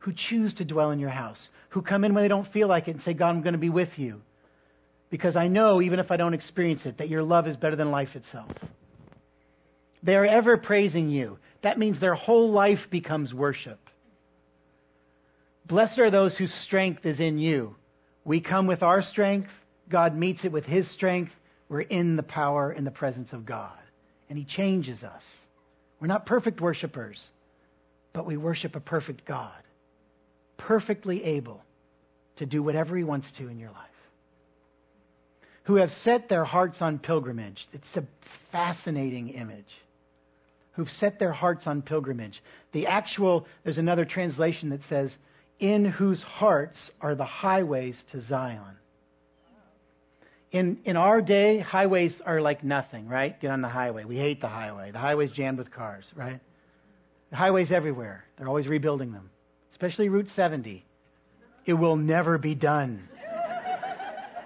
who 0.00 0.12
choose 0.12 0.52
to 0.54 0.64
dwell 0.66 0.90
in 0.90 0.98
your 0.98 1.08
house, 1.08 1.40
who 1.70 1.80
come 1.80 2.04
in 2.04 2.12
when 2.12 2.22
they 2.24 2.28
don't 2.28 2.52
feel 2.52 2.68
like 2.68 2.88
it 2.88 2.96
and 2.96 3.02
say, 3.02 3.14
God, 3.14 3.30
I'm 3.30 3.40
going 3.40 3.54
to 3.54 3.58
be 3.58 3.70
with 3.70 3.88
you. 3.96 4.20
Because 5.14 5.36
I 5.36 5.46
know, 5.46 5.80
even 5.80 6.00
if 6.00 6.10
I 6.10 6.16
don't 6.16 6.34
experience 6.34 6.86
it, 6.86 6.98
that 6.98 7.08
your 7.08 7.22
love 7.22 7.46
is 7.46 7.56
better 7.56 7.76
than 7.76 7.92
life 7.92 8.16
itself. 8.16 8.50
They 10.02 10.16
are 10.16 10.26
ever 10.26 10.56
praising 10.56 11.08
you. 11.08 11.38
That 11.62 11.78
means 11.78 12.00
their 12.00 12.16
whole 12.16 12.50
life 12.50 12.80
becomes 12.90 13.32
worship. 13.32 13.78
Blessed 15.66 16.00
are 16.00 16.10
those 16.10 16.36
whose 16.36 16.52
strength 16.52 17.06
is 17.06 17.20
in 17.20 17.38
you. 17.38 17.76
We 18.24 18.40
come 18.40 18.66
with 18.66 18.82
our 18.82 19.02
strength, 19.02 19.50
God 19.88 20.16
meets 20.16 20.44
it 20.44 20.50
with 20.50 20.64
his 20.64 20.90
strength. 20.90 21.30
We're 21.68 21.82
in 21.82 22.16
the 22.16 22.24
power 22.24 22.72
and 22.72 22.84
the 22.84 22.90
presence 22.90 23.32
of 23.32 23.46
God. 23.46 23.78
And 24.28 24.36
he 24.36 24.44
changes 24.44 25.04
us. 25.04 25.22
We're 26.00 26.08
not 26.08 26.26
perfect 26.26 26.60
worshipers, 26.60 27.24
but 28.12 28.26
we 28.26 28.36
worship 28.36 28.74
a 28.74 28.80
perfect 28.80 29.24
God, 29.24 29.62
perfectly 30.56 31.22
able 31.22 31.62
to 32.38 32.46
do 32.46 32.64
whatever 32.64 32.96
he 32.96 33.04
wants 33.04 33.30
to 33.38 33.46
in 33.46 33.60
your 33.60 33.70
life. 33.70 33.93
Who 35.64 35.76
have 35.76 35.90
set 36.02 36.28
their 36.28 36.44
hearts 36.44 36.80
on 36.80 36.98
pilgrimage. 36.98 37.66
It's 37.72 37.96
a 37.96 38.04
fascinating 38.52 39.30
image 39.30 39.72
who've 40.72 40.90
set 40.90 41.18
their 41.18 41.32
hearts 41.32 41.66
on 41.66 41.82
pilgrimage. 41.82 42.42
The 42.72 42.86
actual, 42.86 43.46
there's 43.62 43.78
another 43.78 44.04
translation 44.04 44.70
that 44.70 44.80
says, 44.88 45.10
in 45.58 45.84
whose 45.84 46.22
hearts 46.22 46.90
are 47.00 47.14
the 47.14 47.24
highways 47.24 48.02
to 48.10 48.20
Zion. 48.22 48.76
In, 50.50 50.78
in 50.84 50.96
our 50.96 51.20
day, 51.20 51.58
highways 51.58 52.14
are 52.24 52.40
like 52.40 52.62
nothing, 52.62 53.08
right? 53.08 53.40
Get 53.40 53.50
on 53.50 53.60
the 53.60 53.68
highway. 53.68 54.04
We 54.04 54.16
hate 54.16 54.40
the 54.40 54.48
highway. 54.48 54.90
The 54.92 54.98
highway's 54.98 55.30
jammed 55.30 55.58
with 55.58 55.70
cars, 55.70 56.04
right? 56.14 56.40
The 57.30 57.36
highways 57.36 57.72
everywhere. 57.72 58.24
They're 58.36 58.48
always 58.48 58.68
rebuilding 58.68 59.12
them, 59.12 59.30
especially 59.72 60.08
Route 60.08 60.28
70. 60.30 60.84
It 61.66 61.72
will 61.72 61.96
never 61.96 62.38
be 62.38 62.54
done 62.54 63.08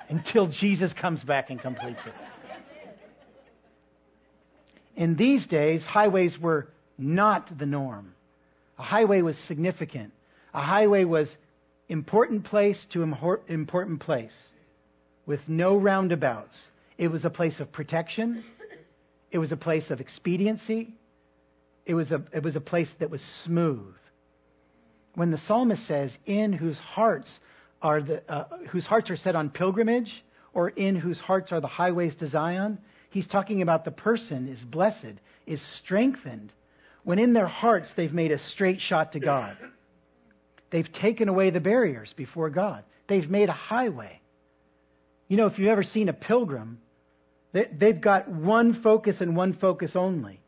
until 0.09 0.47
Jesus 0.47 0.93
comes 0.93 1.23
back 1.23 1.51
and 1.51 1.61
completes 1.61 2.01
it. 2.07 2.15
In 4.97 5.15
these 5.17 5.47
days, 5.47 5.85
highways 5.85 6.39
were 6.39 6.69
not 6.99 7.57
the 7.57 7.67
norm. 7.67 8.15
A 8.79 8.83
highway 8.83 9.23
was 9.23 9.39
significant. 9.39 10.13
A 10.53 10.61
highway 10.61 11.05
was 11.05 11.35
important 11.89 12.45
place 12.45 12.85
to 12.91 13.03
important 13.03 14.01
place 14.01 14.35
with 15.25 15.41
no 15.47 15.77
roundabouts. 15.77 16.57
It 16.97 17.09
was 17.09 17.25
a 17.25 17.31
place 17.31 17.61
of 17.61 17.71
protection. 17.71 18.45
It 19.31 19.39
was 19.39 19.53
a 19.53 19.57
place 19.57 19.91
of 19.91 20.01
expediency. 20.01 20.95
It 21.87 21.95
was 21.95 22.11
a, 22.13 22.23
it 22.33 22.43
was 22.43 22.57
a 22.57 22.61
place 22.61 22.93
that 22.99 23.11
was 23.11 23.23
smooth. 23.45 23.95
When 25.15 25.31
the 25.31 25.39
psalmist 25.39 25.87
says, 25.87 26.11
in 26.27 26.53
whose 26.53 26.79
hearts 26.79 27.39
are 27.81 28.03
the, 28.03 28.23
uh, 28.31 28.45
whose 28.71 28.87
hearts 28.87 29.11
are 29.11 29.17
set 29.17 29.37
on 29.37 29.51
pilgrimage, 29.51 30.25
or 30.53 30.69
in 30.71 30.97
whose 30.97 31.21
hearts 31.21 31.53
are 31.53 31.61
the 31.61 31.69
highways 31.69 32.15
to 32.17 32.29
Zion, 32.29 32.79
He's 33.11 33.27
talking 33.27 33.63
about 33.63 33.85
the 33.85 33.91
person 33.91 34.49
is 34.49 34.59
blessed, 34.61 35.15
is 35.47 35.63
strengthened, 35.63 36.53
when 37.05 37.19
in 37.19 37.33
their 37.33 37.47
hearts 37.47 37.91
they've 37.97 38.13
made 38.13 38.33
a 38.33 38.39
straight 38.39 38.81
shot 38.81 39.13
to 39.13 39.21
God. 39.21 39.57
They've 40.71 40.93
taken 40.93 41.29
away 41.29 41.51
the 41.51 41.61
barriers 41.61 42.13
before 42.15 42.51
God. 42.51 42.85
They've 43.07 43.29
made 43.29 43.49
a 43.49 43.53
highway. 43.53 44.21
You 45.29 45.39
know, 45.39 45.47
if 45.47 45.59
you've 45.59 45.69
ever 45.69 45.83
seen 45.83 46.11
a 46.11 46.13
pilgrim, 46.13 46.81
they've 47.53 48.01
got 48.01 48.29
one 48.29 48.83
focus 48.83 49.23
and 49.23 49.35
one 49.35 49.55
focus 49.55 49.97
only. 49.97 50.41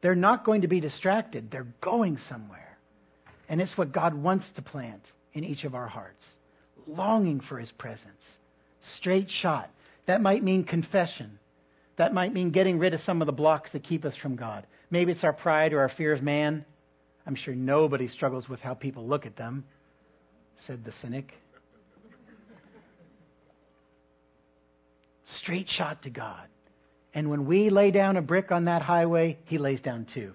They're 0.00 0.16
not 0.16 0.44
going 0.44 0.62
to 0.62 0.68
be 0.68 0.80
distracted. 0.80 1.52
They're 1.52 1.72
going 1.80 2.18
somewhere. 2.28 2.76
And 3.48 3.60
it's 3.60 3.78
what 3.78 3.92
God 3.92 4.14
wants 4.14 4.48
to 4.56 4.62
plant 4.62 5.04
in 5.32 5.44
each 5.44 5.62
of 5.62 5.76
our 5.76 5.86
hearts. 5.86 6.24
Longing 6.86 7.40
for 7.40 7.58
His 7.58 7.70
presence. 7.72 8.22
Straight 8.80 9.30
shot. 9.30 9.70
That 10.06 10.20
might 10.20 10.42
mean 10.42 10.64
confession. 10.64 11.38
That 11.96 12.14
might 12.14 12.32
mean 12.32 12.50
getting 12.50 12.78
rid 12.78 12.94
of 12.94 13.00
some 13.02 13.22
of 13.22 13.26
the 13.26 13.32
blocks 13.32 13.70
that 13.72 13.84
keep 13.84 14.04
us 14.04 14.16
from 14.16 14.36
God. 14.36 14.66
Maybe 14.90 15.12
it's 15.12 15.24
our 15.24 15.32
pride 15.32 15.72
or 15.72 15.80
our 15.80 15.88
fear 15.88 16.12
of 16.12 16.22
man. 16.22 16.64
I'm 17.26 17.34
sure 17.34 17.54
nobody 17.54 18.08
struggles 18.08 18.48
with 18.48 18.60
how 18.60 18.74
people 18.74 19.06
look 19.06 19.26
at 19.26 19.36
them, 19.36 19.64
said 20.66 20.84
the 20.84 20.92
cynic. 21.00 21.32
Straight 25.24 25.68
shot 25.68 26.02
to 26.02 26.10
God. 26.10 26.48
And 27.14 27.30
when 27.30 27.46
we 27.46 27.70
lay 27.70 27.90
down 27.90 28.16
a 28.16 28.22
brick 28.22 28.50
on 28.50 28.64
that 28.64 28.82
highway, 28.82 29.38
He 29.44 29.58
lays 29.58 29.80
down 29.80 30.06
two. 30.12 30.32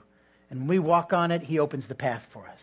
And 0.49 0.61
when 0.61 0.67
we 0.67 0.79
walk 0.79 1.11
on 1.11 1.31
it, 1.31 1.43
He 1.43 1.59
opens 1.59 1.85
the 1.87 1.95
path 1.95 2.23
for 2.31 2.47
us. 2.47 2.59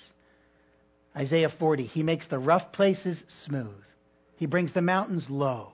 Isaiah 1.16 1.48
40, 1.48 1.86
He 1.86 2.02
makes 2.02 2.26
the 2.26 2.38
rough 2.38 2.72
places 2.72 3.22
smooth. 3.46 3.82
He 4.36 4.46
brings 4.46 4.72
the 4.72 4.82
mountains 4.82 5.26
low. 5.28 5.72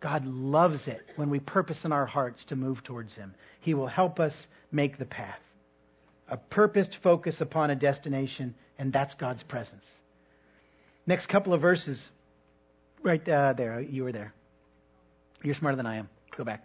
God 0.00 0.26
loves 0.26 0.86
it 0.86 1.00
when 1.16 1.30
we 1.30 1.40
purpose 1.40 1.84
in 1.84 1.92
our 1.92 2.04
hearts 2.04 2.44
to 2.46 2.56
move 2.56 2.82
towards 2.82 3.14
Him. 3.14 3.34
He 3.60 3.74
will 3.74 3.86
help 3.86 4.20
us 4.20 4.34
make 4.70 4.98
the 4.98 5.04
path. 5.04 5.38
A 6.28 6.36
purposed 6.36 6.98
focus 7.02 7.40
upon 7.40 7.70
a 7.70 7.76
destination, 7.76 8.54
and 8.78 8.92
that's 8.92 9.14
God's 9.14 9.42
presence. 9.44 9.84
Next 11.06 11.28
couple 11.28 11.54
of 11.54 11.60
verses, 11.60 12.02
right 13.02 13.26
uh, 13.28 13.52
there. 13.56 13.80
You 13.80 14.04
were 14.04 14.12
there. 14.12 14.34
You're 15.42 15.54
smarter 15.54 15.76
than 15.76 15.86
I 15.86 15.96
am. 15.96 16.08
Go 16.36 16.44
back. 16.44 16.64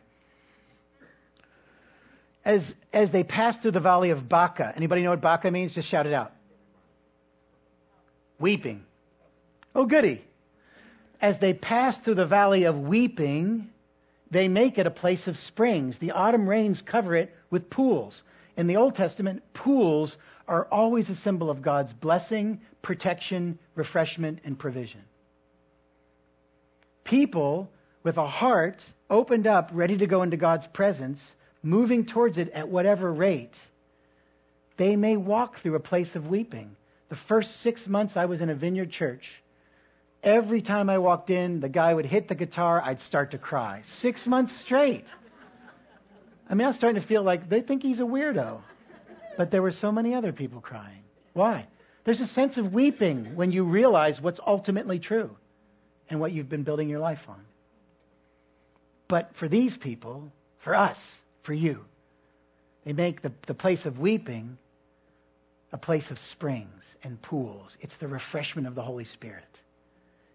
As, 2.45 2.61
as 2.93 3.11
they 3.11 3.23
pass 3.23 3.57
through 3.57 3.71
the 3.71 3.81
valley 3.81 4.09
of 4.09 4.27
Baca, 4.27 4.73
anybody 4.75 5.03
know 5.03 5.11
what 5.11 5.21
Baca 5.21 5.51
means? 5.51 5.73
Just 5.73 5.89
shout 5.89 6.07
it 6.07 6.13
out. 6.13 6.31
Weeping. 8.39 8.83
Oh, 9.75 9.85
goody 9.85 10.23
as 11.21 11.37
they 11.39 11.53
pass 11.53 11.97
through 11.99 12.15
the 12.15 12.25
valley 12.25 12.63
of 12.63 12.77
weeping, 12.77 13.69
they 14.31 14.47
make 14.47 14.77
it 14.77 14.87
a 14.87 14.91
place 14.91 15.27
of 15.27 15.37
springs. 15.37 15.97
The 15.99 16.11
autumn 16.11 16.47
rains 16.47 16.81
cover 16.81 17.15
it 17.15 17.33
with 17.49 17.69
pools. 17.69 18.21
In 18.55 18.67
the 18.67 18.77
Old 18.77 18.95
Testament, 18.95 19.43
pools 19.53 20.15
are 20.47 20.67
always 20.71 21.09
a 21.09 21.15
symbol 21.17 21.49
of 21.49 21.61
God's 21.61 21.93
blessing, 21.93 22.61
protection, 22.81 23.59
refreshment, 23.75 24.39
and 24.43 24.57
provision. 24.57 25.01
People 27.03 27.69
with 28.03 28.17
a 28.17 28.27
heart 28.27 28.81
opened 29.09 29.47
up, 29.47 29.69
ready 29.73 29.97
to 29.97 30.07
go 30.07 30.23
into 30.23 30.37
God's 30.37 30.67
presence, 30.67 31.19
moving 31.61 32.05
towards 32.05 32.37
it 32.37 32.49
at 32.51 32.69
whatever 32.69 33.11
rate, 33.11 33.53
they 34.77 34.95
may 34.95 35.17
walk 35.17 35.61
through 35.61 35.75
a 35.75 35.79
place 35.79 36.15
of 36.15 36.27
weeping. 36.27 36.75
The 37.09 37.17
first 37.27 37.61
six 37.61 37.87
months 37.87 38.15
I 38.15 38.25
was 38.25 38.41
in 38.41 38.49
a 38.49 38.55
vineyard 38.55 38.91
church, 38.91 39.23
Every 40.23 40.61
time 40.61 40.89
I 40.89 40.97
walked 40.97 41.29
in, 41.29 41.61
the 41.61 41.69
guy 41.69 41.93
would 41.93 42.05
hit 42.05 42.27
the 42.27 42.35
guitar, 42.35 42.81
I'd 42.81 42.99
start 43.01 43.31
to 43.31 43.37
cry. 43.37 43.83
Six 44.01 44.25
months 44.25 44.53
straight. 44.59 45.05
I 46.49 46.55
mean, 46.55 46.65
I 46.65 46.67
was 46.67 46.75
starting 46.75 47.01
to 47.01 47.07
feel 47.07 47.23
like 47.23 47.47
they 47.47 47.61
think 47.61 47.83
he's 47.83 47.99
a 47.99 48.03
weirdo. 48.03 48.59
But 49.37 49.51
there 49.51 49.61
were 49.61 49.71
so 49.71 49.91
many 49.91 50.13
other 50.13 50.33
people 50.33 50.59
crying. 50.59 51.03
Why? 51.33 51.67
There's 52.03 52.19
a 52.19 52.27
sense 52.27 52.57
of 52.57 52.73
weeping 52.73 53.35
when 53.35 53.51
you 53.51 53.63
realize 53.63 54.19
what's 54.19 54.39
ultimately 54.45 54.99
true 54.99 55.37
and 56.09 56.19
what 56.19 56.33
you've 56.33 56.49
been 56.49 56.63
building 56.63 56.89
your 56.89 56.99
life 56.99 57.21
on. 57.29 57.41
But 59.07 59.31
for 59.39 59.47
these 59.47 59.77
people, 59.77 60.31
for 60.63 60.75
us, 60.75 60.97
for 61.43 61.53
you, 61.53 61.85
they 62.83 62.93
make 62.93 63.21
the, 63.21 63.31
the 63.47 63.53
place 63.53 63.85
of 63.85 63.99
weeping 63.99 64.57
a 65.71 65.77
place 65.77 66.09
of 66.09 66.17
springs 66.31 66.83
and 67.03 67.21
pools. 67.21 67.77
It's 67.81 67.93
the 67.99 68.07
refreshment 68.07 68.67
of 68.67 68.75
the 68.75 68.81
Holy 68.81 69.05
Spirit. 69.05 69.43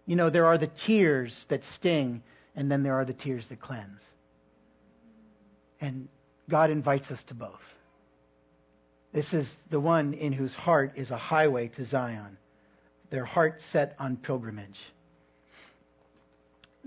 You 0.05 0.15
know, 0.15 0.29
there 0.29 0.45
are 0.45 0.57
the 0.57 0.69
tears 0.85 1.45
that 1.49 1.61
sting, 1.75 2.21
and 2.55 2.71
then 2.71 2.83
there 2.83 2.95
are 2.99 3.05
the 3.05 3.13
tears 3.13 3.45
that 3.49 3.59
cleanse. 3.59 4.01
And 5.81 6.07
God 6.49 6.69
invites 6.69 7.09
us 7.11 7.19
to 7.27 7.33
both. 7.33 7.59
This 9.13 9.33
is 9.33 9.47
the 9.71 9.79
one 9.79 10.13
in 10.13 10.33
whose 10.33 10.53
heart 10.53 10.93
is 10.95 11.09
a 11.09 11.17
highway 11.17 11.69
to 11.69 11.85
Zion, 11.85 12.37
their 13.09 13.25
heart 13.25 13.61
set 13.71 13.95
on 13.99 14.17
pilgrimage. 14.17 14.77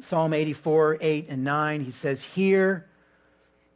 Psalm 0.09 0.33
84, 0.33 0.99
8 1.01 1.27
and 1.29 1.43
9, 1.43 1.85
he 1.85 1.93
says, 2.03 2.21
Hear 2.35 2.87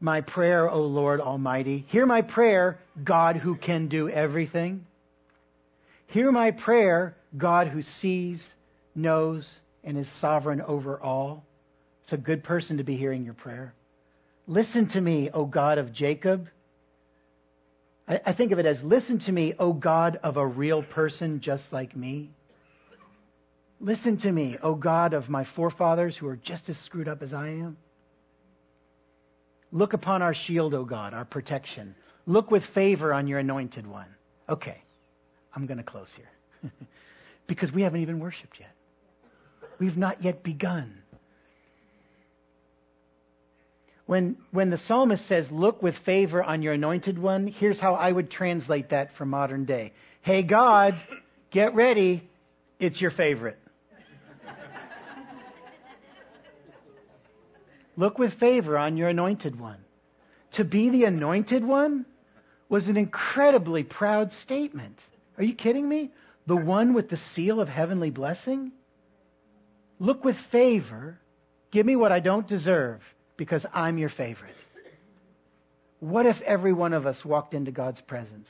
my 0.02 0.20
prayer, 0.20 0.68
O 0.68 0.82
Lord 0.82 1.20
Almighty. 1.20 1.86
Hear 1.88 2.06
my 2.06 2.22
prayer, 2.22 2.78
God 3.02 3.36
who 3.36 3.54
can 3.54 3.86
do 3.86 4.08
everything. 4.08 4.84
Hear 6.08 6.32
my 6.32 6.50
prayer, 6.50 7.16
God 7.36 7.68
who 7.68 7.82
sees 7.82 8.42
knows 8.94 9.48
and 9.84 9.96
is 9.96 10.08
sovereign 10.18 10.60
over 10.60 11.00
all. 11.00 11.44
It's 12.02 12.12
a 12.12 12.16
good 12.16 12.42
person 12.42 12.78
to 12.78 12.84
be 12.84 12.96
hearing 12.96 13.24
your 13.24 13.34
prayer. 13.34 13.74
Listen 14.46 14.88
to 14.88 15.00
me, 15.00 15.30
O 15.32 15.44
God 15.44 15.78
of 15.78 15.92
Jacob. 15.92 16.48
I, 18.08 18.20
I 18.26 18.32
think 18.32 18.50
of 18.50 18.58
it 18.58 18.66
as 18.66 18.82
listen 18.82 19.20
to 19.20 19.32
me, 19.32 19.54
O 19.58 19.72
God 19.72 20.18
of 20.22 20.36
a 20.36 20.46
real 20.46 20.82
person 20.82 21.40
just 21.40 21.64
like 21.72 21.96
me. 21.96 22.30
Listen 23.80 24.16
to 24.18 24.30
me, 24.30 24.58
O 24.62 24.74
God 24.74 25.14
of 25.14 25.28
my 25.28 25.44
forefathers 25.44 26.16
who 26.16 26.26
are 26.26 26.36
just 26.36 26.68
as 26.68 26.78
screwed 26.78 27.08
up 27.08 27.22
as 27.22 27.32
I 27.32 27.48
am. 27.48 27.76
Look 29.72 29.94
upon 29.94 30.20
our 30.20 30.34
shield, 30.34 30.74
O 30.74 30.84
God, 30.84 31.14
our 31.14 31.24
protection. 31.24 31.94
Look 32.26 32.50
with 32.50 32.62
favor 32.74 33.12
on 33.12 33.26
your 33.26 33.38
anointed 33.38 33.86
one. 33.86 34.08
Okay, 34.48 34.82
I'm 35.56 35.66
going 35.66 35.78
to 35.78 35.84
close 35.84 36.08
here 36.16 36.70
because 37.46 37.72
we 37.72 37.82
haven't 37.82 38.02
even 38.02 38.20
worshiped 38.20 38.58
yet. 38.60 38.74
We've 39.78 39.96
not 39.96 40.22
yet 40.22 40.42
begun. 40.42 41.02
When, 44.04 44.36
when 44.50 44.68
the 44.68 44.78
psalmist 44.86 45.26
says, 45.26 45.46
Look 45.50 45.82
with 45.82 45.94
favor 46.04 46.42
on 46.42 46.60
your 46.60 46.74
anointed 46.74 47.18
one, 47.18 47.46
here's 47.46 47.80
how 47.80 47.94
I 47.94 48.12
would 48.12 48.30
translate 48.30 48.90
that 48.90 49.10
for 49.16 49.24
modern 49.24 49.64
day. 49.64 49.94
Hey, 50.20 50.42
God, 50.42 51.00
get 51.50 51.74
ready. 51.74 52.28
It's 52.78 53.00
your 53.00 53.10
favorite. 53.10 53.58
Look 57.96 58.18
with 58.18 58.34
favor 58.34 58.78
on 58.78 58.96
your 58.96 59.08
anointed 59.08 59.58
one. 59.58 59.78
To 60.52 60.64
be 60.64 60.90
the 60.90 61.04
anointed 61.04 61.64
one 61.64 62.06
was 62.68 62.88
an 62.88 62.96
incredibly 62.96 63.82
proud 63.82 64.32
statement. 64.32 64.98
Are 65.38 65.44
you 65.44 65.54
kidding 65.54 65.88
me? 65.88 66.10
The 66.46 66.56
one 66.56 66.94
with 66.94 67.08
the 67.08 67.20
seal 67.34 67.60
of 67.60 67.68
heavenly 67.68 68.10
blessing? 68.10 68.72
Look 69.98 70.24
with 70.24 70.36
favor. 70.50 71.18
Give 71.70 71.86
me 71.86 71.96
what 71.96 72.12
I 72.12 72.20
don't 72.20 72.46
deserve 72.46 73.00
because 73.36 73.64
I'm 73.72 73.98
your 73.98 74.08
favorite. 74.08 74.56
What 76.00 76.26
if 76.26 76.40
every 76.42 76.72
one 76.72 76.92
of 76.92 77.06
us 77.06 77.24
walked 77.24 77.54
into 77.54 77.70
God's 77.70 78.00
presence? 78.00 78.48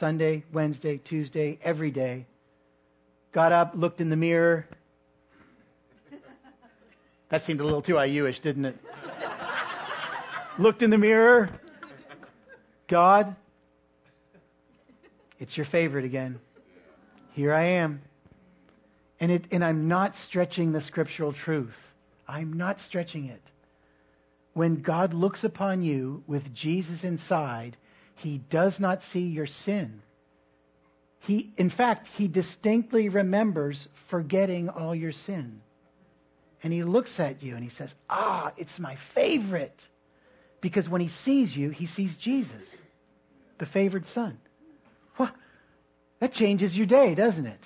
Sunday, 0.00 0.44
Wednesday, 0.52 0.98
Tuesday, 0.98 1.58
every 1.62 1.90
day. 1.90 2.26
Got 3.32 3.52
up, 3.52 3.72
looked 3.74 4.00
in 4.00 4.08
the 4.08 4.16
mirror. 4.16 4.66
That 7.34 7.46
seemed 7.46 7.60
a 7.60 7.64
little 7.64 7.82
too 7.82 7.98
IU-ish, 7.98 8.38
didn't 8.38 8.64
it? 8.64 8.76
looked 10.56 10.82
in 10.82 10.90
the 10.90 10.98
mirror. 10.98 11.50
God, 12.88 13.34
it's 15.40 15.56
your 15.56 15.66
favorite 15.66 16.04
again. 16.04 16.38
Here 17.32 17.52
I 17.52 17.70
am. 17.70 18.02
And, 19.18 19.32
it, 19.32 19.46
and 19.50 19.64
I'm 19.64 19.88
not 19.88 20.16
stretching 20.18 20.70
the 20.70 20.80
scriptural 20.80 21.32
truth. 21.32 21.74
I'm 22.28 22.52
not 22.52 22.80
stretching 22.80 23.24
it. 23.24 23.42
When 24.52 24.82
God 24.82 25.12
looks 25.12 25.42
upon 25.42 25.82
you 25.82 26.22
with 26.28 26.54
Jesus 26.54 27.02
inside, 27.02 27.76
he 28.14 28.38
does 28.48 28.78
not 28.78 29.02
see 29.12 29.26
your 29.26 29.48
sin. 29.48 30.02
He, 31.18 31.52
in 31.56 31.70
fact, 31.70 32.06
he 32.16 32.28
distinctly 32.28 33.08
remembers 33.08 33.88
forgetting 34.08 34.68
all 34.68 34.94
your 34.94 35.10
sin. 35.10 35.62
And 36.64 36.72
he 36.72 36.82
looks 36.82 37.20
at 37.20 37.42
you 37.42 37.54
and 37.54 37.62
he 37.62 37.68
says, 37.70 37.90
Ah, 38.08 38.52
it's 38.56 38.78
my 38.78 38.96
favorite. 39.14 39.78
Because 40.62 40.88
when 40.88 41.02
he 41.02 41.10
sees 41.24 41.54
you, 41.54 41.68
he 41.68 41.86
sees 41.86 42.16
Jesus, 42.16 42.66
the 43.58 43.66
favored 43.66 44.06
son. 44.08 44.38
What? 45.16 45.34
That 46.20 46.32
changes 46.32 46.74
your 46.74 46.86
day, 46.86 47.14
doesn't 47.14 47.44
it? 47.44 47.60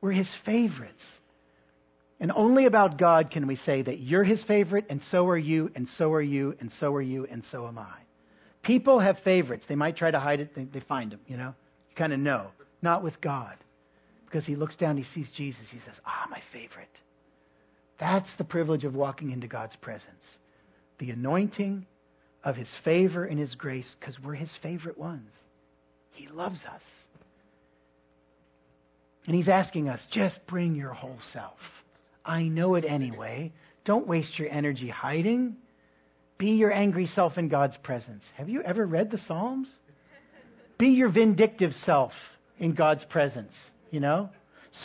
We're 0.00 0.12
his 0.12 0.32
favorites. 0.46 1.04
And 2.18 2.32
only 2.32 2.64
about 2.64 2.96
God 2.96 3.30
can 3.30 3.46
we 3.46 3.56
say 3.56 3.82
that 3.82 3.98
you're 3.98 4.24
his 4.24 4.42
favorite, 4.42 4.86
and 4.88 5.02
so 5.04 5.28
are 5.28 5.38
you, 5.38 5.70
and 5.74 5.86
so 5.86 6.12
are 6.14 6.22
you, 6.22 6.56
and 6.60 6.72
so 6.80 6.94
are 6.94 7.02
you, 7.02 7.26
and 7.30 7.44
so 7.50 7.66
am 7.66 7.78
I. 7.78 7.98
People 8.62 9.00
have 9.00 9.18
favorites. 9.20 9.66
They 9.68 9.74
might 9.74 9.96
try 9.96 10.10
to 10.10 10.20
hide 10.20 10.40
it, 10.40 10.54
they, 10.54 10.64
they 10.64 10.80
find 10.80 11.12
them, 11.12 11.20
you 11.26 11.36
know? 11.36 11.54
You 11.90 11.96
kind 11.96 12.14
of 12.14 12.20
know. 12.20 12.48
Not 12.80 13.02
with 13.02 13.20
God. 13.20 13.56
Because 14.30 14.46
he 14.46 14.54
looks 14.54 14.76
down, 14.76 14.96
he 14.96 15.02
sees 15.02 15.28
Jesus, 15.36 15.62
he 15.70 15.80
says, 15.80 15.96
Ah, 16.06 16.26
my 16.30 16.40
favorite. 16.52 16.88
That's 17.98 18.28
the 18.38 18.44
privilege 18.44 18.84
of 18.84 18.94
walking 18.94 19.32
into 19.32 19.48
God's 19.48 19.74
presence. 19.76 20.24
The 20.98 21.10
anointing 21.10 21.84
of 22.44 22.56
his 22.56 22.68
favor 22.84 23.24
and 23.24 23.38
his 23.38 23.54
grace, 23.56 23.96
because 23.98 24.18
we're 24.20 24.34
his 24.34 24.50
favorite 24.62 24.96
ones. 24.96 25.30
He 26.12 26.28
loves 26.28 26.60
us. 26.64 26.82
And 29.26 29.34
he's 29.34 29.48
asking 29.48 29.88
us, 29.88 30.04
just 30.10 30.38
bring 30.46 30.74
your 30.74 30.92
whole 30.92 31.18
self. 31.32 31.58
I 32.24 32.44
know 32.44 32.76
it 32.76 32.84
anyway. 32.84 33.52
Don't 33.84 34.06
waste 34.06 34.38
your 34.38 34.48
energy 34.48 34.88
hiding. 34.88 35.56
Be 36.38 36.52
your 36.52 36.72
angry 36.72 37.06
self 37.06 37.36
in 37.36 37.48
God's 37.48 37.76
presence. 37.78 38.22
Have 38.36 38.48
you 38.48 38.62
ever 38.62 38.86
read 38.86 39.10
the 39.10 39.18
Psalms? 39.18 39.68
Be 40.78 40.88
your 40.88 41.10
vindictive 41.10 41.74
self 41.74 42.12
in 42.58 42.72
God's 42.72 43.04
presence, 43.04 43.52
you 43.90 44.00
know? 44.00 44.30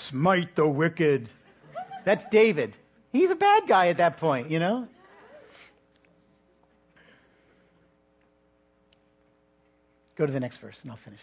Smite 0.09 0.55
the 0.55 0.67
wicked. 0.67 1.29
That's 2.05 2.23
David. 2.31 2.75
He's 3.11 3.31
a 3.31 3.35
bad 3.35 3.63
guy 3.67 3.87
at 3.87 3.97
that 3.97 4.17
point, 4.17 4.51
you 4.51 4.59
know? 4.59 4.87
Go 10.17 10.25
to 10.25 10.31
the 10.31 10.39
next 10.39 10.57
verse 10.57 10.77
and 10.81 10.91
I'll 10.91 10.97
finish. 10.97 11.19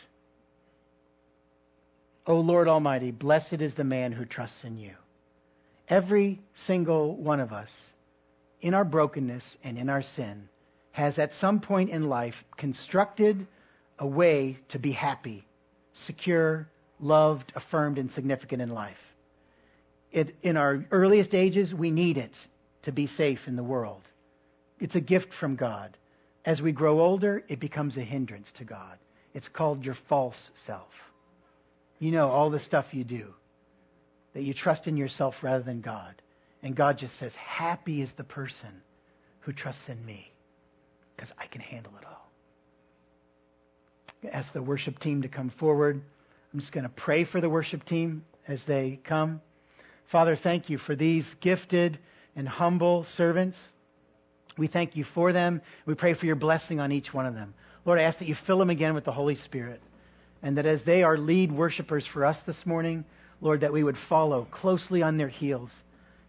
O 2.26 2.37
Lord 2.37 2.68
Almighty, 2.68 3.11
blessed 3.11 3.61
is 3.61 3.74
the 3.74 3.85
man 3.85 4.12
who 4.12 4.24
trusts 4.24 4.64
in 4.64 4.78
you. 4.78 4.93
Every 5.89 6.41
single 6.66 7.16
one 7.16 7.41
of 7.41 7.53
us, 7.53 7.68
in 8.61 8.74
our 8.74 8.85
brokenness 8.85 9.43
and 9.64 9.76
in 9.76 9.91
our 9.91 10.03
sin, 10.03 10.49
has 10.93 11.18
at 11.18 11.35
some 11.35 11.61
point 11.61 11.91
in 11.91 12.09
life 12.09 12.37
constructed 12.57 13.47
a 13.99 14.07
way 14.07 14.59
to 14.68 14.78
be 14.78 14.93
happy, 14.93 15.45
secure, 15.95 16.68
loved, 17.03 17.53
affirmed, 17.55 17.99
and 17.99 18.11
significant 18.13 18.63
in 18.63 18.71
life. 18.71 18.97
It, 20.13 20.35
in 20.43 20.57
our 20.57 20.85
earliest 20.91 21.35
ages, 21.35 21.75
we 21.75 21.91
need 21.91 22.17
it 22.17 22.33
to 22.85 22.93
be 22.93 23.07
safe 23.07 23.41
in 23.47 23.57
the 23.57 23.63
world. 23.63 24.03
It's 24.79 24.95
a 24.95 25.01
gift 25.01 25.29
from 25.39 25.57
God. 25.57 25.97
As 26.45 26.61
we 26.61 26.73
grow 26.73 27.01
older, 27.01 27.45
it 27.49 27.61
becomes 27.61 27.97
a 27.97 28.03
hindrance 28.03 28.49
to 28.59 28.65
God. 28.65 28.99
It's 29.35 29.49
called 29.49 29.85
your 29.85 29.97
false 30.09 30.51
self. 30.67 30.89
You 31.99 32.11
know, 32.11 32.31
all 32.31 32.51
the 32.51 32.61
stuff 32.61 32.87
you 32.93 33.05
do 33.05 33.35
that 34.35 34.43
you 34.43 34.55
trust 34.55 34.87
in 34.87 34.97
yourself 34.97 35.35
rather 35.43 35.63
than 35.63 35.81
God. 35.81 36.15
And 36.63 36.75
God 36.77 36.99
just 36.99 37.19
says, 37.19 37.33
Happy 37.35 38.03
is 38.03 38.11
the 38.17 38.25
person 38.25 38.83
who 39.41 39.53
trusts 39.53 39.89
in 39.89 40.05
me 40.05 40.33
because 41.15 41.31
I 41.39 41.47
can 41.47 41.61
handle 41.61 41.93
it 42.01 42.07
all. 42.07 42.31
Ask 44.33 44.53
the 44.53 44.63
worship 44.63 44.99
team 45.01 45.23
to 45.23 45.29
come 45.29 45.53
forward. 45.59 46.03
I'm 46.53 46.61
just 46.61 46.73
going 46.73 46.85
to 46.85 46.91
pray 46.91 47.25
for 47.25 47.41
the 47.41 47.49
worship 47.49 47.85
team 47.85 48.25
as 48.47 48.61
they 48.65 49.01
come. 49.05 49.41
Father, 50.11 50.37
thank 50.37 50.69
you 50.69 50.79
for 50.79 50.95
these 50.95 51.27
gifted 51.41 51.99
and 52.37 52.47
humble 52.47 53.05
servants. 53.05 53.57
We 54.59 54.67
thank 54.67 54.97
you 54.97 55.05
for 55.05 55.33
them. 55.33 55.63
We 55.87 55.95
pray 55.95 56.13
for 56.15 56.27
your 56.27 56.37
blessing 56.37 56.79
on 56.79 56.93
each 56.93 57.15
one 57.15 57.25
of 57.25 57.35
them. 57.35 57.55
Lord, 57.87 57.99
I 57.99 58.03
ask 58.03 58.19
that 58.19 58.29
you 58.29 58.35
fill 58.35 58.59
them 58.59 58.71
again 58.71 58.95
with 58.95 59.05
the 59.05 59.13
Holy 59.13 59.35
Spirit. 59.35 59.81
And 60.43 60.59
that 60.59 60.67
as 60.67 60.83
they 60.83 61.03
are 61.03 61.17
lead 61.17 61.53
worshipers 61.53 62.07
for 62.07 62.27
us 62.27 62.37
this 62.47 62.67
morning, 62.67 63.05
Lord, 63.41 63.61
that 63.61 63.73
we 63.73 63.83
would 63.83 63.97
follow 64.09 64.47
closely 64.51 65.03
on 65.03 65.17
their 65.17 65.29
heels 65.29 65.71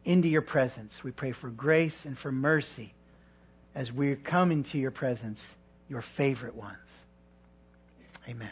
into 0.05 0.27
your 0.27 0.41
presence. 0.41 0.93
We 1.03 1.11
pray 1.11 1.31
for 1.33 1.49
grace 1.49 1.95
and 2.05 2.17
for 2.17 2.31
mercy 2.31 2.93
as 3.75 3.91
we 3.91 4.15
come 4.15 4.51
into 4.51 4.77
your 4.77 4.91
presence, 4.91 5.39
your 5.89 6.03
favorite 6.15 6.55
ones. 6.55 6.77
Amen. 8.27 8.51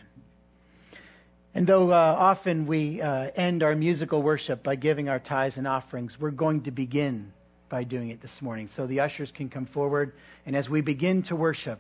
And 1.54 1.68
though 1.68 1.92
uh, 1.92 1.96
often 1.96 2.66
we 2.66 3.02
uh, 3.02 3.28
end 3.36 3.62
our 3.62 3.76
musical 3.76 4.22
worship 4.22 4.64
by 4.64 4.76
giving 4.76 5.10
our 5.10 5.20
tithes 5.20 5.58
and 5.58 5.68
offerings, 5.68 6.16
we're 6.20 6.32
going 6.32 6.64
to 6.64 6.72
begin 6.72 7.34
by 7.70 7.84
doing 7.84 8.10
it 8.10 8.22
this 8.22 8.42
morning. 8.42 8.70
So 8.76 8.88
the 8.88 9.02
ushers 9.02 9.32
can 9.36 9.50
come 9.50 9.66
forward, 9.66 10.14
and 10.46 10.56
as 10.56 10.70
we 10.70 10.82
begin 10.82 11.24
to 11.24 11.36
worship, 11.36 11.80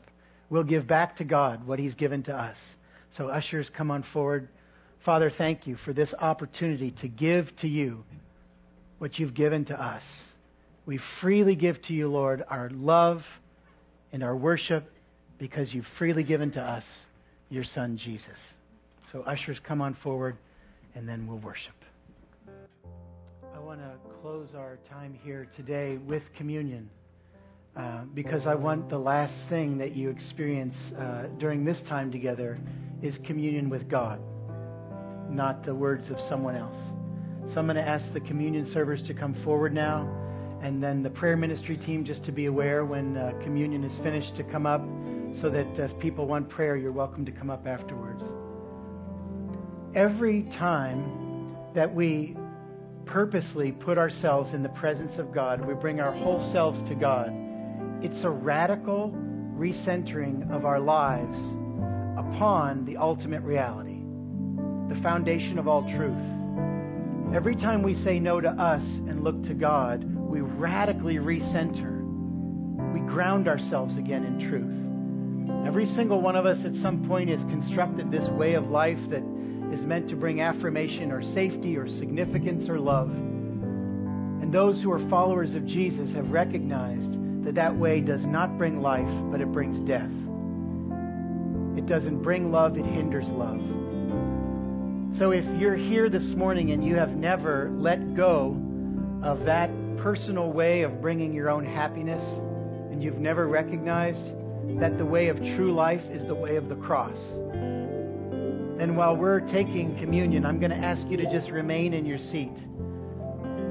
we'll 0.49 0.63
give 0.63 0.87
back 0.87 1.17
to 1.17 1.23
God 1.23 1.65
what 1.65 1.79
He's 1.79 1.95
given 1.95 2.23
to 2.23 2.35
us. 2.35 2.57
So, 3.17 3.27
ushers, 3.27 3.69
come 3.75 3.91
on 3.91 4.03
forward. 4.13 4.49
Father, 5.05 5.31
thank 5.37 5.67
you 5.67 5.77
for 5.83 5.93
this 5.93 6.13
opportunity 6.19 6.91
to 7.01 7.07
give 7.07 7.53
to 7.57 7.67
you 7.67 8.03
what 8.99 9.19
you've 9.19 9.33
given 9.33 9.65
to 9.65 9.81
us. 9.81 10.03
We 10.85 10.99
freely 11.21 11.55
give 11.55 11.81
to 11.83 11.93
you, 11.93 12.09
Lord, 12.09 12.43
our 12.49 12.69
love 12.69 13.23
and 14.11 14.23
our 14.23 14.35
worship 14.35 14.91
because 15.39 15.73
you've 15.73 15.87
freely 15.97 16.23
given 16.23 16.51
to 16.51 16.61
us 16.61 16.83
your 17.49 17.63
Son, 17.63 17.97
Jesus. 17.97 18.37
So, 19.11 19.23
ushers, 19.23 19.59
come 19.59 19.81
on 19.81 19.95
forward, 19.95 20.37
and 20.95 21.07
then 21.07 21.27
we'll 21.27 21.39
worship. 21.39 21.73
I 23.53 23.59
want 23.59 23.81
to 23.81 23.91
close 24.21 24.49
our 24.55 24.79
time 24.89 25.19
here 25.21 25.49
today 25.57 25.97
with 25.97 26.23
communion. 26.37 26.89
Uh, 27.75 28.03
because 28.13 28.47
I 28.47 28.55
want 28.55 28.89
the 28.89 28.97
last 28.97 29.33
thing 29.49 29.77
that 29.79 29.95
you 29.95 30.09
experience 30.09 30.75
uh, 30.97 31.23
during 31.39 31.65
this 31.65 31.81
time 31.81 32.11
together 32.11 32.57
is 33.01 33.17
communion 33.25 33.69
with 33.69 33.89
God, 33.89 34.19
not 35.29 35.65
the 35.65 35.75
words 35.75 36.09
of 36.09 36.17
someone 36.29 36.55
else. 36.55 36.77
So 37.53 37.59
I'm 37.59 37.65
going 37.65 37.75
to 37.75 37.87
ask 37.87 38.11
the 38.13 38.19
communion 38.21 38.65
servers 38.73 39.01
to 39.03 39.13
come 39.13 39.35
forward 39.43 39.73
now, 39.73 40.09
and 40.61 40.81
then 40.81 41.03
the 41.03 41.09
prayer 41.09 41.35
ministry 41.35 41.75
team 41.77 42.05
just 42.05 42.23
to 42.25 42.31
be 42.31 42.45
aware 42.45 42.85
when 42.85 43.17
uh, 43.17 43.33
communion 43.43 43.83
is 43.83 43.97
finished 44.03 44.35
to 44.35 44.43
come 44.43 44.65
up, 44.65 44.81
so 45.41 45.49
that 45.49 45.67
if 45.77 45.97
people 45.99 46.27
want 46.27 46.49
prayer, 46.49 46.77
you're 46.77 46.91
welcome 46.91 47.25
to 47.25 47.31
come 47.31 47.49
up 47.49 47.67
afterwards. 47.67 48.23
Every 49.93 50.43
time 50.57 51.53
that 51.75 51.93
we 51.93 52.37
purposely 53.05 53.73
put 53.73 53.97
ourselves 53.97 54.53
in 54.53 54.63
the 54.63 54.69
presence 54.69 55.17
of 55.19 55.33
God, 55.33 55.65
we 55.65 55.73
bring 55.73 55.99
our 55.99 56.13
whole 56.13 56.41
selves 56.53 56.81
to 56.87 56.95
God 56.95 57.29
It's 58.01 58.23
a 58.23 58.29
radical 58.29 59.13
recentering 59.57 60.49
of 60.49 60.65
our 60.65 60.79
lives 60.79 61.37
upon 62.17 62.85
the 62.85 62.97
ultimate 62.97 63.41
reality, 63.43 63.99
the 64.93 64.99
foundation 65.01 65.59
of 65.59 65.67
all 65.67 65.83
truth. 65.83 67.35
Every 67.35 67.55
time 67.55 67.83
we 67.83 67.93
say 67.93 68.17
no 68.17 68.41
to 68.41 68.49
us 68.49 68.83
and 68.83 69.23
look 69.23 69.43
to 69.43 69.53
God, 69.53 70.03
we 70.03 70.41
radically 70.41 71.17
recenter. 71.17 72.01
We 72.93 73.01
ground 73.01 73.47
ourselves 73.47 73.97
again 73.97 74.23
in 74.23 74.49
truth. 74.49 75.67
Every 75.67 75.85
single 75.85 76.21
one 76.21 76.35
of 76.35 76.45
us 76.45 76.63
at 76.65 76.75
some 76.77 77.07
point 77.07 77.29
has 77.29 77.41
constructed 77.41 78.09
this 78.09 78.27
way 78.29 78.53
of 78.53 78.69
life 78.69 78.99
that 79.09 79.23
is 79.81 79.87
meant 79.87 80.07
to 80.09 80.15
bring 80.15 80.41
affirmation 80.41 81.11
or 81.11 81.23
safety 81.33 81.75
or 81.75 81.87
significance 81.87 82.69
or 82.69 82.77
love. 82.77 83.09
And 83.09 84.53
those 84.53 84.79
who 84.79 84.91
are 84.91 85.09
followers 85.09 85.55
of 85.55 85.65
Jesus 85.65 86.13
have 86.13 86.29
recognized 86.29 87.11
that 87.45 87.55
that 87.55 87.75
way 87.75 87.99
does 87.99 88.23
not 88.23 88.59
bring 88.59 88.79
life, 88.79 89.09
but 89.31 89.41
it 89.41 89.51
brings 89.51 89.79
death. 89.87 90.11
It 91.75 91.87
doesn't 91.87 92.21
bring 92.21 92.51
love, 92.51 92.77
it 92.77 92.85
hinders 92.85 93.27
love. 93.27 93.59
So 95.17 95.31
if 95.31 95.45
you're 95.59 95.75
here 95.75 96.09
this 96.09 96.35
morning 96.35 96.71
and 96.71 96.85
you 96.85 96.95
have 96.97 97.09
never 97.09 97.71
let 97.73 98.15
go 98.15 98.55
of 99.23 99.45
that 99.45 99.71
personal 99.97 100.51
way 100.51 100.83
of 100.83 101.01
bringing 101.01 101.33
your 101.33 101.49
own 101.49 101.65
happiness, 101.65 102.23
and 102.91 103.03
you've 103.03 103.17
never 103.17 103.47
recognized 103.47 104.23
that 104.79 104.99
the 104.99 105.05
way 105.05 105.29
of 105.29 105.37
true 105.37 105.73
life 105.73 106.03
is 106.11 106.23
the 106.27 106.35
way 106.35 106.55
of 106.55 106.69
the 106.69 106.75
cross, 106.75 107.17
then 108.81 108.95
while 108.95 109.15
we're 109.15 109.41
taking 109.41 109.95
communion, 109.99 110.43
I'm 110.43 110.59
going 110.59 110.71
to 110.71 110.77
ask 110.77 111.05
you 111.05 111.15
to 111.17 111.31
just 111.31 111.51
remain 111.51 111.93
in 111.93 112.03
your 112.03 112.17
seat 112.17 112.57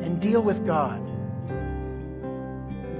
and 0.04 0.20
deal 0.20 0.40
with 0.40 0.64
God. 0.64 1.02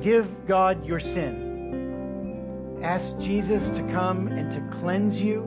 Give 0.03 0.27
God 0.49 0.85
your 0.85 0.99
sin. 0.99 2.81
Ask 2.83 3.17
Jesus 3.19 3.63
to 3.77 3.83
come 3.93 4.27
and 4.27 4.51
to 4.51 4.79
cleanse 4.81 5.15
you, 5.19 5.43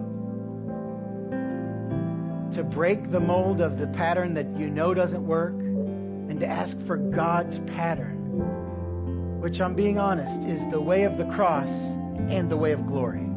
to 2.56 2.64
break 2.64 3.12
the 3.12 3.20
mold 3.20 3.60
of 3.60 3.78
the 3.78 3.88
pattern 3.88 4.34
that 4.36 4.48
you 4.58 4.70
know 4.70 4.94
doesn't 4.94 5.28
work, 5.28 5.56
and 5.56 6.40
to 6.40 6.48
ask 6.48 6.78
for 6.88 6.96
God's 6.96 7.60
pattern, 7.76 9.42
which 9.42 9.60
I'm 9.60 9.76
being 9.76 10.00
honest 10.00 10.48
is 10.48 10.62
the 10.72 10.80
way 10.80 11.04
of 11.04 11.18
the 11.18 11.26
cross 11.36 11.68
and 11.68 12.50
the 12.50 12.56
way 12.56 12.72
of 12.72 12.88
glory. 12.88 13.33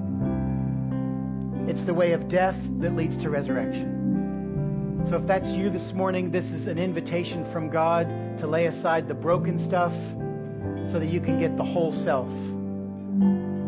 It's 1.69 1.85
the 1.85 1.95
way 1.95 2.13
of 2.13 2.29
death 2.29 2.57
that 2.81 2.95
leads 2.95 3.17
to 3.19 3.31
resurrection. 3.31 5.05
So 5.09 5.17
if 5.17 5.27
that's 5.27 5.49
you 5.49 5.71
this 5.71 5.93
morning, 5.93 6.31
this 6.31 6.45
is 6.47 6.67
an 6.67 6.79
invitation 6.79 7.51
from 7.53 7.71
God 7.71 8.09
to 8.39 8.47
lay 8.47 8.67
aside 8.67 9.09
the 9.09 9.15
broken 9.15 9.59
stuff 9.65 9.93
so 10.93 10.99
that 10.99 11.09
you 11.09 11.21
can 11.21 11.39
get 11.39 11.57
the 11.57 11.65
whole 11.65 11.93
self. 11.93 12.29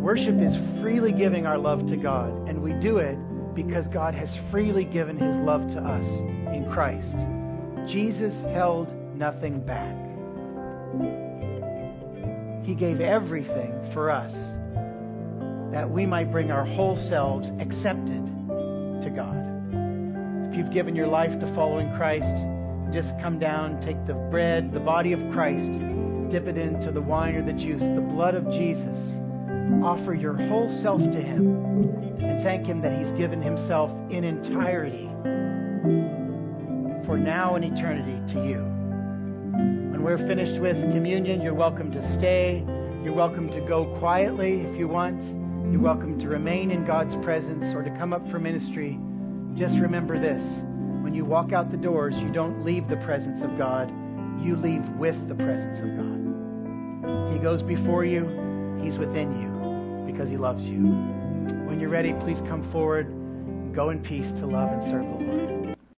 Worship 0.03 0.40
is 0.40 0.55
freely 0.80 1.12
giving 1.12 1.46
our 1.46 1.59
love 1.59 1.86
to 1.88 1.96
God, 1.96 2.49
and 2.49 2.62
we 2.62 2.72
do 2.74 2.99
it 2.99 3.16
because 3.55 3.86
God 3.88 4.14
has 4.14 4.32
freely 4.51 4.84
given 4.84 5.16
his 5.16 5.36
love 5.38 5.68
to 5.72 5.78
us 5.78 6.07
in 6.55 6.68
Christ. 6.72 7.16
Jesus 7.92 8.34
held 8.53 8.88
nothing 9.16 9.61
back. 9.61 9.94
He 12.64 12.74
gave 12.74 13.01
everything 13.01 13.90
for 13.92 14.11
us 14.11 14.32
that 15.73 15.89
we 15.91 16.07
might 16.07 16.33
bring 16.33 16.51
our 16.51 16.64
whole 16.64 16.97
selves 16.97 17.51
accepted 17.61 18.25
to 19.03 19.11
God. 19.14 19.37
If 20.51 20.57
you've 20.57 20.73
given 20.73 20.97
your 20.97 21.09
life 21.09 21.39
to 21.41 21.55
following 21.55 21.95
Christ, 21.97 22.27
just 22.93 23.09
come 23.21 23.39
down, 23.39 23.81
take 23.83 24.07
the 24.07 24.14
bread, 24.14 24.73
the 24.73 24.81
body 24.81 25.12
of 25.12 25.21
Christ, 25.33 25.71
dip 26.31 26.47
it 26.47 26.57
into 26.57 26.91
the 26.91 27.03
wine 27.03 27.35
or 27.35 27.45
the 27.45 27.53
juice, 27.53 27.83
the 27.83 28.01
blood 28.01 28.35
of 28.35 28.45
Jesus. 28.51 28.99
Offer 29.83 30.14
your 30.14 30.35
whole 30.35 30.69
self 30.81 31.01
to 31.01 31.21
Him 31.21 32.16
and 32.21 32.43
thank 32.43 32.66
Him 32.66 32.81
that 32.81 32.99
He's 32.99 33.12
given 33.19 33.43
Himself 33.43 33.91
in 34.11 34.25
entirety 34.25 35.09
for 37.07 37.19
now 37.19 37.55
and 37.55 37.64
eternity 37.64 38.35
to 38.35 38.47
you. 38.47 38.59
When 39.93 40.03
we're 40.03 40.19
finished 40.27 40.61
with 40.61 40.77
communion, 40.93 41.43
you're 41.43 41.55
welcome 41.55 41.93
to 41.93 42.19
stay. 42.19 42.64
You're 43.05 43.14
welcome 43.14 43.49
to 43.51 43.61
go 43.61 43.99
quietly 43.99 44.61
if 44.62 44.79
you 44.79 44.89
want. 44.89 45.38
You're 45.71 45.83
welcome 45.83 46.19
to 46.21 46.29
remain 46.29 46.71
in 46.71 46.87
God's 46.87 47.14
presence 47.16 47.75
or 47.75 47.83
to 47.83 47.91
come 47.99 48.14
up 48.14 48.27
for 48.31 48.39
ministry. 48.39 48.99
Just 49.55 49.77
remember 49.77 50.19
this 50.19 50.43
when 51.03 51.12
you 51.14 51.27
walk 51.27 51.53
out 51.53 51.71
the 51.71 51.77
doors, 51.77 52.14
you 52.16 52.33
don't 52.33 52.64
leave 52.64 52.89
the 52.89 52.97
presence 52.97 53.43
of 53.43 53.59
God, 53.59 53.91
you 54.43 54.57
leave 54.57 54.83
with 54.97 55.29
the 55.29 55.35
presence 55.35 55.79
of 55.81 55.95
God. 55.95 57.35
He 57.35 57.39
goes 57.39 57.61
before 57.61 58.07
you, 58.07 58.25
He's 58.83 58.97
within 58.97 59.31
you 59.43 60.11
because 60.11 60.31
He 60.31 60.39
loves 60.39 60.64
you. 60.64 60.87
When 61.66 61.79
you're 61.79 61.91
ready, 61.91 62.14
please 62.14 62.41
come 62.49 62.66
forward 62.73 63.07
and 63.07 63.75
go 63.75 63.91
in 63.91 64.01
peace 64.01 64.33
to 64.41 64.47
love 64.47 64.73
and 64.73 64.83
serve 64.85 65.05
the 65.05 65.33
Lord. 65.33 65.57